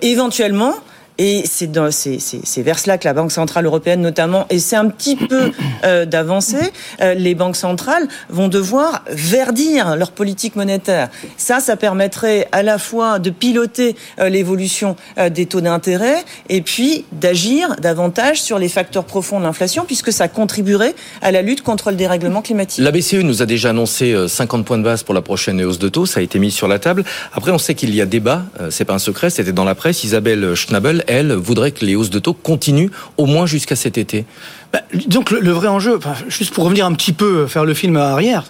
éventuellement, 0.00 0.74
et 1.18 1.44
c'est 1.46 2.62
vers 2.62 2.78
cela 2.78 2.98
que 2.98 3.04
la 3.04 3.12
Banque 3.12 3.32
centrale 3.32 3.66
européenne 3.66 4.00
notamment 4.00 4.46
essaie 4.50 4.76
un 4.76 4.88
petit 4.88 5.16
peu 5.16 5.52
euh, 5.84 6.06
d'avancer. 6.06 6.72
Euh, 7.00 7.14
les 7.14 7.34
banques 7.34 7.56
centrales 7.56 8.08
vont 8.30 8.48
devoir 8.48 9.04
verdir 9.10 9.96
leur 9.96 10.10
politique 10.12 10.56
monétaire. 10.56 11.10
Ça, 11.36 11.60
ça 11.60 11.76
permettrait 11.76 12.48
à 12.52 12.62
la 12.62 12.78
fois 12.78 13.18
de 13.18 13.30
piloter 13.30 13.94
euh, 14.18 14.28
l'évolution 14.28 14.96
des 15.30 15.46
taux 15.46 15.60
d'intérêt 15.60 16.24
et 16.48 16.62
puis 16.62 17.04
d'agir 17.12 17.76
davantage 17.80 18.40
sur 18.40 18.58
les 18.58 18.68
facteurs 18.68 19.04
profonds 19.04 19.38
de 19.38 19.44
l'inflation 19.44 19.84
puisque 19.84 20.12
ça 20.12 20.28
contribuerait 20.28 20.94
à 21.20 21.30
la 21.30 21.42
lutte 21.42 21.62
contre 21.62 21.90
le 21.90 21.96
dérèglement 21.96 22.42
climatique. 22.42 22.82
La 22.82 22.90
BCE 22.90 23.22
nous 23.22 23.42
a 23.42 23.46
déjà 23.46 23.70
annoncé 23.70 24.16
50 24.28 24.64
points 24.64 24.78
de 24.78 24.82
base 24.82 25.02
pour 25.02 25.14
la 25.14 25.22
prochaine 25.22 25.62
hausse 25.62 25.78
de 25.78 25.88
taux. 25.88 26.06
Ça 26.06 26.20
a 26.20 26.22
été 26.22 26.38
mis 26.38 26.50
sur 26.50 26.68
la 26.68 26.78
table. 26.78 27.04
Après, 27.32 27.50
on 27.50 27.58
sait 27.58 27.74
qu'il 27.74 27.94
y 27.94 28.00
a 28.00 28.06
débat. 28.06 28.44
C'est 28.70 28.84
pas 28.84 28.94
un 28.94 28.98
secret. 28.98 29.30
C'était 29.30 29.52
dans 29.52 29.64
la 29.64 29.74
presse. 29.74 30.04
Isabelle 30.04 30.54
Schnabel 30.54 31.04
elle, 31.12 31.32
voudrait 31.32 31.72
que 31.72 31.84
les 31.84 31.94
hausses 31.94 32.10
de 32.10 32.18
taux 32.18 32.32
continuent 32.32 32.90
au 33.16 33.26
moins 33.26 33.46
jusqu'à 33.46 33.76
cet 33.76 33.98
été. 33.98 34.24
Bah, 34.72 34.80
donc 35.06 35.30
le, 35.30 35.50
vrai 35.50 35.68
enjeu, 35.68 35.98
juste 36.28 36.54
pour 36.54 36.64
revenir 36.64 36.86
un 36.86 36.92
petit 36.92 37.12
peu 37.12 37.46
faire 37.46 37.66
le 37.66 37.74
film 37.74 37.96
arrière, 37.96 38.44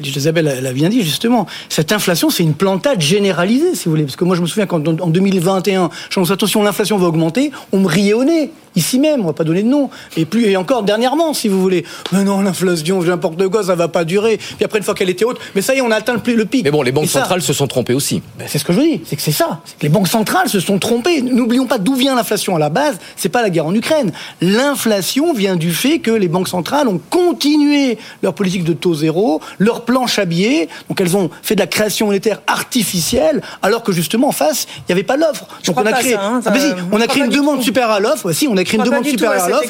Isabelle 0.00 0.60
l'a 0.62 0.72
bien 0.72 0.88
dit 0.88 1.02
justement, 1.02 1.46
cette 1.68 1.90
inflation 1.90 2.30
c'est 2.30 2.44
une 2.44 2.54
plantade 2.54 3.00
généralisée 3.00 3.74
si 3.74 3.86
vous 3.86 3.90
voulez, 3.90 4.04
parce 4.04 4.14
que 4.14 4.24
moi 4.24 4.36
je 4.36 4.42
me 4.42 4.46
souviens 4.46 4.66
quand 4.66 4.86
en 4.86 5.08
2021, 5.08 5.90
je 6.10 6.20
me 6.20 6.32
attention 6.32 6.62
l'inflation 6.62 6.96
va 6.96 7.06
augmenter, 7.06 7.50
on 7.72 7.80
me 7.80 7.88
riait 7.88 8.12
au 8.12 8.22
nez 8.24 8.52
ici 8.76 8.98
même, 8.98 9.22
on 9.22 9.26
va 9.26 9.32
pas 9.32 9.44
donner 9.44 9.62
de 9.62 9.68
nom, 9.68 9.90
et 10.16 10.24
plus 10.24 10.46
et 10.46 10.56
encore 10.56 10.82
dernièrement 10.82 11.34
si 11.34 11.48
vous 11.48 11.60
voulez. 11.60 11.84
Mais 12.12 12.24
non 12.24 12.40
l'inflation, 12.42 13.02
n'importe 13.02 13.48
quoi, 13.48 13.64
ça 13.64 13.74
va 13.74 13.88
pas 13.88 14.04
durer. 14.04 14.36
Puis 14.36 14.64
après 14.64 14.78
une 14.78 14.84
fois 14.84 14.94
qu'elle 14.94 15.10
était 15.10 15.24
haute, 15.24 15.38
mais 15.54 15.62
ça 15.62 15.74
y 15.74 15.78
est, 15.78 15.80
on 15.80 15.90
a 15.90 15.96
atteint 15.96 16.14
le, 16.14 16.44
pic. 16.44 16.64
Mais 16.64 16.70
bon, 16.70 16.82
les 16.82 16.92
banques 16.92 17.08
centrales 17.08 17.42
se 17.42 17.52
sont 17.52 17.66
trompées 17.66 17.94
aussi. 17.94 18.22
Ben, 18.38 18.46
c'est 18.48 18.58
ce 18.58 18.64
que 18.64 18.72
je 18.72 18.80
dis, 18.80 19.00
c'est 19.04 19.16
que 19.16 19.22
c'est 19.22 19.32
ça, 19.32 19.60
que 19.78 19.82
les 19.82 19.88
banques 19.88 20.08
centrales 20.08 20.48
se 20.48 20.60
sont 20.60 20.78
trompées. 20.78 21.22
N'oublions 21.22 21.66
pas 21.66 21.78
d'où 21.78 21.94
vient 21.94 22.14
l'inflation 22.14 22.56
à 22.56 22.58
la 22.58 22.68
base. 22.68 22.98
C'est 23.16 23.28
pas 23.28 23.42
la 23.42 23.50
guerre 23.50 23.66
en 23.66 23.74
Ukraine. 23.74 24.12
L'inflation 24.40 25.32
vient 25.32 25.56
du 25.56 25.72
fait 25.72 25.98
que 25.98 26.10
les 26.10 26.28
banques 26.28 26.48
centrales 26.48 26.88
ont 26.88 27.00
continué 27.10 27.98
leur 28.22 28.34
politique 28.34 28.64
de 28.64 28.72
taux 28.72 28.94
zéro, 28.94 29.40
leur 29.58 29.84
planche 29.84 30.18
à 30.18 30.24
billets, 30.24 30.68
donc 30.88 31.00
elles 31.00 31.16
ont 31.16 31.30
fait 31.42 31.54
de 31.54 31.60
la 31.60 31.66
création 31.66 32.06
monétaire 32.06 32.40
artificielle, 32.46 33.42
alors 33.62 33.82
que 33.82 33.92
justement 33.92 34.28
en 34.28 34.32
face, 34.32 34.66
il 34.78 34.82
n'y 34.88 34.92
avait 34.92 35.02
pas 35.02 35.16
l'offre. 35.16 35.46
Donc 35.66 35.80
on 35.80 35.86
a 35.86 35.92
créé, 35.92 36.14
hein, 36.14 36.40
ah, 36.44 36.52
on 36.92 37.00
a 37.00 37.06
créé 37.06 37.24
une 37.24 37.30
demande 37.30 37.62
supérieure 37.62 37.92
à 37.92 38.00
l'offre. 38.00 38.32
Si, 38.32 38.48
on 38.48 38.56
a 38.56 38.64
créé 38.66 38.78
une 38.78 38.84
demande 38.84 39.06
supérieure 39.06 39.42
à 39.42 39.48
l'offre. 39.48 39.62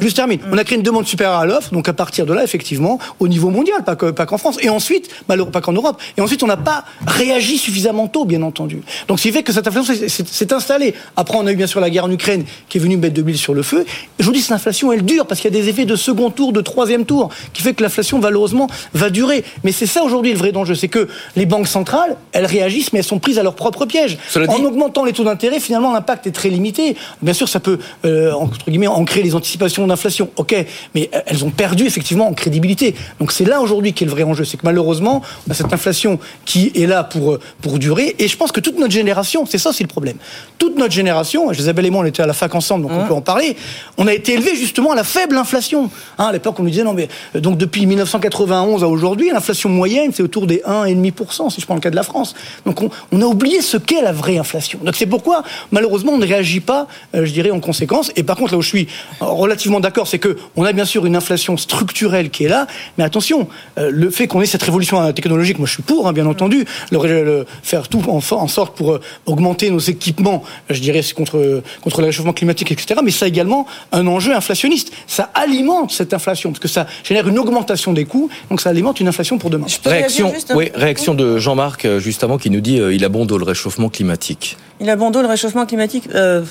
Juste 0.00 0.16
termine. 0.16 0.40
On 0.50 0.58
a 0.58 0.64
créé 0.64 0.76
une 0.76 0.82
demande 0.82 1.06
supérieure 1.06 1.38
à 1.38 1.46
l'offre, 1.46 1.72
donc 1.72 1.88
à 1.88 1.92
partir 1.92 2.26
de 2.26 2.32
là, 2.32 2.42
effectivement, 2.42 2.98
au 3.20 3.28
niveau 3.28 3.50
mondial, 3.50 3.84
pas 3.84 3.94
qu'en 3.94 4.38
France. 4.38 4.56
Et 4.60 4.68
ensuite, 4.68 5.10
malheureusement 5.28 5.44
pas 5.50 5.60
qu'en 5.60 5.72
Europe. 5.72 6.00
Et 6.16 6.20
ensuite, 6.20 6.42
on 6.42 6.46
n'a 6.46 6.56
pas 6.56 6.84
réagi 7.06 7.58
suffisamment 7.58 8.08
tôt, 8.08 8.24
bien 8.24 8.42
entendu. 8.42 8.82
Donc, 9.08 9.18
ce 9.18 9.24
qui 9.24 9.32
fait 9.32 9.42
que 9.42 9.52
cette 9.52 9.66
inflation 9.66 9.94
s'est 10.08 10.52
installée. 10.52 10.94
Après, 11.16 11.36
on 11.38 11.46
a 11.46 11.52
eu 11.52 11.56
bien 11.56 11.66
sûr 11.66 11.80
la 11.80 11.90
guerre 11.90 12.04
en 12.04 12.10
Ukraine 12.10 12.44
qui 12.68 12.78
est 12.78 12.80
venue 12.80 12.96
mettre 12.96 13.14
de 13.14 13.22
l'huile 13.22 13.38
sur 13.38 13.54
le 13.54 13.62
feu. 13.62 13.84
Je 14.18 14.24
vous 14.24 14.32
dis, 14.32 14.44
l'inflation, 14.50 14.92
elle 14.92 15.04
dure 15.04 15.26
parce 15.26 15.40
qu'il 15.40 15.52
y 15.52 15.56
a 15.56 15.60
des 15.60 15.68
effets 15.68 15.84
de 15.84 15.96
second 15.96 16.30
tour, 16.30 16.52
de 16.52 16.60
troisième 16.60 17.04
tour, 17.04 17.30
qui 17.52 17.62
fait 17.62 17.74
que 17.74 17.82
l'inflation, 17.82 18.18
malheureusement, 18.18 18.68
va 18.92 19.10
durer. 19.10 19.44
Mais 19.64 19.72
c'est 19.72 19.86
ça 19.86 20.02
aujourd'hui 20.02 20.32
le 20.32 20.38
vrai 20.38 20.52
danger, 20.52 20.74
c'est 20.74 20.88
que 20.88 21.08
les 21.36 21.46
banques 21.46 21.68
centrales, 21.68 22.16
elles 22.32 22.46
réagissent, 22.46 22.92
mais 22.92 23.00
elles 23.00 23.04
sont 23.04 23.18
prises 23.18 23.38
à 23.38 23.42
leur 23.42 23.54
propre 23.54 23.86
piège. 23.86 24.18
en 24.36 24.64
augmentant 24.64 25.04
les 25.04 25.12
taux 25.12 25.24
d'intérêt, 25.24 25.60
finalement, 25.60 25.92
l'impact 25.92 26.26
est 26.26 26.32
très 26.32 26.48
limité. 26.48 26.96
Bien 27.22 27.34
sûr, 27.34 27.48
ça 27.48 27.60
peut, 27.60 27.78
euh, 28.04 28.32
entre 28.32 28.70
guillemets, 28.70 28.86
ancrer 28.86 29.22
les 29.22 29.34
anticipations 29.34 29.86
d'inflation. 29.86 30.30
Ok, 30.36 30.54
mais 30.94 31.10
elles 31.26 31.44
ont 31.44 31.50
perdu 31.50 31.86
effectivement 31.86 32.28
en 32.28 32.34
crédibilité. 32.34 32.94
Donc 33.20 33.32
c'est 33.32 33.44
là 33.44 33.60
aujourd'hui 33.60 33.92
qui 33.92 34.04
est 34.04 34.06
le 34.06 34.12
vrai 34.12 34.22
enjeu, 34.22 34.44
c'est 34.44 34.56
que 34.56 34.64
malheureusement, 34.64 35.22
on 35.46 35.50
a 35.50 35.54
cette 35.54 35.72
inflation 35.72 36.18
qui 36.44 36.72
est 36.74 36.86
là 36.86 37.04
pour 37.04 37.32
euh, 37.32 37.40
pour 37.60 37.78
durer. 37.78 38.14
Et 38.18 38.28
je 38.28 38.36
pense 38.36 38.52
que 38.52 38.60
toute 38.60 38.78
notre 38.78 38.92
génération, 38.92 39.46
c'est 39.46 39.58
ça, 39.58 39.72
c'est 39.72 39.84
le 39.84 39.88
problème. 39.88 40.16
Toute 40.58 40.78
notre 40.78 40.92
génération, 40.92 41.50
Isabelle 41.52 41.86
et 41.86 41.90
moi, 41.90 42.02
on 42.02 42.06
était 42.06 42.22
à 42.22 42.26
la 42.26 42.32
fac 42.32 42.54
ensemble, 42.54 42.82
donc 42.82 42.92
on 42.92 43.04
mmh. 43.04 43.08
peut 43.08 43.14
en 43.14 43.20
parler. 43.20 43.56
On 43.96 44.06
a 44.06 44.14
été 44.14 44.34
élevés 44.34 44.56
justement 44.56 44.92
à 44.92 44.94
la 44.94 45.04
faible 45.04 45.36
inflation. 45.36 45.90
Hein, 46.18 46.26
à 46.26 46.32
l'époque, 46.32 46.58
on 46.58 46.62
nous 46.62 46.70
disait 46.70 46.84
non 46.84 46.94
mais 46.94 47.08
euh, 47.34 47.40
donc 47.40 47.58
depuis 47.58 47.86
1991 47.86 48.84
à 48.84 48.88
aujourd'hui, 48.88 49.30
l'inflation 49.30 49.68
moyenne 49.68 50.10
c'est 50.12 50.22
autour 50.22 50.46
des 50.46 50.62
1,5% 50.66 51.50
si 51.50 51.60
je 51.60 51.66
prends 51.66 51.74
le 51.74 51.80
cas 51.80 51.90
de 51.90 51.96
la 51.96 52.02
France. 52.02 52.34
Donc 52.66 52.80
on, 52.82 53.22
a 53.22 53.24
oublié 53.24 53.60
ce 53.60 53.76
qu'est 53.76 54.02
la 54.02 54.12
vraie 54.12 54.38
inflation. 54.38 54.78
Donc 54.82 54.96
c'est 54.96 55.06
pourquoi 55.06 55.42
malheureusement 55.70 56.12
on 56.12 56.18
ne 56.18 56.26
réagit 56.26 56.60
pas, 56.60 56.86
euh, 57.14 57.24
je 57.24 57.32
dirais 57.32 57.50
en 57.50 57.60
conséquence. 57.60 57.93
Et 58.16 58.22
par 58.22 58.36
contre 58.36 58.52
là 58.52 58.58
où 58.58 58.62
je 58.62 58.68
suis 58.68 58.88
relativement 59.20 59.80
d'accord, 59.80 60.06
c'est 60.08 60.18
que 60.18 60.36
on 60.56 60.64
a 60.64 60.72
bien 60.72 60.84
sûr 60.84 61.06
une 61.06 61.16
inflation 61.16 61.56
structurelle 61.56 62.30
qui 62.30 62.44
est 62.44 62.48
là, 62.48 62.66
mais 62.98 63.04
attention, 63.04 63.48
euh, 63.78 63.90
le 63.92 64.10
fait 64.10 64.26
qu'on 64.26 64.40
ait 64.40 64.46
cette 64.46 64.62
révolution 64.62 65.12
technologique, 65.12 65.58
moi 65.58 65.66
je 65.66 65.72
suis 65.72 65.82
pour, 65.82 66.08
hein, 66.08 66.12
bien 66.12 66.26
entendu, 66.26 66.64
le, 66.90 67.46
faire 67.62 67.88
tout 67.88 68.02
en, 68.08 68.20
en 68.36 68.48
sorte 68.48 68.76
pour 68.76 68.98
augmenter 69.26 69.70
nos 69.70 69.78
équipements, 69.78 70.42
je 70.70 70.80
dirais 70.80 71.02
contre 71.14 71.62
contre 71.82 72.00
le 72.00 72.06
réchauffement 72.06 72.32
climatique, 72.32 72.72
etc. 72.72 73.00
Mais 73.04 73.10
ça 73.10 73.24
a 73.26 73.28
également 73.28 73.66
un 73.92 74.06
enjeu 74.06 74.34
inflationniste. 74.34 74.92
Ça 75.06 75.30
alimente 75.34 75.92
cette 75.92 76.14
inflation, 76.14 76.50
parce 76.50 76.60
que 76.60 76.68
ça 76.68 76.86
génère 77.02 77.28
une 77.28 77.38
augmentation 77.38 77.92
des 77.92 78.04
coûts, 78.04 78.28
donc 78.50 78.60
ça 78.60 78.70
alimente 78.70 79.00
une 79.00 79.08
inflation 79.08 79.38
pour 79.38 79.50
demain. 79.50 79.66
Réaction, 79.84 80.32
oui, 80.54 80.70
réaction 80.74 81.14
de 81.14 81.38
Jean-Marc, 81.38 81.84
euh, 81.84 81.98
juste 81.98 82.24
avant, 82.24 82.38
qui 82.38 82.50
nous 82.50 82.60
dit 82.60 82.80
euh, 82.80 82.94
il 82.94 83.04
abonde 83.04 83.30
au 83.32 83.36
réchauffement 83.36 83.88
climatique. 83.88 84.56
Il 84.80 84.90
abonde 84.90 85.16
le 85.16 85.26
réchauffement 85.26 85.66
climatique 85.66 86.08
euh, 86.14 86.42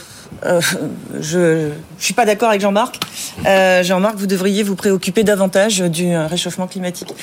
euh, 0.45 0.59
je 1.19 1.39
ne 1.39 1.71
suis 1.99 2.13
pas 2.13 2.25
d'accord 2.25 2.49
avec 2.49 2.61
Jean-Marc. 2.61 2.99
Euh, 3.45 3.83
Jean-Marc, 3.83 4.15
vous 4.15 4.25
devriez 4.27 4.63
vous 4.63 4.75
préoccuper 4.75 5.23
davantage 5.23 5.79
du 5.79 6.15
réchauffement 6.17 6.67
climatique. 6.67 7.13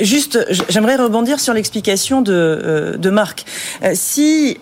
Juste, 0.00 0.46
j'aimerais 0.68 0.96
rebondir 0.96 1.40
sur 1.40 1.54
l'explication 1.54 2.20
de, 2.20 2.96
de 2.98 3.10
Marc. 3.10 3.44
Si 3.94 4.58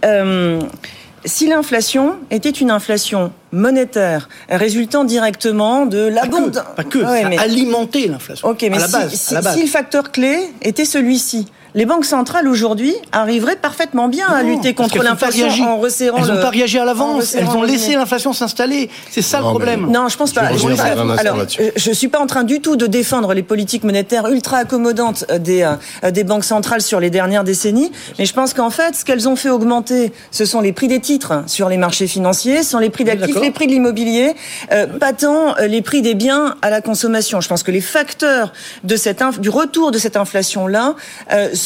si 1.26 1.48
l'inflation 1.48 2.14
était 2.30 2.50
une 2.50 2.70
inflation 2.70 3.32
monétaire 3.52 4.28
résultant 4.48 5.04
directement 5.04 5.84
de 5.84 5.98
l'abondance... 5.98 6.62
Pas 6.76 6.84
que, 6.84 6.98
pas 6.98 7.20
que 7.20 7.28
mais... 7.28 7.38
alimentait 7.38 8.06
l'inflation. 8.06 8.48
Ok, 8.48 8.62
mais 8.62 8.76
à 8.76 8.80
la 8.80 8.86
si, 8.86 8.92
base, 8.92 9.14
si, 9.14 9.34
à 9.34 9.34
la 9.34 9.42
base. 9.42 9.54
si 9.56 9.62
le 9.62 9.68
facteur 9.68 10.12
clé 10.12 10.38
était 10.62 10.84
celui-ci, 10.84 11.46
les 11.76 11.86
banques 11.86 12.04
centrales 12.06 12.48
aujourd'hui 12.48 12.94
arriveraient 13.12 13.54
parfaitement 13.54 14.08
bien 14.08 14.26
à 14.26 14.42
lutter 14.42 14.74
contre 14.74 15.00
l'inflation 15.02 15.46
en 15.74 15.76
resserrant 15.78 16.18
Elles 16.18 16.26
n'ont 16.26 16.34
le- 16.34 16.40
pas 16.40 16.50
réagi 16.50 16.78
à 16.78 16.84
l'avance. 16.84 17.34
Elles 17.36 17.46
ont 17.46 17.62
laissé 17.62 17.94
l'inflation 17.94 18.32
s'installer. 18.32 18.90
C'est 19.10 19.22
ça 19.22 19.38
Non, 19.40 19.52
le 19.52 19.58
mais- 19.60 19.64
problème. 19.76 19.90
Non, 19.92 20.08
je 20.08 20.16
pense 20.16 20.32
pas. 20.32 20.52
Je 20.52 20.58
Je, 20.58 20.74
pas- 20.74 21.18
alors, 21.20 21.36
je 21.76 21.90
suis 21.92 22.08
pas 22.08 22.18
en 22.18 22.26
train 22.26 22.42
du 22.44 22.60
tout 22.60 22.76
de 22.76 22.86
défendre 22.88 23.32
les 23.34 23.42
politiques 23.44 23.84
monétaires 23.84 24.26
ultra 24.26 24.56
accommodantes 24.58 25.24
euh, 25.30 25.38
des 25.38 25.62
euh, 26.02 26.10
des 26.10 26.24
banques 26.24 26.44
centrales 26.44 26.80
sur 26.80 26.98
les 26.98 27.10
dernières 27.10 27.44
décennies, 27.44 27.92
mais 28.18 28.24
je 28.26 28.32
pense 28.32 28.54
qu'en 28.54 28.70
fait, 28.70 28.96
ce 28.96 29.04
qu'elles 29.04 29.28
ont 29.28 29.36
fait 29.36 29.50
augmenter, 29.50 30.12
ce 30.30 30.44
sont 30.46 30.60
les 30.62 30.72
prix 30.72 30.88
des 30.88 31.00
titres 31.00 31.44
sur 31.46 31.68
les 31.68 31.76
marchés 31.76 32.06
financiers, 32.06 32.62
ce 32.62 32.70
sont 32.70 32.78
les 32.78 32.90
prix 32.90 33.04
d'actifs, 33.04 33.36
les 33.40 33.50
prix 33.50 33.66
de 33.66 33.72
l'immobilier, 33.72 34.34
euh, 34.72 34.86
pas 34.86 35.12
tant 35.12 35.54
les 35.66 35.82
prix 35.82 36.00
des 36.00 36.14
biens 36.14 36.54
à 36.62 36.70
la 36.70 36.80
consommation. 36.80 37.40
Je 37.42 37.48
pense 37.48 37.62
que 37.62 37.70
les 37.70 37.82
facteurs 37.82 38.52
de 38.84 38.96
cette 38.96 39.20
inf- 39.20 39.40
du 39.40 39.50
retour 39.50 39.90
de 39.90 39.98
cette 39.98 40.16
inflation 40.16 40.66
là 40.66 40.94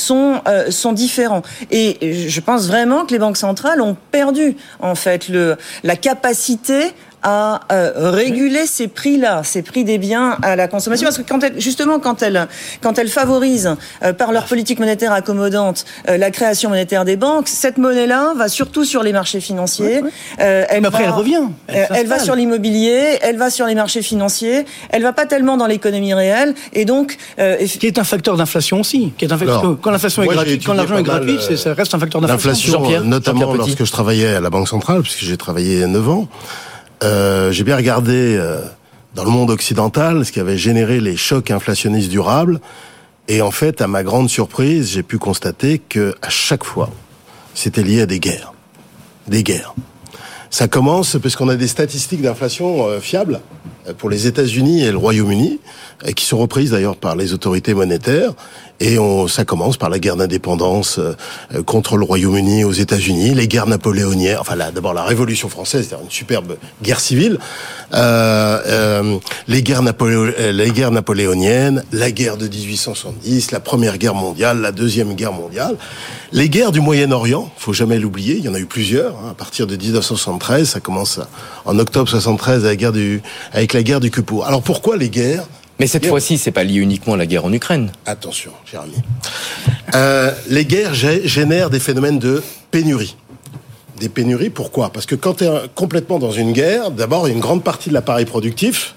sont 0.00 0.40
euh, 0.48 0.70
sont 0.70 0.92
différents. 0.92 1.42
Et 1.70 2.28
je 2.28 2.40
pense 2.40 2.66
vraiment 2.66 3.04
que 3.04 3.12
les 3.12 3.18
banques 3.18 3.36
centrales 3.36 3.80
ont 3.80 3.96
perdu 4.10 4.56
en 4.80 4.94
fait 4.94 5.28
le 5.28 5.56
la 5.84 5.96
capacité 5.96 6.92
à 7.22 7.60
euh, 7.72 7.92
réguler 8.10 8.66
ces 8.66 8.88
prix-là, 8.88 9.42
ces 9.44 9.62
prix 9.62 9.84
des 9.84 9.98
biens 9.98 10.38
à 10.42 10.56
la 10.56 10.68
consommation, 10.68 11.06
parce 11.06 11.18
que 11.18 11.22
quand 11.28 11.42
elles, 11.44 11.60
justement 11.60 11.98
quand 11.98 12.22
elles 12.22 12.48
quand 12.82 12.98
elles 12.98 13.08
favorisent 13.08 13.76
euh, 14.02 14.12
par 14.12 14.32
leur 14.32 14.44
politique 14.46 14.78
monétaire 14.78 15.12
accommodante 15.12 15.84
euh, 16.08 16.16
la 16.16 16.30
création 16.30 16.70
monétaire 16.70 17.04
des 17.04 17.16
banques, 17.16 17.48
cette 17.48 17.78
monnaie-là 17.78 18.32
va 18.36 18.48
surtout 18.48 18.84
sur 18.84 19.02
les 19.02 19.12
marchés 19.12 19.40
financiers. 19.40 20.02
Euh, 20.40 20.64
elle 20.68 20.80
Mais 20.82 20.88
après, 20.88 21.02
va- 21.02 21.08
elle 21.08 21.14
revient. 21.14 21.42
Elle 21.68 21.76
euh, 21.82 21.94
elle 21.94 22.06
va 22.06 22.18
sur 22.18 22.34
l'immobilier, 22.34 23.18
elle 23.22 23.36
va 23.36 23.50
sur 23.50 23.66
les 23.66 23.74
marchés 23.74 24.02
financiers, 24.02 24.64
elle 24.90 25.02
va 25.02 25.12
pas 25.12 25.26
tellement 25.26 25.56
dans 25.56 25.66
l'économie 25.66 26.14
réelle, 26.14 26.54
et 26.72 26.84
donc 26.84 27.16
euh, 27.38 27.56
Qui 27.66 27.86
est 27.86 27.98
un 27.98 28.04
facteur 28.04 28.36
d'inflation 28.36 28.80
aussi. 28.80 29.12
Qui 29.18 29.24
est 29.26 29.32
un 29.32 29.38
facteur, 29.38 29.60
Alors, 29.60 29.76
quand 29.80 29.90
l'inflation 29.90 30.22
est 30.22 30.26
gratuite, 30.28 30.64
quand 30.64 30.74
l'argent 30.74 30.96
est 30.96 31.02
gratuit, 31.02 31.38
euh, 31.50 31.56
ça 31.56 31.74
reste 31.74 31.94
un 31.94 31.98
facteur 31.98 32.20
d'inflation. 32.20 32.48
L'inflation, 32.50 32.72
Jean-Pierre, 32.72 33.04
notamment 33.04 33.52
lorsque 33.54 33.84
je 33.84 33.92
travaillais 33.92 34.34
à 34.34 34.40
la 34.40 34.50
Banque 34.50 34.68
centrale, 34.68 35.02
puisque 35.02 35.20
j'ai 35.20 35.36
travaillé 35.36 35.86
9 35.86 36.08
ans, 36.08 36.28
euh, 37.02 37.50
j'ai 37.52 37.64
bien 37.64 37.76
regardé 37.76 38.36
euh, 38.36 38.60
dans 39.14 39.24
le 39.24 39.30
monde 39.30 39.50
occidental 39.50 40.24
ce 40.24 40.32
qui 40.32 40.40
avait 40.40 40.58
généré 40.58 41.00
les 41.00 41.16
chocs 41.16 41.50
inflationnistes 41.50 42.10
durables. 42.10 42.60
Et 43.28 43.42
en 43.42 43.50
fait, 43.50 43.80
à 43.80 43.86
ma 43.86 44.02
grande 44.02 44.28
surprise, 44.28 44.90
j'ai 44.90 45.02
pu 45.02 45.18
constater 45.18 45.78
que 45.78 46.14
à 46.20 46.28
chaque 46.28 46.64
fois, 46.64 46.90
c'était 47.54 47.82
lié 47.82 48.02
à 48.02 48.06
des 48.06 48.20
guerres. 48.20 48.52
Des 49.28 49.42
guerres. 49.42 49.74
Ça 50.50 50.66
commence 50.66 51.16
parce 51.22 51.36
qu'on 51.36 51.48
a 51.48 51.56
des 51.56 51.68
statistiques 51.68 52.22
d'inflation 52.22 52.86
euh, 52.86 53.00
fiables 53.00 53.40
pour 53.98 54.10
les 54.10 54.26
États-Unis 54.26 54.82
et 54.82 54.90
le 54.90 54.98
Royaume-Uni, 54.98 55.58
qui 56.14 56.24
sont 56.24 56.38
reprises 56.38 56.72
d'ailleurs 56.72 56.96
par 56.96 57.16
les 57.16 57.32
autorités 57.32 57.72
monétaires. 57.72 58.34
Et 58.80 58.98
on, 58.98 59.28
ça 59.28 59.44
commence 59.44 59.76
par 59.76 59.90
la 59.90 59.98
guerre 59.98 60.16
d'indépendance 60.16 60.98
euh, 60.98 61.12
euh, 61.54 61.62
contre 61.62 61.98
le 61.98 62.04
Royaume-Uni 62.04 62.64
aux 62.64 62.72
États-Unis, 62.72 63.34
les 63.34 63.46
guerres 63.46 63.66
napoléoniennes, 63.66 64.38
enfin 64.40 64.56
d'abord 64.56 64.94
la 64.94 65.04
Révolution 65.04 65.50
française, 65.50 65.86
c'est-à-dire 65.86 66.04
une 66.04 66.10
superbe 66.10 66.56
guerre 66.82 67.00
civile, 67.00 67.38
euh, 67.92 68.60
euh, 68.66 69.18
les, 69.48 69.62
guerres 69.62 69.82
les 69.82 70.70
guerres 70.70 70.90
napoléoniennes, 70.92 71.84
la 71.92 72.10
guerre 72.10 72.38
de 72.38 72.48
1870, 72.48 73.50
la 73.50 73.60
Première 73.60 73.98
Guerre 73.98 74.14
mondiale, 74.14 74.60
la 74.60 74.72
Deuxième 74.72 75.14
Guerre 75.14 75.32
mondiale, 75.32 75.76
les 76.32 76.48
guerres 76.48 76.72
du 76.72 76.80
Moyen-Orient, 76.80 77.50
faut 77.58 77.74
jamais 77.74 77.98
l'oublier, 77.98 78.36
il 78.36 78.44
y 78.44 78.48
en 78.48 78.54
a 78.54 78.58
eu 78.58 78.66
plusieurs, 78.66 79.16
hein, 79.16 79.30
à 79.32 79.34
partir 79.34 79.66
de 79.66 79.76
1973, 79.76 80.68
ça 80.68 80.80
commence 80.80 81.20
en 81.66 81.78
octobre 81.78 82.08
73 82.08 82.64
avec 82.64 82.64
la 82.64 82.76
guerre 82.76 82.92
du, 82.92 83.22
avec 83.52 83.72
la 83.74 83.82
guerre 83.82 84.00
du. 84.00 84.10
Alors 84.46 84.62
pourquoi 84.62 84.96
les 84.96 85.10
guerres 85.10 85.44
Mais 85.80 85.86
cette 85.86 86.06
fois-ci, 86.06 86.38
c'est 86.38 86.50
pas 86.52 86.62
lié 86.62 86.76
uniquement 86.78 87.14
à 87.14 87.16
la 87.16 87.26
guerre 87.26 87.44
en 87.46 87.52
Ukraine. 87.52 87.90
Attention, 88.06 88.52
Jérémy. 88.70 88.94
Euh, 89.94 90.30
les 90.48 90.64
guerres 90.66 90.92
gé- 90.94 91.26
génèrent 91.26 91.70
des 91.70 91.80
phénomènes 91.80 92.18
de 92.18 92.42
pénurie. 92.70 93.16
Des 93.98 94.08
pénuries, 94.08 94.50
pourquoi? 94.50 94.90
Parce 94.92 95.06
que 95.06 95.14
quand 95.14 95.38
tu 95.38 95.44
es 95.44 95.50
complètement 95.74 96.18
dans 96.18 96.32
une 96.32 96.52
guerre, 96.52 96.90
d'abord, 96.90 97.26
il 97.26 97.30
y 97.30 97.32
a 97.32 97.34
une 97.34 97.40
grande 97.40 97.64
partie 97.64 97.88
de 97.88 97.94
l'appareil 97.94 98.26
productif, 98.26 98.94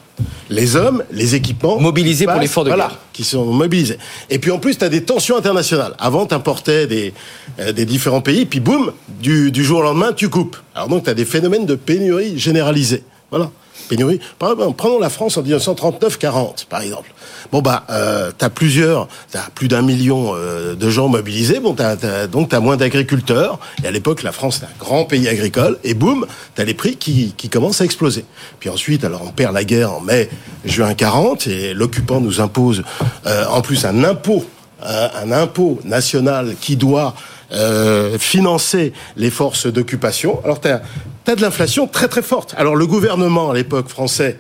les 0.50 0.76
hommes, 0.76 1.04
les 1.12 1.36
équipements... 1.36 1.80
Mobilisés 1.80 2.26
pour 2.26 2.36
l'effort 2.40 2.64
de 2.66 2.70
voilà, 2.70 2.88
guerre. 2.90 3.00
qui 3.14 3.24
sont 3.24 3.46
mobilisés. 3.46 3.98
Et 4.30 4.38
puis 4.38 4.52
en 4.52 4.60
plus, 4.60 4.78
tu 4.78 4.84
as 4.84 4.90
des 4.90 5.04
tensions 5.04 5.38
internationales. 5.38 5.96
Avant, 6.00 6.26
tu 6.26 6.36
importais 6.36 6.86
des, 6.86 7.14
euh, 7.60 7.72
des 7.72 7.86
différents 7.86 8.22
pays, 8.22 8.46
puis 8.46 8.60
boum, 8.60 8.92
du, 9.22 9.52
du 9.52 9.64
jour 9.64 9.80
au 9.80 9.84
lendemain, 9.84 10.14
tu 10.14 10.30
coupes. 10.30 10.58
Alors 10.76 10.90
donc, 10.90 11.06
tu 11.06 11.10
as 11.10 11.14
des 11.16 11.26
phénomènes 11.26 11.66
de 11.66 11.76
pénurie 11.76 12.38
généralisés. 12.38 13.04
Voilà. 13.32 13.50
Pénurie. 13.88 14.20
Prenons 14.40 15.00
la 15.00 15.10
France 15.10 15.38
en 15.38 15.44
1939-40, 15.44 16.66
par 16.68 16.82
exemple. 16.82 17.14
Bon, 17.52 17.62
bah, 17.62 17.84
euh, 17.90 18.32
tu 18.38 18.46
as 18.46 18.50
plusieurs, 18.50 19.08
tu 19.32 19.38
as 19.38 19.48
plus 19.54 19.68
d'un 19.68 19.82
million 19.82 20.32
euh, 20.36 20.76
de 20.76 20.90
gens 20.90 21.08
mobilisés, 21.08 21.60
bon, 21.60 21.74
t'as, 21.74 21.96
t'as- 21.96 22.28
donc 22.28 22.50
tu 22.50 22.56
as 22.56 22.60
moins 22.60 22.78
d'agriculteurs. 22.78 23.60
Et 23.84 23.88
à 23.88 23.92
l'époque, 23.92 24.24
la 24.24 24.32
France, 24.32 24.58
c'est 24.60 24.66
un 24.66 24.78
grand 24.80 25.06
pays 25.06 25.28
agricole, 25.28 25.78
et 25.84 25.94
boum, 25.94 26.26
tu 26.56 26.62
as 26.62 26.66
les 26.66 26.74
prix 26.74 26.96
qui, 26.96 27.34
commencent 27.50 27.82
à 27.82 27.86
exploser. 27.86 28.26
Puis 28.60 28.70
ensuite, 28.70 29.04
alors 29.04 29.22
on 29.24 29.32
perd 29.32 29.54
la 29.54 29.64
guerre 29.64 29.94
en 29.94 30.02
mai, 30.02 30.30
juin 30.66 30.94
40, 30.94 31.48
et 31.48 31.74
l'occupant 31.74 32.20
nous 32.22 32.42
impose 32.42 32.84
euh, 33.28 33.46
en 33.52 33.62
plus 33.62 33.86
un 33.86 34.04
impôt 34.04 34.46
euh, 34.84 35.08
un 35.24 35.32
impôt 35.32 35.80
national 35.86 36.56
qui 36.60 36.76
doit 36.76 37.14
financer 38.18 38.94
les 39.16 39.30
forces 39.30 39.68
d'occupation. 39.68 40.42
Alors, 40.44 40.60
de 41.28 41.42
l'inflation 41.42 41.88
très 41.88 42.08
très 42.08 42.22
forte. 42.22 42.54
Alors, 42.58 42.76
le 42.76 42.86
gouvernement, 42.86 43.52
à 43.52 43.54
l'époque 43.54 43.88
français, 43.88 44.38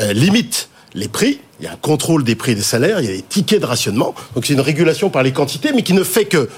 euh, 0.00 0.12
limite 0.12 0.68
les 0.94 1.08
prix. 1.08 1.40
Il 1.60 1.64
y 1.64 1.68
a 1.68 1.72
un 1.72 1.76
contrôle 1.76 2.24
des 2.24 2.34
prix 2.34 2.54
des 2.54 2.62
salaires, 2.62 3.00
il 3.00 3.06
y 3.06 3.08
a 3.08 3.12
des 3.16 3.22
tickets 3.22 3.60
de 3.60 3.66
rationnement. 3.66 4.14
Donc, 4.34 4.46
c'est 4.46 4.52
une 4.54 4.60
régulation 4.60 5.10
par 5.10 5.22
les 5.22 5.32
quantités, 5.32 5.72
mais 5.74 5.82
qui 5.82 5.92
ne 5.94 6.02
fait 6.04 6.24
que 6.26 6.48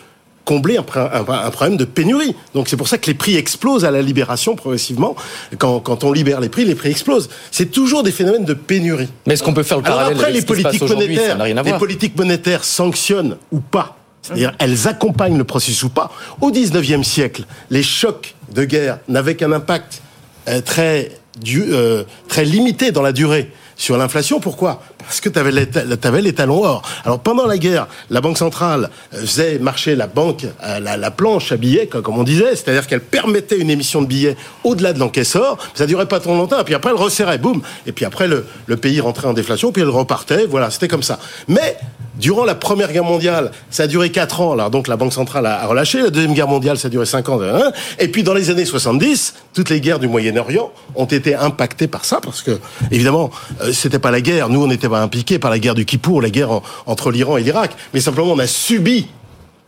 combler 0.45 0.77
un, 0.77 0.83
pr- 0.83 1.11
un- 1.11 1.47
un 1.47 1.51
problème 1.51 1.79
de 1.79 1.87
pénurie. 1.87 2.37
Donc 2.55 2.69
c'est 2.69 2.77
pour 2.77 2.87
ça 2.87 2.99
que 2.99 3.07
les 3.07 3.15
prix 3.15 3.35
explosent 3.37 3.87
à 3.87 3.91
la 3.91 4.03
libération 4.03 4.57
progressivement. 4.57 5.17
Quand, 5.57 5.81
quand 5.81 6.05
on 6.05 6.13
libère 6.13 6.39
les 6.41 6.51
prix, 6.51 6.67
les 6.67 6.75
prix 6.75 6.91
explosent. 6.91 7.31
C'est 7.51 7.71
toujours 7.71 8.03
des 8.03 8.13
phénomènes 8.13 8.45
de 8.45 8.53
pénurie. 8.53 9.09
Mais 9.27 9.33
est-ce 9.35 9.43
qu'on 9.43 9.55
peut 9.55 9.63
faire 9.63 9.79
le 9.79 9.85
Alors 9.87 9.97
parallèle 10.01 10.19
après, 10.19 10.31
avec 10.33 10.43
les 10.43 10.47
ce 10.47 10.47
qui 10.55 10.59
se 10.59 10.63
passe 10.63 10.77
politiques 10.79 10.89
Ça 10.89 10.95
monétaires, 11.07 11.39
n'a 11.39 11.45
rien 11.45 11.57
à 11.57 11.63
les 11.63 11.73
politiques 11.79 12.19
monétaires 12.19 12.63
sanctionnent 12.65 13.39
ou 13.53 13.61
pas. 13.61 13.97
C'est-à-dire, 14.21 14.53
elles 14.59 14.87
accompagnent 14.87 15.39
le 15.39 15.45
processus 15.45 15.83
ou 15.83 15.89
pas. 15.89 16.11
Au 16.43 16.51
19e 16.51 17.05
siècle, 17.05 17.45
les 17.71 17.83
chocs 17.83 18.35
de 18.55 18.65
guerre 18.65 18.99
n'avaient 19.09 19.35
qu'un 19.35 19.53
impact 19.53 20.01
euh, 20.49 20.61
très, 20.61 21.11
euh, 21.57 22.05
très 22.29 22.45
limité 22.45 22.93
dans 22.93 23.03
la 23.03 23.13
durée 23.13 23.51
sur 23.77 23.97
l'inflation. 23.97 24.39
Pourquoi? 24.41 24.83
Parce 24.99 25.21
que 25.21 25.29
tu 25.29 25.39
avais, 25.39 26.23
les 26.23 26.33
talons 26.33 26.65
or. 26.65 26.83
Alors 27.05 27.19
pendant 27.19 27.47
la 27.47 27.59
guerre, 27.59 27.89
la 28.09 28.21
Banque 28.21 28.39
centrale 28.39 28.89
euh, 29.13 29.21
faisait 29.21 29.59
marcher 29.59 29.97
la 29.97 30.07
banque, 30.07 30.47
la, 30.63 30.97
la 30.97 31.11
planche 31.11 31.51
à 31.53 31.57
billets, 31.57 31.89
comme 31.89 32.17
on 32.17 32.23
disait, 32.23 32.57
c'est-à-dire 32.57 32.87
qu'elle 32.87 33.01
permettait 33.01 33.59
une 33.59 33.71
émission 33.71 34.01
de 34.01 34.07
billets 34.07 34.37
au-delà 34.63 34.93
de 34.93 35.01
l'encaisseur. 35.01 35.59
Ça 35.75 35.87
durait 35.87 36.07
pas 36.07 36.21
trop 36.21 36.35
longtemps, 36.35 36.61
et 36.61 36.65
puis 36.65 36.75
après 36.75 36.91
elle 36.91 36.97
resserrait, 36.97 37.39
boum. 37.39 37.63
Et 37.87 37.93
puis 37.93 38.05
après 38.05 38.29
le, 38.29 38.47
le 38.67 38.77
pays 38.77 39.01
rentrait 39.01 39.27
en 39.27 39.35
déflation, 39.35 39.73
puis 39.73 39.83
elle 39.83 39.91
repartait. 39.91 40.47
Voilà, 40.47 40.71
c'était 40.71 40.89
comme 40.89 41.03
ça. 41.03 41.19
Mais 41.49 41.77
durant 42.19 42.45
la 42.45 42.55
Première 42.55 42.93
Guerre 42.93 43.05
mondiale, 43.05 43.51
ça 43.71 43.85
a 43.85 43.87
duré 43.87 44.11
4 44.11 44.41
ans. 44.41 44.53
Alors 44.53 44.71
donc 44.71 44.89
la 44.89 44.97
Banque 44.97 45.13
centrale 45.13 45.47
a, 45.47 45.67
relâché. 45.67 46.01
La 46.03 46.11
Deuxième 46.11 46.35
Guerre 46.35 46.49
mondiale, 46.49 46.79
ça 46.79 46.87
a 46.87 46.91
duré 46.91 47.07
5 47.07 47.29
ans. 47.29 47.41
hein. 47.43 47.73
Et 47.99 48.09
puis 48.09 48.23
dans 48.23 48.35
les 48.35 48.51
années 48.51 48.65
70, 48.65 49.35
toutes 49.55 49.71
les 49.71 49.81
guerres 49.81 49.99
du 49.99 50.09
Moyen-Orient 50.09 50.71
ont 50.95 51.05
été 51.07 51.35
impactées 51.35 51.89
par 51.89 52.05
ça, 52.05 52.21
parce 52.23 52.43
que 52.43 52.59
évidemment, 52.91 53.31
euh, 53.63 53.73
c'était 53.73 53.99
pas 53.99 54.11
la 54.11 54.21
guerre. 54.21 54.49
Nous, 54.49 54.63
on 54.63 54.67
n'était 54.67 54.89
pas 54.89 55.01
impliqués 55.01 55.39
par 55.39 55.51
la 55.51 55.59
guerre 55.59 55.75
du 55.75 55.85
Kippour, 55.85 56.21
la 56.23 56.31
guerre 56.31 56.51
en- 56.51 56.63
entre 56.87 57.11
l'Iran 57.11 57.37
et 57.37 57.43
l'Irak, 57.43 57.73
mais 57.93 58.01
simplement 58.01 58.33
on 58.33 58.39
a 58.39 58.47
subi 58.47 59.07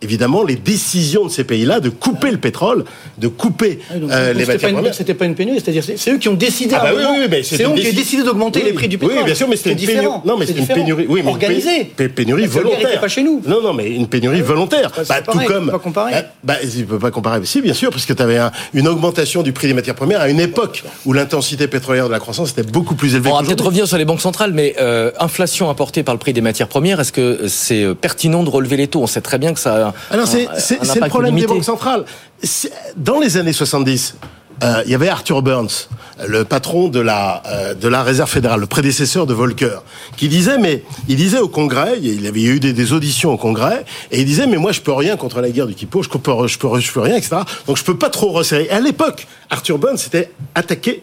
évidemment 0.02 0.44
les 0.44 0.56
décisions 0.56 1.24
de 1.24 1.30
ces 1.30 1.44
pays-là 1.44 1.80
de 1.80 1.88
couper 1.88 2.30
le 2.30 2.36
pétrole, 2.36 2.84
de 3.18 3.28
couper 3.28 3.78
Ah, 3.90 3.98
donc, 3.98 4.10
euh, 4.10 4.32
les 4.34 4.44
matières 4.44 4.68
une- 4.70 4.76
premières. 4.76 4.94
C'était 4.94 5.14
pas 5.14 5.24
une 5.24 5.34
pénurie, 5.34 5.58
c'est-à-dire 5.60 5.82
c'est 5.82 5.96
c'est 5.96 6.12
eux 6.12 6.18
qui 6.18 6.28
ont 6.28 6.34
décidé. 6.34 6.74
Ah 6.78 6.82
bah 6.84 6.90
oui, 6.94 7.02
oui, 7.20 7.26
mais 7.30 7.42
c'est 7.42 7.54
eux 7.56 7.58
qui 7.58 7.64
ont 7.66 7.74
décidé 7.74 8.22
d'augmenter 8.22 8.60
Oui, 8.60 8.66
les 8.66 8.72
prix 8.74 8.88
du 8.88 8.98
pétrole. 8.98 9.18
Oui, 9.18 9.24
bien 9.24 9.34
sûr, 9.34 9.48
mais 9.48 9.56
c'était 9.56 9.72
une 9.72 9.78
pénurie. 9.86 10.06
Non, 10.24 10.36
mais 10.38 10.46
C'est 10.46 10.52
une 10.58 10.66
pénurie. 10.66 11.06
Oui, 11.08 11.14
mais 11.16 11.20
une 11.22 11.28
organisée. 11.28 11.84
pé- 11.96 12.08
pénurie 12.08 12.46
volontaire. 12.46 13.00
pas 13.00 13.08
chez 13.08 13.22
nous. 13.22 13.40
Non, 13.46 13.62
non, 13.62 13.72
mais 13.72 13.90
une 13.90 14.06
pénurie 14.06 14.42
volontaire. 14.42 14.90
Bah, 14.96 15.02
Bah, 15.08 15.32
tout 15.32 15.38
comme. 15.46 15.70
pas 15.70 15.78
comparer. 15.78 16.12
Bah, 16.12 16.22
bah, 16.44 16.54
il 16.62 16.86
peut 16.86 16.98
pas 16.98 17.10
comparer. 17.10 17.40
Si, 17.44 17.60
bien 17.62 17.74
sûr, 17.74 17.90
parce 17.90 18.04
que 18.06 18.12
tu 18.12 18.22
avais 18.22 18.38
une 18.74 18.88
augmentation 18.88 19.42
du 19.42 19.52
prix 19.52 19.66
des 19.68 19.74
matières 19.74 19.94
premières 19.94 20.20
à 20.20 20.28
une 20.28 20.40
époque 20.40 20.84
où 21.06 21.12
l'intensité 21.14 21.68
pétrolière 21.68 22.06
de 22.06 22.12
la 22.12 22.18
croissance 22.20 22.50
était 22.52 22.62
beaucoup 22.62 22.94
plus 22.94 23.14
élevée. 23.14 23.30
On 23.32 23.36
va 23.38 23.42
peut-être 23.44 23.64
revenir 23.64 23.86
sur 23.88 23.96
les 23.98 24.04
banques 24.04 24.20
centrales, 24.20 24.52
mais 24.52 24.74
euh, 24.80 25.10
inflation 25.20 25.70
apportée 25.70 26.02
par 26.02 26.14
le 26.14 26.18
prix 26.18 26.32
des 26.34 26.40
matières 26.42 26.68
premières, 26.68 27.00
est-ce 27.00 27.12
que 27.12 27.48
c'est 27.48 27.82
euh, 27.82 27.94
pertinent 27.94 28.42
de 28.42 28.50
relever 28.50 28.76
les 28.76 28.88
taux? 28.88 29.02
On 29.02 29.06
sait 29.06 29.20
très 29.22 29.38
bien 29.38 29.54
que 29.54 29.60
ça 29.60 29.85
Alors 30.10 30.26
c'est 30.26 30.46
le 30.46 31.08
problème 31.08 31.34
limité. 31.34 31.46
des 31.46 31.54
banques 31.54 31.64
centrales. 31.64 32.04
Dans 32.96 33.18
les 33.20 33.36
années 33.36 33.52
70, 33.52 34.16
euh, 34.62 34.82
il 34.86 34.90
y 34.90 34.94
avait 34.94 35.08
Arthur 35.08 35.42
Burns, 35.42 35.88
le 36.26 36.44
patron 36.44 36.88
de 36.88 37.00
la 37.00 37.42
euh, 37.46 37.74
de 37.74 37.88
la 37.88 38.02
Réserve 38.02 38.30
fédérale, 38.30 38.60
le 38.60 38.66
prédécesseur 38.66 39.26
de 39.26 39.34
Volcker, 39.34 39.82
qui 40.16 40.28
disait 40.28 40.56
mais 40.56 40.82
il 41.08 41.16
disait 41.16 41.38
au 41.38 41.48
Congrès, 41.48 41.98
il 42.00 42.26
avait 42.26 42.42
eu 42.42 42.58
des, 42.58 42.72
des 42.72 42.92
auditions 42.94 43.32
au 43.32 43.36
Congrès, 43.36 43.84
et 44.10 44.20
il 44.20 44.24
disait 44.24 44.46
mais 44.46 44.56
moi 44.56 44.72
je 44.72 44.80
peux 44.80 44.94
rien 44.94 45.16
contre 45.16 45.42
la 45.42 45.50
guerre 45.50 45.66
du 45.66 45.74
Kippo, 45.74 46.02
je 46.02 46.08
peux 46.08 46.46
je 46.46 46.58
peux 46.58 46.80
je 46.80 46.90
peux 46.90 47.00
rien 47.00 47.16
etc. 47.16 47.36
Donc 47.66 47.76
je 47.76 47.84
peux 47.84 47.98
pas 47.98 48.08
trop 48.08 48.30
resserrer. 48.30 48.64
Et 48.64 48.70
à 48.70 48.80
l'époque, 48.80 49.26
Arthur 49.50 49.76
Burns 49.78 49.98
s'était 49.98 50.30
attaqué 50.54 51.02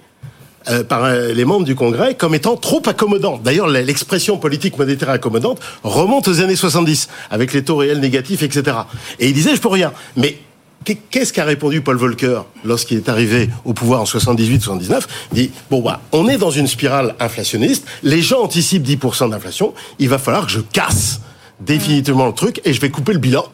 euh, 0.70 0.84
par 0.84 1.04
euh, 1.06 1.34
les 1.34 1.46
membres 1.46 1.66
du 1.66 1.76
Congrès 1.76 2.16
comme 2.16 2.36
étant 2.36 2.56
trop 2.56 2.82
accommodant. 2.86 3.38
D'ailleurs, 3.38 3.68
l'expression 3.68 4.38
politique 4.38 4.78
monétaire 4.78 5.10
accommodante 5.10 5.60
remonte 5.84 6.28
aux 6.28 6.40
années 6.42 6.56
70, 6.56 7.10
avec 7.32 7.54
les 7.54 7.64
taux 7.64 7.78
réels 7.78 8.00
négatifs, 8.00 8.44
etc. 8.44 8.78
Et 9.20 9.28
il 9.28 9.34
disait, 9.34 9.56
je 9.56 9.62
peux 9.62 9.68
rien. 9.70 9.92
Mais 10.16 10.38
qu'est- 10.86 11.00
qu'est-ce 11.10 11.34
qu'a 11.34 11.44
répondu 11.46 11.82
Paul 11.82 11.98
Volcker 11.98 12.42
lorsqu'il 12.64 12.98
est 12.98 13.10
arrivé 13.10 13.50
au 13.66 13.74
pouvoir 13.74 14.02
en 14.02 14.06
78-79 14.06 15.02
Il 15.34 15.36
dit, 15.36 15.52
bon, 15.70 15.82
bah, 15.82 16.02
on 16.12 16.28
est 16.28 16.38
dans 16.38 16.52
une 16.52 16.68
spirale 16.68 17.16
inflationniste, 17.20 17.86
les 18.04 18.22
gens 18.22 18.42
anticipent 18.44 18.84
10% 18.84 19.30
d'inflation, 19.30 19.74
il 20.00 20.10
va 20.10 20.18
falloir 20.18 20.46
que 20.46 20.52
je 20.52 20.60
casse 20.62 21.22
définitivement 21.60 22.28
le 22.28 22.34
truc 22.34 22.62
et 22.66 22.74
je 22.74 22.82
vais 22.82 22.90
couper 22.90 23.14
le 23.14 23.20
bilan. 23.20 23.46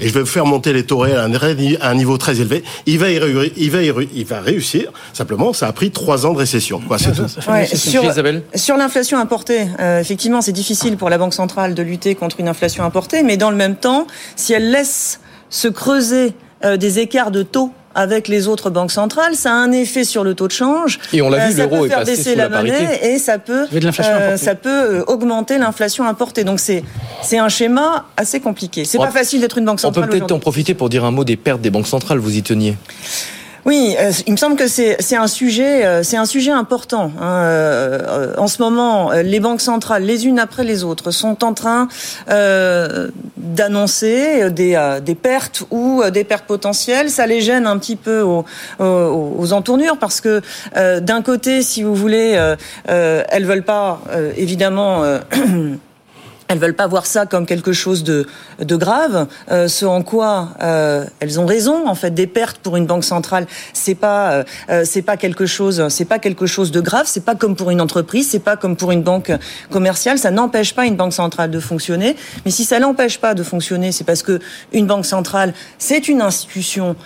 Et 0.00 0.08
je 0.08 0.18
vais 0.18 0.24
faire 0.24 0.46
monter 0.46 0.72
les 0.72 0.84
taux 0.84 0.98
réels 0.98 1.18
à 1.18 1.88
un, 1.88 1.94
niveau 1.94 2.18
très 2.18 2.40
élevé. 2.40 2.62
Il 2.86 2.98
va, 2.98 3.10
y 3.10 3.14
il, 3.56 3.70
va 3.70 3.82
y 3.82 4.08
il 4.14 4.24
va 4.24 4.40
réussir. 4.40 4.92
Simplement, 5.12 5.52
ça 5.52 5.66
a 5.66 5.72
pris 5.72 5.90
trois 5.90 6.26
ans 6.26 6.32
de 6.32 6.38
récession. 6.38 6.80
Quoi, 6.86 6.98
c'est 6.98 7.12
tout. 7.12 7.26
Ouais, 7.50 7.66
sur, 8.54 8.76
l'inflation 8.76 9.18
importée, 9.18 9.68
euh, 9.80 10.00
effectivement, 10.00 10.40
c'est 10.40 10.52
difficile 10.52 10.96
pour 10.96 11.10
la 11.10 11.18
Banque 11.18 11.34
centrale 11.34 11.74
de 11.74 11.82
lutter 11.82 12.14
contre 12.14 12.40
une 12.40 12.48
inflation 12.48 12.84
importée, 12.84 13.22
mais 13.22 13.36
dans 13.36 13.50
le 13.50 13.56
même 13.56 13.76
temps, 13.76 14.06
si 14.36 14.52
elle 14.52 14.70
laisse 14.70 15.20
se 15.50 15.68
creuser 15.68 16.26
euh, 16.26 16.47
des 16.62 16.98
écarts 16.98 17.30
de 17.30 17.42
taux 17.42 17.72
avec 17.98 18.28
les 18.28 18.46
autres 18.46 18.70
banques 18.70 18.92
centrales, 18.92 19.34
ça 19.34 19.50
a 19.50 19.54
un 19.54 19.72
effet 19.72 20.04
sur 20.04 20.22
le 20.22 20.34
taux 20.34 20.46
de 20.46 20.52
change. 20.52 21.00
Et 21.12 21.20
on 21.20 21.28
l'a 21.28 21.48
vu, 21.48 21.56
ça 21.56 21.62
l'euro 21.62 21.80
peut 21.80 21.86
est 21.86 21.88
faire 21.88 21.98
passé 21.98 22.16
sous 22.16 22.36
la, 22.36 22.48
la 22.48 22.62
monnaie 22.62 23.00
et 23.02 23.18
ça 23.18 23.38
peut, 23.38 23.66
l'inflation 23.72 24.12
euh, 24.14 24.36
ça 24.36 24.54
peut 24.54 24.68
euh, 24.98 25.04
augmenter 25.08 25.58
l'inflation 25.58 26.06
importée. 26.06 26.44
Donc 26.44 26.60
c'est 26.60 26.84
c'est 27.22 27.38
un 27.38 27.48
schéma 27.48 28.06
assez 28.16 28.38
compliqué. 28.38 28.84
C'est 28.84 28.98
pas 28.98 29.10
facile 29.10 29.40
d'être 29.40 29.58
une 29.58 29.64
banque 29.64 29.80
On 29.82 29.88
peut 29.88 30.00
centrale. 30.00 30.10
peut-être 30.10 30.32
en 30.32 30.38
profiter 30.38 30.74
pour 30.74 30.88
dire 30.88 31.04
un 31.04 31.10
mot 31.10 31.24
des 31.24 31.36
pertes 31.36 31.60
des 31.60 31.70
banques 31.70 31.88
centrales, 31.88 32.18
vous 32.18 32.36
y 32.36 32.42
teniez. 32.42 32.76
Oui, 33.64 33.96
euh, 33.98 34.12
il 34.26 34.32
me 34.32 34.36
semble 34.36 34.56
que 34.56 34.66
c'est 34.68 35.16
un 35.16 35.26
sujet 35.26 35.84
euh, 35.84 36.02
c'est 36.02 36.16
un 36.16 36.24
sujet 36.24 36.52
important. 36.52 37.10
hein. 37.20 37.42
Euh, 37.42 38.34
en 38.38 38.46
ce 38.46 38.62
moment, 38.62 39.10
euh, 39.12 39.22
les 39.22 39.40
banques 39.40 39.60
centrales, 39.60 40.04
les 40.04 40.26
unes 40.26 40.38
après 40.38 40.64
les 40.64 40.84
autres, 40.84 41.10
sont 41.10 41.44
en 41.44 41.54
train 41.54 41.88
euh, 42.30 43.08
d'annoncer 43.36 44.50
des 44.50 44.98
des 45.02 45.14
pertes 45.14 45.64
ou 45.70 46.02
des 46.12 46.24
pertes 46.24 46.46
potentielles. 46.46 47.10
Ça 47.10 47.26
les 47.26 47.40
gêne 47.40 47.66
un 47.66 47.78
petit 47.78 47.96
peu 47.96 48.20
aux, 48.22 48.44
aux, 48.78 49.34
aux 49.38 49.52
entournures 49.52 49.98
parce 49.98 50.20
que 50.20 50.40
d'un 51.00 51.22
côté, 51.22 51.62
si 51.62 51.82
vous 51.82 51.94
voulez, 51.94 52.38
elles 52.86 53.44
veulent 53.44 53.64
pas 53.64 54.00
évidemment. 54.36 55.02
Elles 56.48 56.58
veulent 56.58 56.74
pas 56.74 56.86
voir 56.86 57.04
ça 57.04 57.26
comme 57.26 57.44
quelque 57.44 57.74
chose 57.74 58.04
de, 58.04 58.26
grave. 58.58 59.26
Euh, 59.50 59.68
ce 59.68 59.84
en 59.84 60.02
quoi 60.02 60.48
euh, 60.62 61.04
elles 61.20 61.38
ont 61.38 61.44
raison. 61.44 61.86
En 61.86 61.94
fait, 61.94 62.10
des 62.10 62.26
pertes 62.26 62.56
pour 62.56 62.76
une 62.76 62.86
banque 62.86 63.04
centrale, 63.04 63.46
c'est 63.74 63.94
pas 63.94 64.32
euh, 64.32 64.44
euh, 64.70 64.82
c'est 64.86 65.02
pas 65.02 65.18
quelque 65.18 65.44
chose 65.44 65.88
c'est 65.90 66.06
pas 66.06 66.18
quelque 66.18 66.46
chose 66.46 66.70
de 66.70 66.80
grave. 66.80 67.04
C'est 67.06 67.24
pas 67.24 67.34
comme 67.34 67.54
pour 67.54 67.70
une 67.70 67.82
entreprise. 67.82 68.30
C'est 68.30 68.38
pas 68.38 68.56
comme 68.56 68.76
pour 68.76 68.92
une 68.92 69.02
banque 69.02 69.30
commerciale. 69.70 70.18
Ça 70.18 70.30
n'empêche 70.30 70.74
pas 70.74 70.86
une 70.86 70.96
banque 70.96 71.12
centrale 71.12 71.50
de 71.50 71.60
fonctionner. 71.60 72.16
Mais 72.46 72.50
si 72.50 72.64
ça 72.64 72.78
l'empêche 72.78 73.18
pas 73.18 73.34
de 73.34 73.42
fonctionner, 73.42 73.92
c'est 73.92 74.04
parce 74.04 74.22
que 74.22 74.40
une 74.72 74.86
banque 74.86 75.04
centrale, 75.04 75.52
c'est 75.76 76.08
une 76.08 76.22
institution 76.22 76.96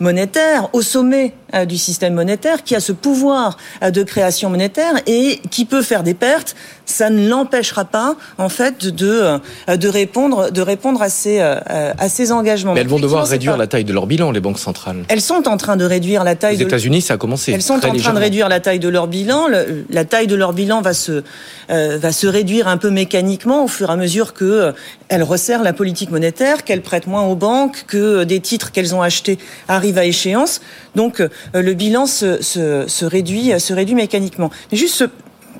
monétaire 0.00 0.68
au 0.74 0.82
sommet 0.82 1.32
du 1.66 1.76
système 1.78 2.14
monétaire 2.14 2.64
qui 2.64 2.74
a 2.74 2.80
ce 2.80 2.92
pouvoir 2.92 3.56
euh, 3.82 3.90
de 3.90 4.02
création 4.02 4.50
monétaire 4.50 4.94
et 5.06 5.40
qui 5.50 5.64
peut 5.64 5.82
faire 5.82 6.02
des 6.02 6.14
pertes. 6.14 6.56
Ça 6.84 7.10
ne 7.10 7.28
l'empêchera 7.28 7.84
pas, 7.84 8.14
en 8.38 8.48
fait, 8.48 8.86
de 8.86 9.38
euh, 9.68 9.76
de 9.76 9.88
répondre 9.88 10.50
de 10.50 10.60
répondre 10.62 11.02
à 11.02 11.08
ces 11.08 11.38
euh, 11.40 11.92
à 11.98 12.08
ces 12.08 12.32
engagements. 12.32 12.74
Mais 12.74 12.80
elles 12.80 12.88
vont 12.88 12.98
devoir 13.00 13.26
réduire 13.26 13.52
pas- 13.52 13.58
la 13.58 13.66
taille 13.66 13.84
de 13.84 13.92
leur 13.92 14.06
bilan, 14.06 14.30
les 14.30 14.40
banques 14.40 14.58
centrales. 14.58 15.04
Elles 15.08 15.20
sont 15.20 15.46
en 15.48 15.56
train 15.56 15.76
de 15.76 15.84
réduire 15.84 16.24
la 16.24 16.34
taille 16.36 16.56
Aux 16.56 16.60
de 16.60 16.64
États-Unis, 16.64 17.00
ça 17.02 17.14
a 17.14 17.16
commencé. 17.16 17.52
elles 17.52 17.62
sont 17.62 17.74
en 17.74 17.80
train 17.80 18.12
de 18.14 18.18
réduire 18.18 18.48
la 18.48 18.60
taille 18.60 18.78
de 18.78 18.88
leur 18.88 19.06
bilan. 19.08 19.46
La 19.90 20.04
taille 20.04 20.26
de 20.26 20.36
leur 20.36 20.52
bilan 20.52 20.80
va 20.82 20.94
se 20.94 21.22
euh, 21.70 21.98
va 22.00 22.12
se 22.12 22.26
réduire 22.26 22.68
un 22.68 22.76
peu 22.76 22.90
mécaniquement 22.90 23.64
au 23.64 23.68
fur 23.68 23.90
et 23.90 23.92
à 23.92 23.96
mesure 23.96 24.32
que 24.34 24.72
elles 25.08 25.22
resserrent 25.22 25.62
la 25.62 25.72
politique 25.72 26.10
monétaire, 26.10 26.64
qu'elles 26.64 26.82
prêtent 26.82 27.06
moins 27.06 27.22
aux 27.22 27.36
banques, 27.36 27.84
que 27.86 28.24
des 28.24 28.40
titres 28.40 28.72
qu'elles 28.72 28.94
ont 28.94 29.02
achetés 29.02 29.38
arrivent 29.68 29.98
à 29.98 30.04
échéance. 30.04 30.60
Donc 30.94 31.20
euh, 31.20 31.28
le 31.54 31.74
bilan 31.74 32.06
se, 32.06 32.42
se, 32.42 32.86
se 32.86 33.04
réduit 33.04 33.58
se 33.60 33.72
réduit 33.72 33.94
mécaniquement. 33.94 34.50
Juste 34.72 35.04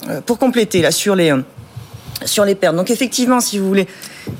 euh, 0.08 0.20
pour 0.20 0.38
compléter 0.38 0.82
là 0.82 0.90
sur 0.90 1.14
les 1.14 1.30
euh, 1.30 1.42
sur 2.24 2.44
les 2.44 2.54
pertes. 2.54 2.76
Donc 2.76 2.90
effectivement, 2.90 3.40
si 3.40 3.58
vous 3.58 3.68
voulez, 3.68 3.86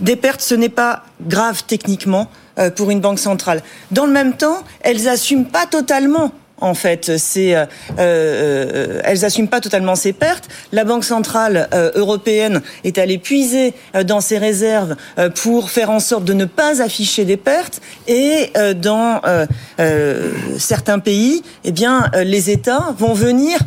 des 0.00 0.16
pertes, 0.16 0.40
ce 0.40 0.54
n'est 0.54 0.70
pas 0.70 1.04
grave 1.20 1.64
techniquement 1.66 2.30
pour 2.74 2.90
une 2.90 3.00
banque 3.00 3.18
centrale. 3.18 3.62
Dans 3.90 4.06
le 4.06 4.12
même 4.12 4.34
temps, 4.34 4.64
elles 4.80 5.08
assument 5.08 5.44
pas 5.44 5.66
totalement. 5.66 6.32
En 6.60 6.74
fait, 6.74 7.18
c'est, 7.18 7.54
euh, 7.54 7.66
euh, 7.98 9.00
elles 9.04 9.24
assument 9.24 9.48
pas 9.48 9.60
totalement 9.60 9.94
ces 9.94 10.12
pertes. 10.14 10.48
La 10.72 10.84
Banque 10.84 11.04
centrale 11.04 11.68
euh, 11.74 11.90
européenne 11.94 12.62
est 12.84 12.96
allée 12.96 13.18
puiser 13.18 13.74
euh, 13.94 14.04
dans 14.04 14.20
ses 14.20 14.38
réserves 14.38 14.96
pour 15.34 15.70
faire 15.70 15.90
en 15.90 16.00
sorte 16.00 16.24
de 16.24 16.32
ne 16.32 16.46
pas 16.46 16.82
afficher 16.82 17.24
des 17.24 17.36
pertes. 17.36 17.80
Et 18.08 18.52
dans 18.76 19.20
certains 20.58 20.98
pays, 20.98 21.42
eh 21.64 21.72
bien, 21.72 22.10
les 22.14 22.50
États 22.50 22.94
vont 22.98 23.14
venir 23.14 23.58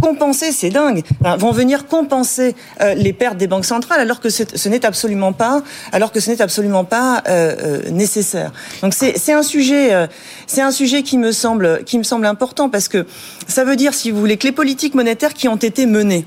compenser, 0.00 0.52
c'est 0.52 0.70
dingue, 0.70 1.02
hein, 1.24 1.36
vont 1.36 1.52
venir 1.52 1.86
compenser 1.86 2.54
euh, 2.80 2.94
les 2.94 3.12
pertes 3.12 3.36
des 3.36 3.46
banques 3.46 3.64
centrales 3.64 4.00
alors 4.00 4.20
que 4.20 4.28
ce 4.30 4.68
n'est 4.68 4.84
absolument 4.84 5.32
pas, 5.32 5.62
alors 5.92 6.12
que 6.12 6.20
ce 6.20 6.30
n'est 6.30 6.42
absolument 6.42 6.84
pas 6.84 7.22
euh, 7.28 7.54
euh, 7.86 7.90
nécessaire. 7.90 8.52
Donc 8.82 8.94
c'est 8.94 9.18
c'est 9.18 9.32
un 9.32 9.42
sujet, 9.42 9.94
euh, 9.94 10.06
c'est 10.46 10.62
un 10.62 10.70
sujet 10.70 11.02
qui 11.02 11.18
me 11.18 11.32
semble, 11.32 11.84
qui 11.84 11.98
me 11.98 12.04
semble 12.04 12.26
important 12.26 12.68
parce 12.68 12.88
que 12.88 13.06
ça 13.46 13.64
veut 13.64 13.76
dire, 13.76 13.94
si 13.94 14.10
vous 14.10 14.20
voulez, 14.20 14.36
que 14.36 14.46
les 14.46 14.52
politiques 14.52 14.94
monétaires 14.94 15.34
qui 15.34 15.48
ont 15.48 15.56
été 15.56 15.86
menées 15.86 16.26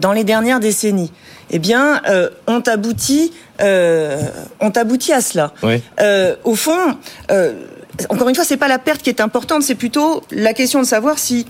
dans 0.00 0.12
les 0.12 0.24
dernières 0.24 0.60
décennies, 0.60 1.12
eh 1.50 1.58
bien, 1.58 2.02
euh, 2.08 2.28
ont 2.46 2.60
abouti, 2.60 3.32
euh, 3.60 4.20
ont 4.60 4.70
abouti 4.70 5.12
à 5.12 5.20
cela. 5.20 5.52
Oui. 5.62 5.82
Euh, 6.00 6.34
au 6.44 6.54
fond, 6.56 6.96
euh, 7.30 7.52
encore 8.08 8.28
une 8.28 8.34
fois, 8.34 8.44
c'est 8.44 8.56
pas 8.56 8.68
la 8.68 8.78
perte 8.78 9.02
qui 9.02 9.10
est 9.10 9.20
importante, 9.20 9.62
c'est 9.62 9.74
plutôt 9.74 10.22
la 10.30 10.54
question 10.54 10.80
de 10.80 10.86
savoir 10.86 11.18
si 11.18 11.46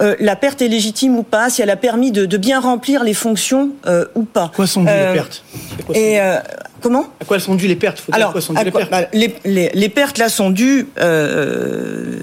euh, 0.00 0.16
la 0.20 0.36
perte 0.36 0.60
est 0.62 0.68
légitime 0.68 1.16
ou 1.18 1.22
pas, 1.22 1.50
si 1.50 1.62
elle 1.62 1.70
a 1.70 1.76
permis 1.76 2.10
de, 2.12 2.26
de 2.26 2.36
bien 2.36 2.60
remplir 2.60 3.04
les 3.04 3.14
fonctions 3.14 3.70
euh, 3.86 4.04
ou 4.14 4.22
pas. 4.24 4.44
À 4.44 4.52
quoi 4.56 4.66
sont 4.66 4.82
dues 4.84 4.90
Euh, 4.90 5.08
les 5.12 5.14
pertes 5.18 5.42
quoi 5.86 5.94
sont 5.94 6.00
Et 6.00 6.20
euh, 6.20 6.38
comment 6.80 7.04
À 7.20 7.24
quoi 7.24 7.38
sont 7.40 7.54
dues 7.54 7.66
les 7.68 7.76
pertes 7.76 7.98
Faut 8.00 8.12
dire 8.12 8.14
à 8.14 8.16
alors, 8.18 8.32
quoi 8.32 8.40
sont 8.40 8.52
dues 8.52 8.58
à 8.60 8.64
les 8.64 8.70
pertes 8.70 8.90
bah, 8.90 9.02
les, 9.12 9.34
les- 9.44 9.70
les 9.74 9.88
pertes 9.88 10.18
là 10.18 10.28
sont 10.28 10.50
dues, 10.50 10.88
euh, 11.00 12.18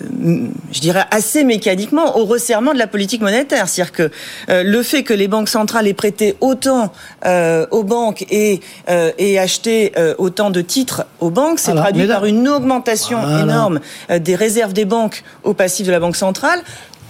je 0.72 0.80
dirais 0.80 1.05
assez 1.11 1.43
mécaniquement, 1.43 2.17
au 2.17 2.26
resserrement 2.26 2.74
de 2.74 2.78
la 2.80 2.88
politique 2.88 3.22
monétaire. 3.22 3.67
C'est-à-dire 3.67 3.91
que 3.93 4.11
euh, 4.49 4.63
le 4.63 4.84
fait 4.84 5.03
que 5.03 5.13
les 5.13 5.28
banques 5.28 5.49
centrales 5.49 5.88
aient 5.88 5.93
prêté 5.93 6.36
autant 6.41 6.91
euh, 7.26 7.65
aux 7.72 7.84
banques 7.84 8.26
et, 8.30 8.59
euh, 8.89 9.11
et 9.17 9.39
acheté 9.39 9.93
euh, 9.97 10.13
autant 10.17 10.49
de 10.49 10.61
titres 10.61 11.05
aux 11.19 11.30
banques, 11.30 11.59
c'est 11.59 11.74
traduit 11.74 12.07
par 12.07 12.26
une 12.26 12.47
augmentation 12.47 13.19
Voilà. 13.22 13.41
énorme 13.43 13.80
euh, 14.09 14.19
des 14.19 14.36
réserves 14.36 14.74
des 14.74 14.86
banques 14.86 15.24
au 15.43 15.53
passif 15.53 15.86
de 15.88 15.91
la 15.91 15.99
banque 15.99 16.15
centrale. 16.15 16.59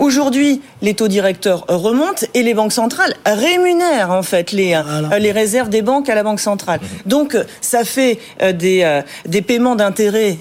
Aujourd'hui, 0.02 0.62
les 0.82 0.95
taux 0.95 1.08
directeurs 1.08 1.64
remontent 1.68 2.26
et 2.34 2.41
les 2.41 2.56
banques 2.56 2.72
centrales 2.72 3.14
rémunèrent 3.24 4.10
en 4.10 4.24
fait 4.24 4.52
les, 4.52 4.74
euh, 4.74 5.20
les 5.20 5.32
réserves 5.32 5.70
des 5.70 5.84
banques 5.84 6.10
à 6.10 6.16
la 6.16 6.24
banque 6.24 6.39
centrale. 6.39 6.80
Donc 7.06 7.38
ça 7.62 7.84
fait 7.86 8.18
euh, 8.41 8.52
des, 8.52 8.82
euh, 8.82 9.04
des 9.28 9.43
paiements 9.43 9.76
d'intérêts 9.76 10.38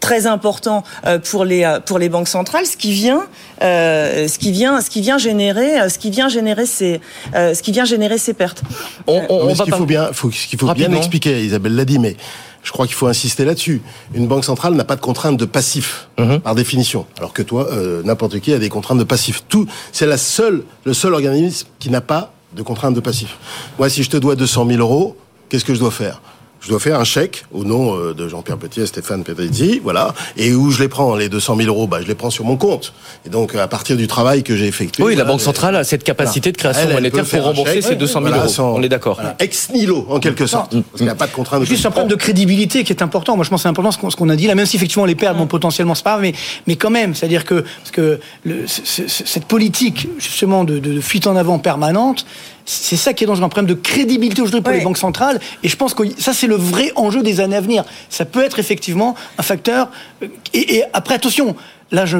très 0.00 0.26
importants 0.26 0.82
pour 1.30 1.44
les, 1.44 1.78
pour 1.86 2.00
les 2.00 2.08
banques 2.08 2.26
centrales, 2.26 2.66
ce 2.66 2.76
qui 2.76 2.90
vient, 2.90 3.22
ce 3.60 4.38
qui 4.38 4.50
vient, 4.50 4.80
ce 4.80 4.90
qui 4.90 5.00
vient 5.00 5.18
générer, 5.18 5.88
ce 5.88 5.98
qui 5.98 6.10
vient 6.10 6.28
générer 6.28 6.66
ces, 6.66 7.00
ce 7.32 7.62
qui 7.62 7.70
vient 7.70 7.84
générer 7.84 8.18
ces 8.18 8.34
pertes. 8.34 8.62
On, 9.06 9.22
on, 9.28 9.54
ce 9.54 9.62
qu'il 9.62 9.74
faut 9.74 9.86
bien, 9.86 10.08
faut, 10.12 10.32
ce 10.32 10.48
qu'il 10.48 10.58
faut 10.58 10.72
bien 10.74 10.92
expliquer, 10.92 11.44
Isabelle 11.44 11.76
l'a 11.76 11.84
dit, 11.84 12.00
mais 12.00 12.16
je 12.62 12.72
crois 12.72 12.86
qu'il 12.86 12.94
faut 12.94 13.06
insister 13.06 13.44
là-dessus. 13.44 13.80
Une 14.14 14.26
banque 14.26 14.44
centrale 14.44 14.74
n'a 14.74 14.84
pas 14.84 14.96
de 14.96 15.00
contrainte 15.00 15.36
de 15.36 15.44
passif 15.44 16.08
mhm. 16.18 16.40
par 16.40 16.54
définition, 16.54 17.06
alors 17.18 17.32
que 17.32 17.42
toi, 17.42 17.68
euh, 17.70 18.02
n'importe 18.02 18.40
qui 18.40 18.52
a 18.52 18.58
des 18.58 18.68
contraintes 18.68 18.98
de 18.98 19.04
passif. 19.04 19.42
Tout, 19.48 19.66
c'est 19.92 20.06
la 20.06 20.18
seule, 20.18 20.64
le 20.84 20.94
seul 20.94 21.14
organisme 21.14 21.68
qui 21.78 21.90
n'a 21.90 22.00
pas 22.00 22.32
de 22.54 22.62
contrainte 22.62 22.94
de 22.94 23.00
passif. 23.00 23.38
Moi, 23.78 23.88
si 23.88 24.02
je 24.02 24.10
te 24.10 24.16
dois 24.16 24.36
200 24.36 24.66
000 24.66 24.80
euros, 24.80 25.16
qu'est-ce 25.48 25.64
que 25.64 25.74
je 25.74 25.80
dois 25.80 25.90
faire? 25.90 26.20
Je 26.60 26.68
dois 26.68 26.78
faire 26.78 27.00
un 27.00 27.04
chèque 27.04 27.44
au 27.52 27.64
nom 27.64 27.96
euh, 27.96 28.14
de 28.14 28.28
Jean-Pierre 28.28 28.58
Petit 28.58 28.80
et 28.80 28.86
Stéphane 28.86 29.24
Pedrizzi, 29.24 29.80
voilà. 29.82 30.14
Et 30.36 30.52
où 30.52 30.70
je 30.70 30.80
les 30.82 30.88
prends, 30.88 31.16
les 31.16 31.28
200 31.28 31.56
000 31.56 31.68
euros 31.68 31.86
bah, 31.86 31.98
Je 32.02 32.06
les 32.06 32.14
prends 32.14 32.30
sur 32.30 32.44
mon 32.44 32.56
compte. 32.56 32.92
Et 33.26 33.30
donc, 33.30 33.54
à 33.54 33.66
partir 33.66 33.96
du 33.96 34.06
travail 34.06 34.42
que 34.42 34.56
j'ai 34.56 34.66
effectué... 34.66 35.02
Oui, 35.02 35.16
la 35.16 35.24
Banque 35.24 35.40
centrale 35.40 35.76
a 35.76 35.84
cette 35.84 36.04
capacité 36.04 36.52
de 36.52 36.56
création 36.56 36.90
monétaire 36.90 37.24
pour 37.24 37.42
rembourser 37.42 37.82
ces 37.82 37.96
200 37.96 38.22
000 38.22 38.34
euros. 38.34 38.76
On 38.76 38.82
est 38.82 38.88
d'accord. 38.88 39.20
Ex 39.38 39.70
nihilo, 39.70 40.06
en 40.10 40.20
quelque 40.20 40.46
sorte. 40.46 40.72
Parce 40.72 40.84
qu'il 40.96 41.04
n'y 41.04 41.10
a 41.10 41.14
pas 41.14 41.26
de 41.26 41.32
contrainte. 41.32 41.64
Juste 41.64 41.86
un 41.86 41.90
problème 41.90 42.10
de 42.10 42.16
crédibilité 42.16 42.84
qui 42.84 42.92
est 42.92 43.02
important. 43.02 43.36
Moi, 43.36 43.44
je 43.44 43.50
pense 43.50 43.60
que 43.60 43.62
c'est 43.62 43.68
important 43.68 43.90
ce 43.90 44.16
qu'on 44.16 44.28
a 44.28 44.36
dit 44.36 44.46
là, 44.46 44.54
même 44.54 44.66
si 44.66 44.76
effectivement 44.76 45.06
les 45.06 45.14
pertes, 45.14 45.36
bon, 45.36 45.46
potentiellement, 45.46 45.94
c'est 45.94 46.04
pas 46.04 46.10
grave, 46.10 46.22
mais, 46.22 46.34
mais 46.66 46.76
quand 46.76 46.90
même, 46.90 47.14
c'est-à-dire 47.14 47.44
que, 47.44 47.60
parce 47.60 47.90
que 47.92 48.20
le, 48.44 48.64
cette 48.66 49.44
politique, 49.46 50.08
justement, 50.18 50.64
de, 50.64 50.78
de, 50.78 50.92
de 50.94 51.00
fuite 51.00 51.26
en 51.26 51.36
avant 51.36 51.58
permanente, 51.58 52.26
c'est 52.70 52.96
ça 52.96 53.12
qui 53.12 53.24
est 53.24 53.26
dangereux, 53.26 53.46
un 53.46 53.48
problème 53.48 53.74
de 53.74 53.80
crédibilité 53.80 54.42
aujourd'hui 54.42 54.62
pour 54.62 54.72
les 54.72 54.80
banques 54.80 54.98
centrales. 54.98 55.40
Et 55.62 55.68
je 55.68 55.76
pense 55.76 55.92
que 55.92 56.04
ça, 56.18 56.32
c'est 56.32 56.46
le 56.46 56.54
vrai 56.54 56.92
enjeu 56.94 57.22
des 57.22 57.40
années 57.40 57.56
à 57.56 57.60
venir. 57.60 57.84
Ça 58.08 58.24
peut 58.24 58.44
être 58.44 58.60
effectivement 58.60 59.16
un 59.38 59.42
facteur. 59.42 59.90
Euh, 60.22 60.28
et 60.54 60.84
après, 60.92 61.14
attention, 61.14 61.56
Là, 61.92 62.06
je, 62.06 62.18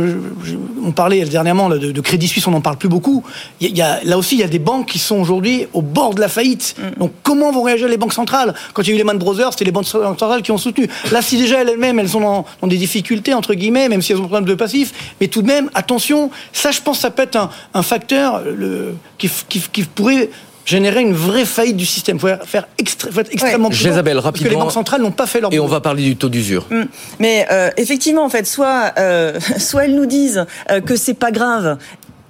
on 0.85 0.91
parlait 0.91 1.25
dernièrement 1.25 1.68
de, 1.68 2.01
Crédit 2.01 2.27
Suisse, 2.27 2.47
on 2.49 2.51
n'en 2.51 2.61
parle 2.61 2.77
plus 2.77 2.89
beaucoup. 2.89 3.23
Il 3.61 3.77
y 3.77 3.83
a, 3.83 4.03
là 4.03 4.18
aussi, 4.18 4.35
il 4.35 4.41
y 4.41 4.45
a 4.45 4.49
des 4.49 4.59
banques 4.59 4.89
qui 4.89 4.99
sont 4.99 5.16
aujourd'hui 5.16 5.66
au 5.73 5.83
bord 5.83 6.14
de 6.14 6.21
la 6.21 6.29
faillite. 6.29 6.75
Mm. 6.77 6.99
Donc, 6.99 7.12
comment 7.23 7.53
vont 7.53 7.62
réagir 7.62 7.87
les 7.89 7.97
banques 7.97 8.12
centrales? 8.12 8.55
Quand 8.75 8.83
il 8.83 8.89
y 8.89 8.93
a 8.93 8.95
eu 8.95 8.99
les 8.99 9.05
Man 9.05 9.18
Brothers, 9.18 9.53
c'était 9.53 9.64
les 9.64 9.71
banques 9.71 9.87
centrales 9.87 10.43
qui 10.43 10.51
ont 10.51 10.59
soutenu. 10.59 10.89
Là, 11.12 11.23
si 11.23 11.37
déjà 11.37 11.61
elles-mêmes, 11.61 12.01
elles 12.01 12.09
sont 12.09 12.21
dans, 12.21 12.66
des 12.66 12.79
difficultés, 12.79 13.33
entre 13.33 13.55
guillemets, 13.55 13.89
même 13.89 14.03
si 14.03 14.12
elles 14.12 14.18
ont 14.18 14.25
un 14.25 14.29
problème 14.29 14.49
de 14.49 14.55
passif, 14.55 15.14
mais 15.21 15.29
tout 15.29 15.43
de 15.43 15.47
même, 15.47 15.71
attention, 15.75 16.31
ça, 16.53 16.73
je 16.73 16.81
pense, 16.81 16.99
ça 16.99 17.11
peut 17.11 17.23
être 17.23 17.39
un, 17.73 17.83
facteur 17.83 18.43
le, 18.45 18.95
qui, 19.18 19.31
qui, 19.49 19.61
qui 19.73 19.83
pourrait 19.85 20.31
générer 20.64 21.00
une 21.00 21.12
vraie 21.12 21.44
faillite 21.44 21.76
du 21.76 21.86
système. 21.86 22.16
Il 22.16 22.20
faut, 22.20 22.28
faire 22.44 22.66
être 22.78 23.30
extrêmement 23.32 23.68
ouais. 23.68 23.74
rapidement. 23.74 24.22
Parce 24.22 24.40
que 24.40 24.48
les 24.48 24.56
banques 24.56 24.72
centrales 24.72 25.02
n'ont 25.02 25.11
pas 25.11 25.26
fait 25.26 25.40
leur 25.40 25.52
Et 25.52 25.61
on 25.61 25.66
va 25.66 25.80
parler 25.80 26.02
du 26.02 26.16
taux 26.16 26.28
d'usure. 26.28 26.66
Mm. 26.70 26.82
Mais 27.18 27.46
euh, 27.50 27.70
effectivement, 27.76 28.24
en 28.24 28.28
fait, 28.28 28.46
soit, 28.46 28.92
euh, 28.98 29.38
soit 29.58 29.84
elles 29.84 29.94
nous 29.94 30.06
disent 30.06 30.44
euh, 30.70 30.80
que 30.80 30.96
c'est 30.96 31.14
pas 31.14 31.30
grave 31.30 31.78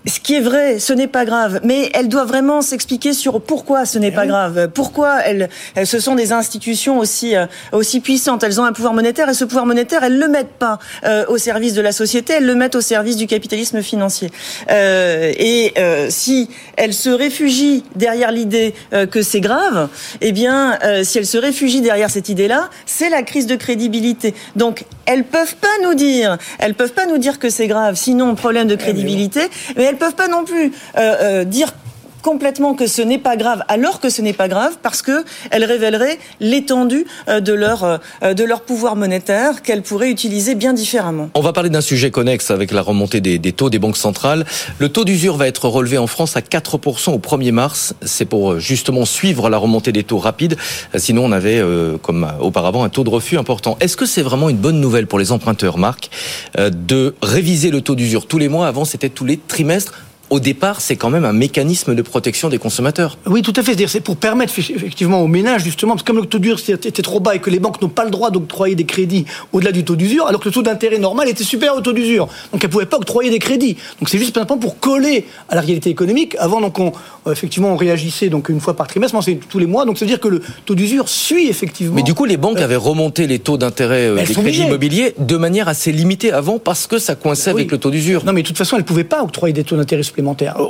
ce 0.06 0.18
qui 0.18 0.34
est 0.34 0.40
vrai, 0.40 0.78
ce 0.78 0.92
n'est 0.92 1.06
pas 1.06 1.24
grave, 1.24 1.60
mais 1.62 1.90
elle 1.94 2.08
doit 2.08 2.24
vraiment 2.24 2.62
s'expliquer 2.62 3.12
sur 3.12 3.40
pourquoi 3.40 3.84
ce 3.84 3.98
n'est 3.98 4.08
eh 4.08 4.12
pas 4.12 4.26
grave, 4.26 4.68
pourquoi 4.72 5.20
elles, 5.20 5.50
ce 5.84 5.98
sont 6.00 6.14
des 6.14 6.32
institutions 6.32 6.98
aussi 6.98 7.36
euh, 7.36 7.46
aussi 7.72 8.00
puissantes, 8.00 8.42
elles 8.42 8.60
ont 8.60 8.64
un 8.64 8.72
pouvoir 8.72 8.94
monétaire 8.94 9.28
et 9.28 9.34
ce 9.34 9.44
pouvoir 9.44 9.66
monétaire, 9.66 10.02
elles 10.02 10.18
le 10.18 10.28
mettent 10.28 10.58
pas 10.58 10.78
euh, 11.04 11.24
au 11.28 11.38
service 11.38 11.74
de 11.74 11.82
la 11.82 11.92
société, 11.92 12.34
elles 12.34 12.46
le 12.46 12.54
mettent 12.54 12.76
au 12.76 12.80
service 12.80 13.16
du 13.16 13.26
capitalisme 13.26 13.82
financier. 13.82 14.30
Euh, 14.70 15.32
et 15.36 15.72
euh, 15.78 16.06
si 16.08 16.48
elles 16.76 16.94
se 16.94 17.10
réfugient 17.10 17.84
derrière 17.94 18.32
l'idée 18.32 18.74
que 19.10 19.22
c'est 19.22 19.40
grave, 19.40 19.88
eh 20.20 20.32
bien, 20.32 20.78
si 21.02 21.18
elles 21.18 21.26
se 21.26 21.38
réfugient 21.38 21.80
derrière 21.80 22.10
cette 22.10 22.28
idée-là, 22.28 22.70
c'est 22.86 23.10
la 23.10 23.22
crise 23.22 23.46
de 23.46 23.56
crédibilité. 23.56 24.34
Donc, 24.56 24.84
elles 25.06 25.24
peuvent 25.24 25.56
pas 25.56 25.68
nous 25.82 25.94
dire, 25.94 26.38
elles 26.58 26.74
peuvent 26.74 26.92
pas 26.92 27.06
nous 27.06 27.18
dire 27.18 27.38
que 27.38 27.50
c'est 27.50 27.66
grave, 27.66 27.96
sinon 27.96 28.34
problème 28.34 28.68
de 28.68 28.74
eh 28.74 28.78
crédibilité. 28.78 29.40
Mais 29.76 29.89
elles 29.90 29.98
peuvent 29.98 30.14
pas 30.14 30.28
non 30.28 30.44
plus 30.44 30.66
euh, 30.66 30.70
euh, 30.98 31.44
dire 31.44 31.72
complètement 32.20 32.74
que 32.74 32.86
ce 32.86 33.02
n'est 33.02 33.18
pas 33.18 33.36
grave, 33.36 33.62
alors 33.68 34.00
que 34.00 34.10
ce 34.10 34.22
n'est 34.22 34.32
pas 34.32 34.48
grave, 34.48 34.76
parce 34.82 35.02
que 35.02 35.24
elle 35.50 35.64
révélerait 35.64 36.18
l'étendue 36.40 37.06
euh, 37.28 37.40
de 37.40 37.52
leur 37.52 37.84
euh, 37.84 38.34
de 38.34 38.44
leur 38.44 38.62
pouvoir 38.62 38.96
monétaire 38.96 39.62
qu'elle 39.62 39.82
pourrait 39.82 40.10
utiliser 40.10 40.54
bien 40.54 40.72
différemment. 40.72 41.30
On 41.34 41.40
va 41.40 41.52
parler 41.52 41.70
d'un 41.70 41.80
sujet 41.80 42.10
connexe 42.10 42.50
avec 42.50 42.72
la 42.72 42.82
remontée 42.82 43.20
des, 43.20 43.52
taux 43.52 43.70
des 43.70 43.78
banques 43.78 43.96
centrales. 43.96 44.44
Le 44.78 44.88
taux 44.88 45.04
d'usure 45.04 45.36
va 45.36 45.46
être 45.46 45.68
relevé 45.68 45.98
en 45.98 46.06
France 46.06 46.36
à 46.36 46.40
4% 46.40 47.12
au 47.12 47.18
1er 47.18 47.52
mars. 47.52 47.94
C'est 48.02 48.24
pour 48.24 48.52
euh, 48.52 48.58
justement 48.58 49.04
suivre 49.04 49.48
la 49.48 49.58
remontée 49.58 49.92
des 49.92 50.04
taux 50.04 50.18
rapides. 50.18 50.56
Sinon, 50.96 51.24
on 51.24 51.32
avait, 51.32 51.62
comme 52.02 52.26
auparavant, 52.40 52.84
un 52.84 52.88
taux 52.88 53.04
de 53.04 53.10
refus 53.10 53.38
important. 53.38 53.76
Est-ce 53.80 53.96
que 53.96 54.06
c'est 54.06 54.22
vraiment 54.22 54.48
une 54.48 54.56
bonne 54.56 54.80
nouvelle 54.80 55.06
pour 55.06 55.18
les 55.18 55.32
emprunteurs, 55.32 55.78
Marc, 55.78 56.10
de 56.58 57.14
réviser 57.22 57.70
le 57.70 57.80
taux 57.80 57.94
d'usure 57.94 58.26
tous 58.26 58.38
les 58.38 58.48
mois? 58.48 58.66
Avant, 58.66 58.84
c'était 58.84 59.08
tous 59.08 59.24
les 59.24 59.36
trimestres 59.38 59.94
au 60.30 60.38
départ, 60.38 60.80
c'est 60.80 60.94
quand 60.94 61.10
même 61.10 61.24
un 61.24 61.32
mécanisme 61.32 61.94
de 61.94 62.02
protection 62.02 62.48
des 62.48 62.58
consommateurs. 62.58 63.18
Oui, 63.26 63.42
tout 63.42 63.52
à 63.56 63.62
fait. 63.64 63.76
C'est 63.88 64.00
pour 64.00 64.16
permettre 64.16 64.56
effectivement 64.58 65.20
aux 65.20 65.26
ménages, 65.26 65.64
justement, 65.64 65.94
parce 65.94 66.04
que 66.04 66.06
comme 66.06 66.20
le 66.20 66.26
taux 66.26 66.38
d'usure 66.38 66.60
était 66.68 67.02
trop 67.02 67.18
bas 67.18 67.34
et 67.34 67.40
que 67.40 67.50
les 67.50 67.58
banques 67.58 67.82
n'ont 67.82 67.88
pas 67.88 68.04
le 68.04 68.10
droit 68.10 68.30
d'octroyer 68.30 68.76
des 68.76 68.84
crédits 68.84 69.24
au-delà 69.52 69.72
du 69.72 69.84
taux 69.84 69.96
d'usure, 69.96 70.26
alors 70.28 70.40
que 70.40 70.48
le 70.48 70.54
taux 70.54 70.62
d'intérêt 70.62 70.98
normal 70.98 71.28
était 71.28 71.42
supérieur 71.42 71.76
au 71.76 71.80
taux 71.80 71.92
d'usure. 71.92 72.28
Donc 72.52 72.62
elles 72.62 72.68
ne 72.68 72.72
pouvaient 72.72 72.86
pas 72.86 72.98
octroyer 72.98 73.30
des 73.30 73.40
crédits. 73.40 73.76
Donc 73.98 74.08
c'est 74.08 74.18
juste 74.18 74.36
simplement 74.36 74.60
pour 74.60 74.78
coller 74.78 75.26
à 75.48 75.56
la 75.56 75.62
réalité 75.62 75.90
économique. 75.90 76.36
Avant, 76.38 76.60
donc, 76.60 76.78
on, 76.78 76.92
euh, 77.26 77.32
effectivement, 77.32 77.72
on 77.72 77.76
réagissait 77.76 78.28
donc 78.28 78.48
une 78.50 78.60
fois 78.60 78.76
par 78.76 78.86
trimestre, 78.86 79.20
c'est 79.24 79.34
tous 79.48 79.58
les 79.58 79.66
mois. 79.66 79.84
Donc 79.84 79.98
ça 79.98 80.04
veut 80.04 80.10
dire 80.10 80.20
que 80.20 80.28
le 80.28 80.42
taux 80.64 80.76
d'usure 80.76 81.08
suit 81.08 81.48
effectivement. 81.48 81.96
Mais 81.96 82.02
du 82.02 82.14
coup, 82.14 82.24
les 82.24 82.36
banques 82.36 82.58
euh, 82.58 82.64
avaient 82.64 82.76
remonté 82.76 83.26
les 83.26 83.40
taux 83.40 83.58
d'intérêt 83.58 84.06
euh, 84.06 84.24
des 84.24 84.32
crédits 84.32 84.62
immobiliers 84.62 85.14
de 85.18 85.36
manière 85.36 85.66
assez 85.66 85.90
limitée 85.90 86.30
avant 86.30 86.60
parce 86.60 86.86
que 86.86 87.00
ça 87.00 87.16
coinçait 87.16 87.50
avec 87.50 87.72
le 87.72 87.78
taux 87.78 87.90
d'usure. 87.90 88.24
Non, 88.24 88.32
mais 88.32 88.42
de 88.42 88.46
toute 88.46 88.58
façon, 88.58 88.76
elles 88.76 88.82
ne 88.82 88.86
pouvaient 88.86 89.02
pas 89.02 89.24
octroyer 89.24 89.52
des 89.52 89.64
taux 89.64 89.76
d'intérêt 89.76 90.04
supplémentaires. 90.04 90.19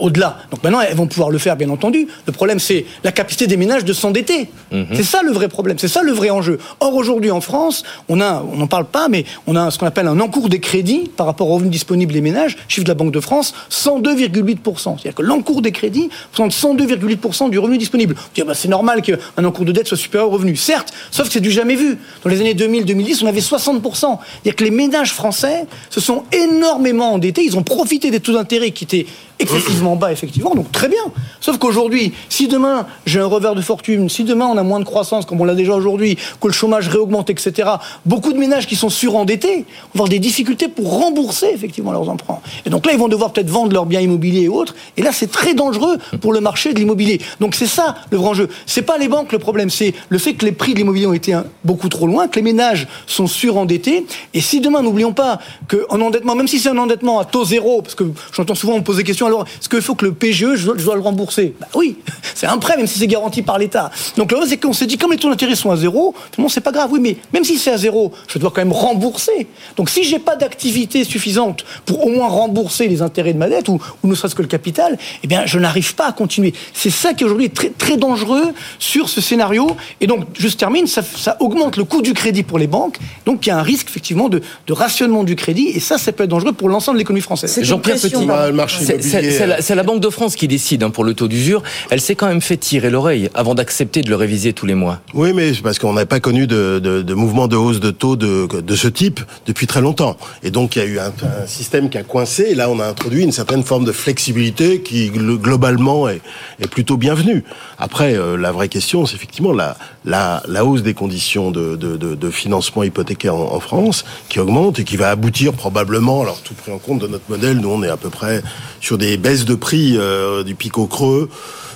Au-delà 0.01 0.39
donc 0.51 0.63
maintenant, 0.63 0.81
elles 0.81 0.97
vont 0.97 1.07
pouvoir 1.07 1.31
le 1.31 1.39
faire, 1.39 1.57
bien 1.57 1.71
entendu. 1.71 2.09
Le 2.27 2.33
problème, 2.33 2.59
c'est 2.59 2.85
la 3.05 3.13
capacité 3.13 3.47
des 3.47 3.57
ménages 3.57 3.85
de 3.85 3.93
s'endetter. 3.93 4.49
Mhm. 4.73 4.87
C'est 4.95 5.03
ça 5.03 5.23
le 5.23 5.33
vrai 5.33 5.49
problème, 5.49 5.79
c'est 5.79 5.89
ça 5.89 6.03
le 6.03 6.13
vrai 6.13 6.31
enjeu. 6.31 6.59
Or, 6.81 6.95
aujourd'hui, 6.95 7.31
en 7.31 7.41
France, 7.41 7.83
on 8.09 8.21
a, 8.21 8.45
on 8.53 8.57
n'en 8.57 8.67
parle 8.67 8.87
pas, 8.87 9.09
mais 9.09 9.25
on 9.47 9.57
a 9.57 9.71
ce 9.71 9.79
qu'on 9.79 9.87
appelle 9.87 10.07
un 10.07 10.21
encours 10.21 10.49
des 10.49 10.61
crédits 10.61 11.11
par 11.17 11.27
rapport 11.27 11.49
aux 11.49 11.55
revenus 11.55 11.71
disponibles 11.73 12.13
des 12.13 12.21
ménages, 12.21 12.57
chiffre 12.69 12.85
de 12.85 12.91
la 12.91 12.95
Banque 12.95 13.13
de 13.13 13.21
France, 13.21 13.55
102,8%. 13.71 14.83
C'est-à-dire 14.83 15.15
que 15.15 15.23
l'encours 15.23 15.63
des 15.63 15.73
crédits 15.73 16.11
représente 16.33 16.53
102,8% 16.53 17.51
du 17.51 17.59
revenu 17.59 17.79
disponible. 17.79 18.15
On 18.41 18.45
bah, 18.45 18.55
c'est 18.55 18.69
normal 18.69 19.03
qu'un 19.03 19.45
encours 19.45 19.65
de 19.65 19.73
dette 19.73 19.87
soit 19.87 19.97
supérieur 19.97 20.29
au 20.29 20.33
revenu. 20.33 20.57
Certes, 20.57 20.93
sauf 21.11 21.27
que 21.27 21.33
c'est 21.33 21.41
du 21.41 21.51
jamais 21.51 21.77
vu. 21.77 21.99
Dans 22.25 22.31
les 22.31 22.41
années 22.41 22.55
2000-2010, 22.55 23.21
on 23.23 23.27
avait 23.27 23.41
60%. 23.41 23.81
C'est-à-dire 23.83 24.57
que 24.57 24.65
les 24.65 24.71
ménages 24.71 25.13
français 25.13 25.67
se 25.91 26.01
sont 26.01 26.25
énormément 26.33 27.15
endettés. 27.15 27.43
Ils 27.45 27.57
ont 27.57 27.63
profité 27.63 28.11
des 28.11 28.21
taux 28.21 28.33
d'intérêt 28.33 28.71
qui 28.71 28.85
étaient 28.85 29.07
excessivement 29.41 29.97
bas, 29.97 30.13
effectivement, 30.13 30.55
donc 30.55 30.71
très 30.71 30.89
bien. 30.89 31.03
Sauf 31.41 31.59
qu'aujourd'hui, 31.59 32.13
si 32.29 32.49
demain 32.49 32.87
j'ai 33.07 33.21
un 33.21 33.27
revers 33.27 33.55
de 33.55 33.63
fortune, 33.63 34.09
si 34.09 34.25
demain 34.25 34.47
on 34.47 34.57
a 34.57 34.63
moins 34.63 34.81
de 34.81 34.85
croissance, 34.85 35.25
comme 35.25 35.41
on 35.41 35.45
l'a 35.45 35.55
déjà 35.55 35.75
aujourd'hui, 35.75 36.17
que 36.41 36.47
le 36.47 36.53
chômage 36.53 36.89
réaugmente, 36.89 37.31
etc., 37.31 37.71
beaucoup 38.07 38.33
de 38.33 38.39
ménages 38.39 38.67
qui 38.67 38.77
sont 38.77 38.91
surendettés 38.91 39.65
vont 39.95 40.05
avoir 40.05 40.09
des 40.09 40.19
difficultés 40.19 40.69
pour 40.69 41.01
rembourser 41.01 41.49
effectivement 41.53 41.93
leurs 41.93 42.09
emprunts. 42.09 42.41
Et 42.67 42.71
donc 42.71 42.87
là, 42.87 42.93
ils 42.93 42.99
vont 42.99 43.09
devoir 43.09 43.33
peut-être 43.33 43.51
vendre 43.51 43.73
leurs 43.73 43.87
biens 43.87 44.01
immobiliers 44.01 44.43
et 44.43 44.49
autres. 44.49 44.75
Et 44.97 45.03
là, 45.03 45.11
c'est 45.13 45.31
très 45.31 45.55
dangereux 45.55 45.99
pour 46.21 46.33
le 46.33 46.41
marché 46.41 46.73
de 46.73 46.79
l'immobilier. 46.79 47.21
Donc 47.41 47.55
c'est 47.55 47.67
ça 47.67 47.97
le 48.11 48.19
grand 48.19 48.35
jeu. 48.35 48.49
C'est 48.67 48.83
pas 48.83 48.99
les 48.99 49.09
banques 49.09 49.33
le 49.33 49.39
problème, 49.39 49.71
c'est 49.71 49.95
le 50.09 50.19
fait 50.19 50.35
que 50.35 50.45
les 50.45 50.53
prix 50.53 50.73
de 50.73 50.79
l'immobilier 50.79 51.07
ont 51.07 51.13
été 51.13 51.39
beaucoup 51.65 51.89
trop 51.89 52.07
loin, 52.07 52.29
que 52.29 52.37
les 52.37 52.43
ménages 52.43 52.89
sont 53.07 53.27
surendettés. 53.27 54.07
Et 54.35 54.41
si 54.41 54.61
demain, 54.61 54.83
n'oublions 54.83 55.13
pas 55.13 55.39
qu'un 55.69 56.01
endettement, 56.01 56.35
même 56.35 56.49
si 56.49 56.59
c'est 56.59 56.69
un 56.69 56.79
endettement 56.79 57.19
à 57.19 57.25
taux 57.25 57.45
zéro, 57.45 57.83
parce 57.83 57.95
que 57.95 58.05
j'entends 58.33 58.55
souvent 58.55 58.75
on 58.75 58.79
me 58.79 58.85
poser 58.85 58.99
des 58.99 59.07
questions 59.07 59.27
alors, 59.31 59.47
est-ce 59.61 59.69
qu'il 59.69 59.81
faut 59.81 59.95
que 59.95 60.05
le 60.05 60.13
PGE, 60.13 60.57
je 60.57 60.71
dois, 60.73 60.95
le 60.95 61.01
rembourser 61.01 61.55
bah 61.61 61.69
Oui, 61.75 61.97
c'est 62.35 62.47
un 62.47 62.59
prêt, 62.59 62.77
même 62.77 62.87
si 62.87 62.99
c'est 62.99 63.07
garanti 63.07 63.43
par 63.43 63.59
l'État. 63.59 63.91
Donc 64.17 64.33
là, 64.33 64.41
c'est 64.47 64.57
qu'on 64.57 64.73
s'est 64.73 64.87
dit, 64.87 64.99
comme 64.99 65.13
les 65.13 65.19
taux 65.19 65.31
d'intérêt 65.31 65.55
sont 65.55 65.71
à 65.71 65.77
zéro, 65.77 66.15
non, 66.39 66.49
c'est 66.49 66.61
pas 66.61 66.73
grave. 66.73 66.91
Oui, 66.93 67.01
mais 67.01 67.17
même 67.33 67.45
si 67.45 67.59
c'est 67.59 67.73
à 67.73 67.77
zéro, 67.77 68.13
je 68.29 68.39
dois 68.39 68.51
quand 68.51 68.61
même 68.61 68.73
rembourser. 68.73 69.47
Donc 69.77 69.91
si 69.91 70.05
j'ai 70.05 70.19
pas 70.19 70.37
d'activité 70.37 71.05
suffisante 71.05 71.65
pour 71.85 72.07
au 72.07 72.09
moins 72.09 72.29
rembourser 72.29 72.89
les 72.89 73.03
intérêts 73.03 73.33
de 73.33 73.39
ma 73.39 73.49
dette, 73.49 73.69
ou, 73.69 73.81
ne 74.05 74.15
serait-ce 74.15 74.35
que 74.35 74.43
le 74.43 74.49
capital, 74.49 74.99
eh 75.23 75.27
bien, 75.27 75.47
je 75.47 75.59
n'arrive 75.59 75.95
pas 75.95 76.09
à 76.09 76.13
continuer. 76.13 76.53
C'est 76.73 76.91
ça 76.91 77.15
qui 77.15 77.25
aujourd'hui 77.25 77.47
est 77.47 77.55
très, 77.55 77.71
très 77.71 77.97
dangereux 77.97 78.53
sur 78.79 79.09
ce 79.09 79.21
scénario. 79.21 79.77
Et 80.01 80.07
donc, 80.07 80.25
je 80.39 80.49
termine, 80.49 80.87
ça, 80.87 81.03
augmente 81.41 81.77
le 81.77 81.85
coût 81.85 82.03
du 82.03 82.13
crédit 82.13 82.43
pour 82.43 82.59
les 82.59 82.67
banques. 82.67 82.99
Donc, 83.27 83.47
il 83.47 83.51
y 83.51 83.53
a 83.53 83.59
un 83.59 83.63
risque, 83.63 83.89
effectivement, 83.89 84.29
de, 84.29 84.43
rationnement 84.71 85.25
du 85.25 85.37
crédit. 85.37 85.69
Et 85.75 85.81
ça, 85.81 85.99
ça 85.99 86.13
peut 86.13 86.25
être 86.25 86.31
dangereux 86.31 86.53
pour 86.53 86.69
l'ensemble 86.69 86.97
de 86.97 87.01
l'économie 87.01 87.23
française. 87.23 87.59
Jean-Pierre 87.63 87.97
Petit, 87.97 88.27
le 88.27 88.53
marché 88.53 88.85
c'est 89.23 89.47
la, 89.47 89.75
la, 89.75 89.83
Banque 89.83 90.01
de 90.01 90.11
France 90.11 90.37
qui 90.37 90.49
décide 90.49 90.83
hein, 90.83 90.91
pour 90.91 91.05
le 91.05 91.15
taux 91.15 91.29
d'usure. 91.29 91.63
Elle 91.91 92.01
s'est 92.01 92.15
quand 92.15 92.29
même 92.29 92.41
fait 92.41 92.57
tirer 92.57 92.91
l'oreille 92.91 93.31
avant 93.35 93.55
d'accepter 93.55 94.03
de 94.03 94.09
le 94.09 94.17
réviser 94.17 94.53
tous 94.53 94.67
les 94.67 94.75
mois. 94.75 95.01
Oui, 95.15 95.33
mais 95.35 95.55
c'est 95.55 95.63
parce 95.63 95.79
qu'on 95.79 95.93
n'a 95.93 96.07
pas 96.07 96.21
connu 96.21 96.47
de, 96.47 96.79
de, 96.79 97.03
de, 97.03 97.15
mouvement 97.15 97.49
de 97.49 97.57
hausse 97.57 97.81
de 97.81 97.91
taux 97.91 98.17
de, 98.17 98.47
de 98.61 98.77
ce 98.77 98.89
type 98.89 99.21
depuis 99.47 99.67
très 99.67 99.81
longtemps. 99.81 100.17
Et 100.43 100.51
donc, 100.51 100.77
il 100.77 100.79
y 100.81 100.83
a 100.83 100.87
eu 100.87 100.99
un, 100.99 101.13
un, 101.23 101.47
système 101.47 101.91
qui 101.91 101.99
a 101.99 102.03
coincé. 102.03 102.49
Et 102.51 102.55
là, 102.55 102.71
on 102.71 102.81
a 102.81 102.87
introduit 102.87 103.23
une 103.23 103.33
certaine 103.33 103.63
forme 103.63 103.85
de 103.85 103.93
flexibilité 103.93 104.81
qui, 104.81 105.11
globalement, 105.11 106.09
est, 106.09 106.21
est 106.61 106.69
plutôt 106.69 106.97
bienvenue. 106.97 107.45
Après, 107.79 108.15
euh, 108.15 108.37
la 108.37 108.53
vraie 108.53 108.69
question, 108.69 109.07
c'est 109.07 109.17
effectivement 109.17 109.53
la, 109.53 109.77
la, 110.05 110.43
la, 110.49 110.65
hausse 110.65 110.83
des 110.83 110.95
conditions 110.95 111.51
de, 111.51 111.77
de, 111.77 111.97
de 111.97 112.31
financement 112.31 112.83
hypothécaire 112.83 113.35
en, 113.35 113.55
en, 113.55 113.61
France 113.61 114.05
qui 114.29 114.39
augmente 114.41 114.79
et 114.79 114.85
qui 114.85 114.97
va 114.97 115.11
aboutir 115.11 115.53
probablement, 115.53 116.23
alors 116.23 116.41
tout 116.43 116.55
pris 116.55 116.73
en 116.73 116.79
compte 116.79 117.01
de 117.01 117.07
notre 117.07 117.25
modèle, 117.29 117.59
nous 117.59 117.69
on 117.69 117.83
est 117.83 117.89
à 117.89 117.97
peu 117.97 118.11
près 118.11 118.43
sur 118.81 118.99
des 118.99 119.10
baisses 119.17 119.45
de 119.45 119.55
prix 119.55 119.97
euh, 119.97 120.43
du 120.43 120.55
pic 120.55 120.79
au 120.79 120.87
creux 120.87 121.29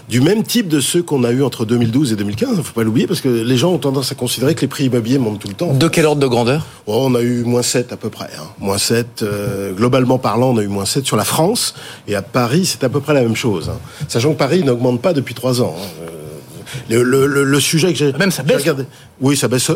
du 0.09 0.21
même 0.21 0.43
type 0.43 0.69
de 0.69 0.81
ceux 0.81 1.03
qu'on 1.03 1.25
a 1.25 1.31
eu 1.31 1.43
entre 1.43 1.65
2012 1.65 2.13
et 2.13 2.17
2015. 2.17 2.51
Il 2.53 2.59
ne 2.59 2.63
faut 2.63 2.73
pas 2.75 2.83
l'oublier 2.83 3.07
parce 3.07 3.21
que 3.21 3.29
les 3.29 3.57
gens 3.57 3.73
ont 3.73 3.79
tendance 3.79 4.13
à 4.13 4.15
considérer 4.15 4.55
que 4.55 4.61
les 4.61 4.69
prix 4.69 4.85
immobiliers 4.85 5.19
montent 5.19 5.41
tout 5.41 5.49
le 5.49 5.55
temps. 5.55 5.73
De 5.73 5.89
quel 5.89 6.07
ordre 6.07 6.21
de 6.21 6.27
grandeur? 6.27 6.67
Oh, 6.87 7.05
On 7.07 7.15
a 7.15 7.23
eu 7.23 7.45
moins 7.45 7.63
7 7.63 7.93
à 7.93 7.97
peu 7.97 8.11
près. 8.11 8.29
Hein. 8.39 8.45
Moins 8.59 8.79
7, 8.79 9.23
euh, 9.23 9.73
globalement 9.73 10.19
parlant, 10.19 10.51
on 10.51 10.59
a 10.59 10.63
eu 10.63 10.69
moins 10.69 10.85
7 10.85 11.07
sur 11.07 11.17
la 11.17 11.25
France. 11.25 11.75
Et 12.07 12.15
à 12.15 12.23
Paris, 12.23 12.67
c'est 12.67 12.85
à 12.85 12.89
peu 12.89 13.01
près 13.01 13.15
la 13.15 13.23
même 13.23 13.37
chose. 13.37 13.71
Hein. 13.71 13.79
Sachant 14.09 14.33
que 14.35 14.39
Paris 14.39 14.63
n'augmente 14.63 15.01
pas 15.01 15.13
depuis 15.15 15.35
3 15.35 15.63
ans. 15.63 15.75
Hein. 15.79 16.11
Le, 16.91 17.03
le, 17.03 17.27
le, 17.27 17.45
le, 17.45 17.61
sujet 17.61 17.93
que 17.93 17.99
j'ai. 17.99 18.13
Même 18.15 18.31
ça 18.31 18.43
baisse. 18.43 18.61
Regardé. 18.61 18.85
Oui, 19.21 19.37
ça 19.37 19.49
baisse. 19.49 19.71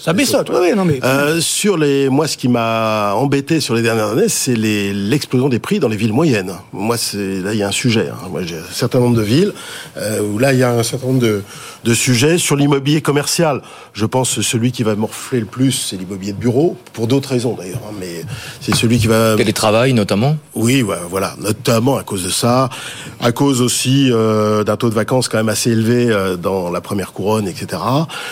Ça 0.00 0.12
baissote. 0.12 0.50
Oui, 0.50 0.58
oui, 0.62 0.72
non 0.76 0.84
mais. 0.84 1.00
Euh, 1.02 1.40
sur 1.40 1.76
les, 1.76 2.08
moi, 2.08 2.28
ce 2.28 2.36
qui 2.36 2.48
m'a 2.48 3.14
embêté 3.14 3.60
sur 3.60 3.74
les 3.74 3.82
dernières 3.82 4.10
années, 4.10 4.28
c'est 4.28 4.54
l'explosion 4.54 5.48
des 5.48 5.58
prix 5.58 5.80
dans 5.80 5.88
les 5.88 5.96
villes 5.96 6.12
moyennes. 6.12 6.52
Moi, 6.72 6.96
c'est 6.96 7.40
là, 7.40 7.52
il 7.52 7.58
y 7.58 7.62
a 7.62 7.68
un 7.68 7.72
sujet. 7.72 8.08
Hein. 8.10 8.28
Moi, 8.30 8.42
j'ai 8.44 8.56
un 8.56 8.72
certain 8.72 9.00
nombre 9.00 9.16
de 9.16 9.22
villes 9.22 9.52
euh, 9.96 10.20
où 10.20 10.38
là, 10.38 10.52
il 10.52 10.58
y 10.58 10.62
a 10.62 10.70
un 10.70 10.82
certain 10.82 11.08
nombre 11.08 11.20
de, 11.20 11.42
de 11.84 11.94
sujets 11.94 12.38
sur 12.38 12.56
l'immobilier 12.56 13.00
commercial. 13.00 13.62
Je 13.92 14.06
pense 14.06 14.36
que 14.36 14.42
celui 14.42 14.70
qui 14.72 14.82
va 14.82 14.94
morfler 14.94 15.40
le 15.40 15.46
plus, 15.46 15.72
c'est 15.72 15.96
l'immobilier 15.96 16.32
de 16.32 16.38
bureau, 16.38 16.76
pour 16.92 17.06
d'autres 17.06 17.30
raisons 17.30 17.56
d'ailleurs. 17.58 17.80
Hein, 17.88 17.94
mais 17.98 18.24
c'est 18.60 18.74
celui 18.74 18.98
qui 18.98 19.06
va. 19.06 19.36
Télétravail 19.36 19.94
notamment. 19.94 20.36
Oui, 20.54 20.84
voilà, 21.08 21.34
notamment 21.40 21.96
à 21.96 22.02
cause 22.02 22.24
de 22.24 22.30
ça, 22.30 22.68
à 23.20 23.32
cause 23.32 23.60
aussi 23.60 24.10
euh, 24.12 24.64
d'un 24.64 24.76
taux 24.76 24.90
de 24.90 24.94
vacances 24.94 25.28
quand 25.28 25.38
même 25.38 25.48
assez 25.48 25.70
élevé 25.70 26.08
euh, 26.10 26.36
dans 26.36 26.70
la 26.70 26.80
première 26.80 27.12
couronne, 27.12 27.48
etc. 27.48 27.82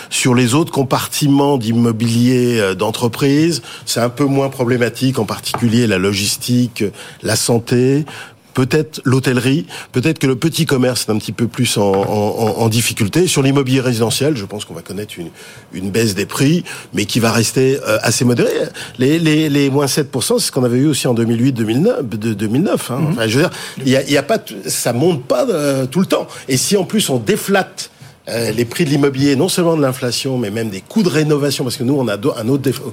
Sur 0.09 0.28
les 0.35 0.53
autres 0.53 0.71
compartiments 0.71 1.57
d'immobilier 1.57 2.59
euh, 2.59 2.75
d'entreprise, 2.75 3.61
c'est 3.85 3.99
un 3.99 4.09
peu 4.09 4.25
moins 4.25 4.49
problématique, 4.49 5.19
en 5.19 5.25
particulier 5.25 5.87
la 5.87 5.97
logistique, 5.97 6.83
la 7.23 7.35
santé, 7.35 8.05
peut-être 8.53 9.01
l'hôtellerie, 9.05 9.65
peut-être 9.91 10.19
que 10.19 10.27
le 10.27 10.35
petit 10.35 10.65
commerce 10.65 11.05
est 11.07 11.11
un 11.11 11.17
petit 11.17 11.31
peu 11.31 11.47
plus 11.47 11.77
en, 11.77 11.91
en, 11.91 12.57
en 12.57 12.69
difficulté. 12.69 13.27
Sur 13.27 13.41
l'immobilier 13.41 13.79
résidentiel, 13.79 14.35
je 14.35 14.45
pense 14.45 14.65
qu'on 14.65 14.73
va 14.73 14.81
connaître 14.81 15.13
une, 15.17 15.29
une, 15.73 15.91
baisse 15.91 16.15
des 16.15 16.25
prix, 16.25 16.63
mais 16.93 17.05
qui 17.05 17.19
va 17.19 17.31
rester 17.31 17.79
euh, 17.87 17.99
assez 18.01 18.25
modérée. 18.25 18.49
Les, 18.97 19.19
les, 19.19 19.49
les 19.49 19.69
moins 19.69 19.85
7%, 19.85 20.39
c'est 20.39 20.47
ce 20.47 20.51
qu'on 20.51 20.63
avait 20.63 20.79
eu 20.79 20.87
aussi 20.87 21.07
en 21.07 21.15
2008-2009. 21.15 22.09
De 22.09 22.33
2009 22.33 22.91
hein. 22.91 22.97
Mhm. 22.97 23.07
enfin, 23.11 23.27
je 23.27 23.39
veux 23.39 23.43
dire, 23.43 23.51
il 23.85 23.89
y 23.89 23.95
a, 23.95 24.03
y 24.03 24.17
a, 24.17 24.23
pas, 24.23 24.39
ça 24.65 24.93
monte 24.93 25.23
pas 25.23 25.47
euh, 25.47 25.85
tout 25.85 25.99
le 25.99 26.05
temps. 26.05 26.27
Et 26.47 26.57
si 26.57 26.75
en 26.75 26.83
plus 26.83 27.09
on 27.09 27.17
déflate 27.17 27.91
euh, 28.29 28.51
les 28.51 28.65
prix 28.65 28.85
de 28.85 28.89
l'immobilier, 28.89 29.35
non 29.35 29.49
seulement 29.49 29.75
de 29.75 29.81
l'inflation, 29.81 30.37
mais 30.37 30.51
même 30.51 30.69
des 30.69 30.81
coûts 30.81 31.03
de 31.03 31.09
rénovation, 31.09 31.63
parce 31.63 31.77
que 31.77 31.83
nous, 31.83 31.95
on 31.95 32.07
a 32.07 32.15
un 32.15 32.47
autre 32.47 32.69
au 32.85 32.91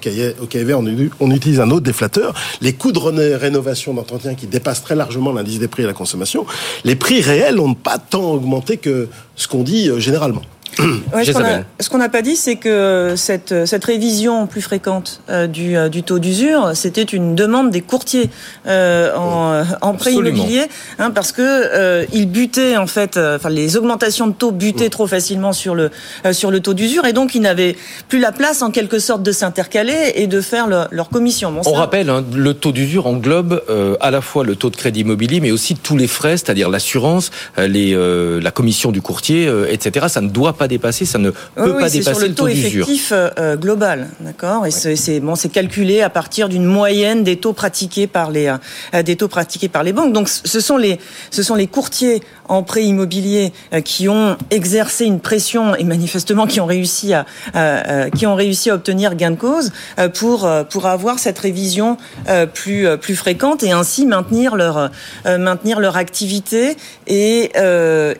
on, 1.20 1.30
utilise 1.30 1.60
un 1.60 1.70
autre 1.70 1.84
déflateur, 1.84 2.34
les 2.60 2.72
coûts 2.72 2.92
de 2.92 2.98
rénovation 3.34 3.94
d'entretien 3.94 4.34
qui 4.34 4.46
dépassent 4.46 4.82
très 4.82 4.94
largement 4.94 5.32
l'indice 5.32 5.58
des 5.58 5.68
prix 5.68 5.84
à 5.84 5.86
la 5.86 5.92
consommation, 5.92 6.46
les 6.84 6.96
prix 6.96 7.20
réels 7.20 7.56
n'ont 7.56 7.74
pas 7.74 7.98
tant 7.98 8.32
augmenté 8.32 8.76
que 8.76 9.08
ce 9.34 9.48
qu'on 9.48 9.62
dit 9.62 9.88
euh, 9.88 10.00
généralement. 10.00 10.42
Ouais, 11.14 11.24
ce 11.24 11.88
qu'on 11.88 11.98
n'a 11.98 12.08
pas 12.08 12.22
dit, 12.22 12.36
c'est 12.36 12.56
que 12.56 13.14
cette, 13.16 13.66
cette 13.66 13.84
révision 13.84 14.46
plus 14.46 14.60
fréquente 14.60 15.20
euh, 15.30 15.46
du, 15.46 15.76
euh, 15.76 15.88
du 15.88 16.02
taux 16.02 16.18
d'usure, 16.18 16.72
c'était 16.74 17.02
une 17.02 17.34
demande 17.34 17.70
des 17.70 17.80
courtiers 17.80 18.28
euh, 18.66 19.14
en, 19.16 19.64
en 19.80 19.94
prêt 19.94 20.12
immobilier, 20.12 20.64
hein, 20.98 21.10
parce 21.10 21.32
que 21.32 21.42
euh, 21.42 22.04
ils 22.12 22.26
butaient 22.28 22.76
en 22.76 22.86
fait, 22.86 23.16
euh, 23.16 23.36
enfin 23.36 23.48
les 23.48 23.76
augmentations 23.76 24.26
de 24.26 24.32
taux 24.32 24.52
butaient 24.52 24.90
trop 24.90 25.06
facilement 25.06 25.52
sur 25.52 25.74
le 25.74 25.90
sur 26.32 26.50
le 26.50 26.60
taux 26.60 26.74
d'usure, 26.74 27.06
et 27.06 27.12
donc 27.12 27.34
ils 27.34 27.40
n'avaient 27.40 27.76
plus 28.08 28.18
la 28.18 28.32
place 28.32 28.62
en 28.62 28.70
quelque 28.70 28.98
sorte 28.98 29.22
de 29.22 29.32
s'intercaler 29.32 30.12
et 30.16 30.26
de 30.26 30.40
faire 30.40 30.68
leur 30.90 31.08
commission. 31.08 31.52
Bon, 31.52 31.62
On 31.66 31.72
rappelle, 31.72 32.10
hein, 32.10 32.24
le 32.34 32.54
taux 32.54 32.72
d'usure 32.72 33.06
englobe 33.06 33.62
à 34.00 34.10
la 34.10 34.20
fois 34.20 34.44
le 34.44 34.56
taux 34.56 34.70
de 34.70 34.76
crédit 34.76 35.00
immobilier, 35.00 35.40
mais 35.40 35.50
aussi 35.50 35.74
tous 35.74 35.96
les 35.96 36.06
frais, 36.06 36.36
c'est-à-dire 36.36 36.68
l'assurance, 36.68 37.30
les 37.58 37.96
la 37.96 38.50
commission 38.50 38.92
du 38.92 39.00
courtier, 39.00 39.50
etc. 39.70 40.06
Ça 40.08 40.20
ne 40.20 40.28
doit 40.28 40.52
pas 40.52 40.65
dépasser, 40.68 41.04
ça 41.04 41.18
ne 41.18 41.30
peut 41.30 41.36
pas 41.54 41.88
dépasser 41.88 42.02
sur 42.02 42.18
le, 42.20 42.34
taux, 42.34 42.48
effectif 42.48 43.12
euh, 43.12 43.56
global, 43.56 44.08
d'accord. 44.20 44.66
Et 44.66 44.70
c'est 44.70 45.20
bon, 45.20 45.34
c'est 45.34 45.48
calculé 45.48 46.02
à 46.02 46.10
partir 46.10 46.48
d'une 46.48 46.64
moyenne 46.64 47.24
des 47.24 47.36
taux 47.36 47.52
pratiqués 47.52 48.06
par 48.06 48.30
les 48.30 48.54
euh, 48.94 49.02
des 49.02 49.16
taux 49.16 49.28
pratiqués 49.28 49.68
par 49.68 49.82
les 49.82 49.92
banques. 49.92 50.12
Donc 50.12 50.28
ce 50.28 50.60
sont 50.60 50.76
les 50.76 50.98
ce 51.30 51.42
sont 51.42 51.54
les 51.54 51.66
courtiers 51.66 52.22
en 52.48 52.62
prêt 52.62 52.84
immobilier 52.84 53.52
euh, 53.72 53.80
qui 53.80 54.08
ont 54.08 54.36
exercé 54.50 55.04
une 55.04 55.20
pression 55.20 55.74
et 55.74 55.84
manifestement 55.84 56.46
qui 56.46 56.60
ont 56.60 56.66
réussi 56.66 57.12
à 57.14 57.26
qui 58.14 58.26
ont 58.26 58.34
réussi 58.34 58.70
à 58.70 58.74
obtenir 58.74 59.14
gain 59.14 59.32
de 59.32 59.36
cause 59.36 59.72
pour 60.14 60.48
pour 60.70 60.86
avoir 60.86 61.18
cette 61.18 61.38
révision 61.38 61.96
plus 62.54 62.86
plus 62.98 63.16
fréquente 63.16 63.62
et 63.62 63.72
ainsi 63.72 64.06
maintenir 64.06 64.56
leur 64.56 64.90
maintenir 65.26 65.80
leur 65.80 65.96
activité 65.96 66.76
et 67.06 67.50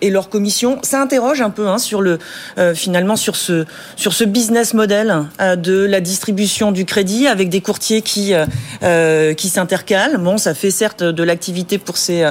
et 0.00 0.10
leur 0.10 0.28
commission. 0.28 0.78
Ça 0.82 1.00
interroge 1.00 1.40
un 1.40 1.50
peu 1.50 1.68
hein, 1.68 1.78
sur 1.78 2.02
le 2.02 2.18
euh, 2.58 2.74
finalement 2.74 3.16
sur 3.16 3.36
ce 3.36 3.64
sur 3.96 4.12
ce 4.12 4.24
business 4.24 4.74
model 4.74 5.24
euh, 5.40 5.56
de 5.56 5.84
la 5.84 6.00
distribution 6.00 6.72
du 6.72 6.84
crédit 6.84 7.26
avec 7.26 7.48
des 7.48 7.60
courtiers 7.60 8.02
qui 8.02 8.34
euh, 8.34 9.34
qui 9.34 9.48
s'intercalent. 9.48 10.18
Bon, 10.18 10.38
ça 10.38 10.54
fait 10.54 10.70
certes 10.70 11.02
de 11.02 11.22
l'activité 11.22 11.78
pour 11.78 11.96
ces 11.96 12.30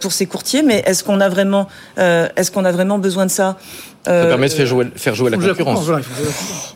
pour 0.00 0.12
ces 0.12 0.26
courtiers, 0.26 0.62
mais 0.62 0.82
est-ce 0.86 1.04
qu'on 1.04 1.20
a 1.20 1.28
vraiment 1.28 1.68
est-ce 1.96 2.50
qu'on 2.50 2.64
a 2.64 2.72
vraiment 2.72 2.98
besoin 2.98 3.26
de 3.26 3.30
ça? 3.30 3.56
Ça 4.04 4.26
permet 4.26 4.48
de 4.48 4.52
faire 4.52 4.66
jouer, 4.66 4.86
faire 4.96 5.14
jouer 5.14 5.30
la 5.30 5.36
concurrence. 5.36 5.90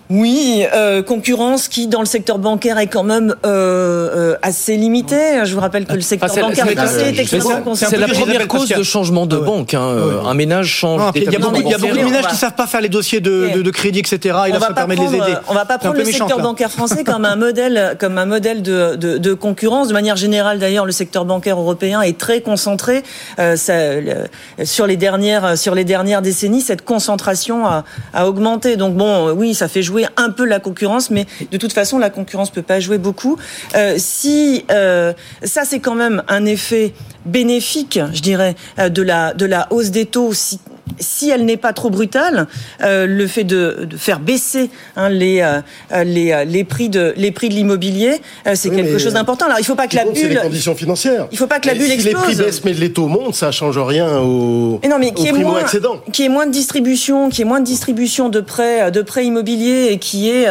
Oui, 0.09 0.65
euh, 0.73 1.03
concurrence 1.03 1.67
qui 1.67 1.89
dans 1.89 1.99
le 1.99 2.07
secteur 2.07 2.39
bancaire 2.39 2.79
est 2.79 2.87
quand 2.87 3.03
même 3.03 3.35
euh, 3.45 4.09
euh, 4.15 4.37
assez 4.43 4.77
limitée. 4.77 5.45
Je 5.45 5.53
vous 5.53 5.61
rappelle 5.61 5.85
que 5.85 5.95
le 5.95 6.01
secteur 6.01 6.31
ah, 6.33 6.41
bancaire 6.41 6.69
est, 6.69 7.19
extrêmement 7.19 7.75
C'est 7.75 7.97
la 7.97 8.07
première 8.07 8.47
cause 8.47 8.69
de 8.69 8.83
changement 8.85 9.27
de 9.27 9.37
banque. 9.37 9.75
Hein. 9.75 9.97
Un 10.25 10.35
ménage 10.35 10.69
change. 10.69 11.03
Il 11.17 11.25
y 11.25 11.35
a 11.35 11.39
beaucoup, 11.41 11.61
de 11.61 12.05
ménages 12.05 12.29
qui 12.29 12.37
savent 12.37 12.55
pas 12.55 12.69
faire 12.69 12.81
les 12.81 12.89
dossiers 12.89 13.21
de, 13.21 13.61
de, 13.61 13.71
crédit, 13.71 13.99
etc. 13.99 14.37
Et 14.47 14.53
là, 14.53 14.61
ça 14.61 14.73
permet 14.73 14.95
de 14.95 15.01
les 15.01 15.17
aider. 15.17 15.35
On 15.49 15.55
va 15.55 15.65
pas 15.65 15.79
prendre 15.79 15.97
le 15.97 16.05
secteur 16.05 16.41
bancaire 16.41 16.71
français 16.71 17.03
comme 17.05 17.25
un 17.25 17.37
modèle, 17.37 17.97
comme 17.99 18.19
un 18.19 18.27
modèle 18.27 18.63
de, 18.63 18.95
de, 18.95 19.19
de 19.19 19.35
concurrence. 19.35 19.89
De 19.89 19.93
manière 19.93 20.17
générale, 20.17 20.61
d'ailleurs, 20.61 20.87
le 20.87 20.93
secteur 20.93 21.25
bancaire 21.25 21.59
européen 21.59 22.01
est 22.03 22.17
très 22.19 22.41
concentré 22.41 23.03
euh, 23.41 23.57
ça, 23.57 23.75
sur 24.65 24.87
les 24.87 24.97
dernières 24.97 25.59
sur 25.59 25.75
les 25.75 25.85
dernières 25.85 26.23
décennies. 26.23 26.61
Cette 26.61 26.85
concentration 26.85 27.16
concentration 27.17 27.67
a. 27.67 27.85
Donc 28.77 28.97
bon, 28.97 29.33
oui, 29.33 29.55
ça 29.55 29.69
fait 29.69 29.83
jouer 29.83 30.07
un 30.17 30.31
peu 30.31 30.45
la 30.45 30.61
concurrence, 30.61 31.11
mais 31.11 31.27
de 31.51 31.57
toute 31.57 31.73
façon, 31.73 31.99
la 31.99 32.11
concurrence 32.11 32.51
peut 32.51 32.63
pas 32.63 32.81
jouer 32.81 32.99
beaucoup. 32.99 33.39
Euh, 33.75 33.95
si 33.99 34.65
euh, 34.71 35.13
ça, 35.43 35.65
c'est 35.65 35.81
quand 35.81 35.95
même 35.95 36.23
un 36.29 36.45
effet 36.45 36.93
bénéfique, 37.25 37.99
je 38.13 38.21
dirais, 38.21 38.55
euh, 38.79 38.89
de 38.89 39.03
la 39.03 39.67
hausse 39.71 39.91
des 39.91 40.07
taux. 40.07 40.33
Si 40.99 41.31
elle 41.31 41.45
n'est 41.45 41.57
pas 41.57 41.73
trop 41.73 41.91
brutale, 41.91 42.47
euh, 42.83 43.07
le 43.07 43.27
fait 43.27 43.45
de, 43.45 43.87
de 43.89 43.97
faire 43.97 44.21
baisser 44.21 44.71
hein, 44.97 45.09
les, 45.09 45.41
euh, 45.41 46.05
les, 46.05 46.33
euh, 46.33 46.45
les 46.45 46.65
prix 46.65 46.89
de 46.89 47.13
les 47.17 47.31
prix 47.31 47.49
de 47.49 47.55
l'immobilier, 47.55 48.21
euh, 48.47 48.53
c'est 48.55 48.71
quelque 48.71 48.99
chose 48.99 49.15
d'important. 49.15 49.47
Alors 49.47 49.59
il 49.59 49.65
faut 49.65 49.75
pas 49.75 49.89
que 49.89 49.97
la 49.97 50.05
bulle. 50.05 50.29
les 50.29 50.37
conditions 50.37 50.75
financières. 50.75 51.27
Il 51.33 51.39
faut 51.39 51.47
pas 51.47 51.61
que 51.61 51.67
la 51.67 51.75
bulle 51.75 51.87
si 51.87 51.93
explose. 51.93 52.15
Les 52.15 52.35
prix 52.35 52.37
baissent 52.37 52.65
mais 52.65 52.73
les 52.73 52.93
taux 52.93 53.09
montent, 53.09 53.35
ça 53.35 53.51
change 53.51 53.79
rien 53.79 54.19
au. 54.19 54.81
Mais 54.83 54.89
non, 54.89 54.99
mais 54.99 55.13
qui 55.13 55.29
est 55.29 55.33
moins 55.33 55.63
qui 56.13 56.25
est 56.25 56.29
moins 56.29 56.47
de 56.47 56.53
distribution, 56.53 57.29
qui 57.29 57.43
est 57.43 57.45
moins 57.45 57.61
de 57.61 57.67
distribution 57.67 58.29
de 58.29 58.41
prêts 58.41 58.91
de 58.91 59.03
prêts 59.03 59.27
immobiliers 59.27 59.89
et 59.91 59.99
qui 59.99 60.31
est 60.31 60.47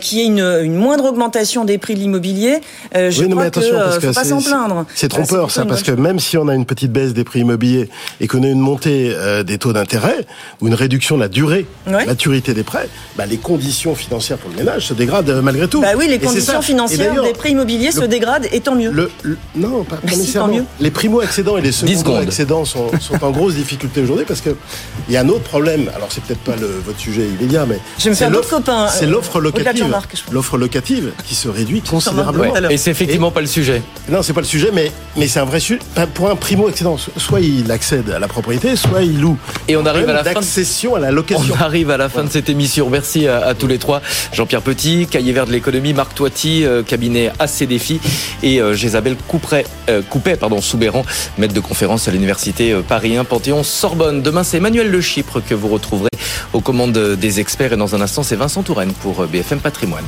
qui 0.00 0.20
est 0.20 0.26
une, 0.26 0.40
une 0.40 0.74
moindre 0.74 1.06
augmentation 1.06 1.64
des 1.64 1.78
prix 1.78 1.94
de 1.94 2.00
l'immobilier. 2.00 2.60
Je 2.94 3.22
oui, 3.22 3.28
crois 3.28 3.42
mais 3.42 3.48
attention, 3.48 3.70
que, 3.70 3.76
parce 3.76 3.94
faut 3.94 4.00
que 4.00 4.14
pas 4.14 4.24
s'en 4.24 4.42
plaindre. 4.42 4.86
C'est 4.94 5.08
trompeur 5.08 5.50
ça, 5.50 5.64
parce 5.64 5.82
que 5.82 5.92
même 5.92 6.20
si 6.20 6.36
on 6.38 6.48
a 6.48 6.54
une 6.54 6.66
petite 6.66 6.92
baisse 6.92 7.12
des 7.12 7.24
prix 7.24 7.40
immobiliers 7.40 7.88
et 8.20 8.28
qu'on 8.28 8.42
a 8.42 8.48
une 8.48 8.60
montée 8.60 9.14
des 9.46 9.58
taux 9.58 9.69
taux 9.70 9.78
d'intérêt 9.78 10.26
ou 10.60 10.68
une 10.68 10.74
réduction 10.74 11.16
de 11.16 11.22
la 11.22 11.28
durée, 11.28 11.66
la 11.86 12.04
maturité 12.04 12.54
des 12.54 12.62
prêts, 12.62 12.88
bah, 13.16 13.26
les 13.26 13.36
conditions 13.36 13.94
financières 13.94 14.38
pour 14.38 14.50
le 14.50 14.56
ménage 14.56 14.86
se 14.86 14.94
dégradent 14.94 15.40
malgré 15.42 15.68
tout. 15.68 15.80
Bah 15.80 15.92
oui, 15.96 16.08
les 16.08 16.18
conditions 16.18 16.62
financières 16.62 17.22
des 17.22 17.32
prêts 17.32 17.50
immobiliers 17.50 17.92
se 17.92 18.04
dégradent 18.04 18.46
et 18.52 18.60
tant 18.60 18.74
mieux. 18.74 18.90
Le, 18.90 19.10
non, 19.54 19.84
pas, 19.84 19.98
nécessairement. 20.04 20.54
mieux. 20.54 20.64
Les 20.80 20.90
primo-accédants 20.90 21.56
et 21.56 21.62
les 21.62 21.72
seconds-accédants 21.72 22.64
sont, 22.64 22.90
sont, 23.00 23.22
en 23.22 23.30
grosse 23.30 23.54
difficulté 23.54 24.02
aujourd'hui 24.02 24.24
parce 24.26 24.40
qu'il 24.40 24.54
y 25.08 25.16
a 25.16 25.20
un 25.20 25.28
autre 25.28 25.44
problème. 25.44 25.90
Alors, 25.94 26.08
c'est 26.10 26.22
peut-être 26.22 26.40
pas 26.40 26.56
le, 26.56 26.66
votre 26.84 26.98
sujet 26.98 27.26
immédiat, 27.26 27.66
mais. 27.66 27.78
c'est 27.98 28.28
l'offre 28.30 29.36
euh, 29.36 29.40
locative. 29.40 29.94
L'offre 30.32 30.58
locative 30.58 31.12
qui 31.24 31.34
se 31.34 31.48
réduit 31.48 31.82
considérablement. 31.82 32.54
Et 32.70 32.76
c'est 32.76 32.90
effectivement 32.90 33.30
pas 33.30 33.40
le 33.40 33.46
sujet. 33.46 33.82
Non, 34.08 34.22
c'est 34.22 34.32
pas 34.32 34.40
le 34.40 34.46
sujet, 34.46 34.70
mais, 34.72 34.90
mais 35.16 35.28
c'est 35.28 35.40
un 35.40 35.44
vrai 35.44 35.60
sujet. 35.60 35.80
Pour 36.14 36.30
un 36.30 36.36
primo-accédant, 36.36 36.96
soit 37.16 37.40
il 37.40 37.70
accède 37.70 38.10
à 38.10 38.18
la 38.18 38.28
propriété, 38.28 38.76
soit 38.76 39.02
il 39.02 39.20
loue. 39.20 39.36
Et 39.68 39.76
on 39.76 39.86
arrive 39.86 40.08
à 40.08 40.12
la 40.12 40.24
fin. 40.24 40.34
D'accession 40.34 40.94
à 40.94 40.98
la 41.00 41.10
location. 41.10 41.54
On 41.58 41.62
arrive 41.62 41.90
à 41.90 41.96
la 41.96 42.08
fin 42.08 42.24
de 42.24 42.30
cette 42.30 42.48
émission. 42.48 42.88
Merci 42.90 43.28
à, 43.28 43.54
tous 43.54 43.66
les 43.66 43.78
trois. 43.78 44.02
Jean-Pierre 44.32 44.62
Petit, 44.62 45.06
cahier 45.06 45.32
vert 45.32 45.46
de 45.46 45.52
l'économie, 45.52 45.92
Marc 45.92 46.14
Toiti, 46.14 46.64
euh, 46.64 46.82
cabinet 46.82 47.32
AC 47.38 47.64
Défi, 47.64 48.00
et 48.42 48.60
euh, 48.60 48.74
Jésabelle 48.74 49.16
euh, 49.88 50.02
Coupet, 50.08 50.36
pardon, 50.36 50.60
Soubéran, 50.60 51.04
maître 51.38 51.54
de 51.54 51.60
conférence 51.60 52.08
à 52.08 52.10
l'université 52.10 52.74
Paris 52.88 53.16
1 53.16 53.24
Panthéon 53.24 53.62
Sorbonne. 53.62 54.22
Demain, 54.22 54.44
c'est 54.44 54.58
Emmanuel 54.58 54.90
Le 54.90 55.00
Chypre 55.00 55.40
que 55.40 55.54
vous 55.54 55.68
retrouverez 55.68 56.10
aux 56.52 56.60
commandes 56.60 57.16
des 57.16 57.40
experts. 57.40 57.72
Et 57.72 57.76
dans 57.76 57.94
un 57.94 58.00
instant, 58.00 58.22
c'est 58.22 58.36
Vincent 58.36 58.62
Touraine 58.62 58.92
pour 58.92 59.26
BFM 59.26 59.60
Patrimoine. 59.60 60.06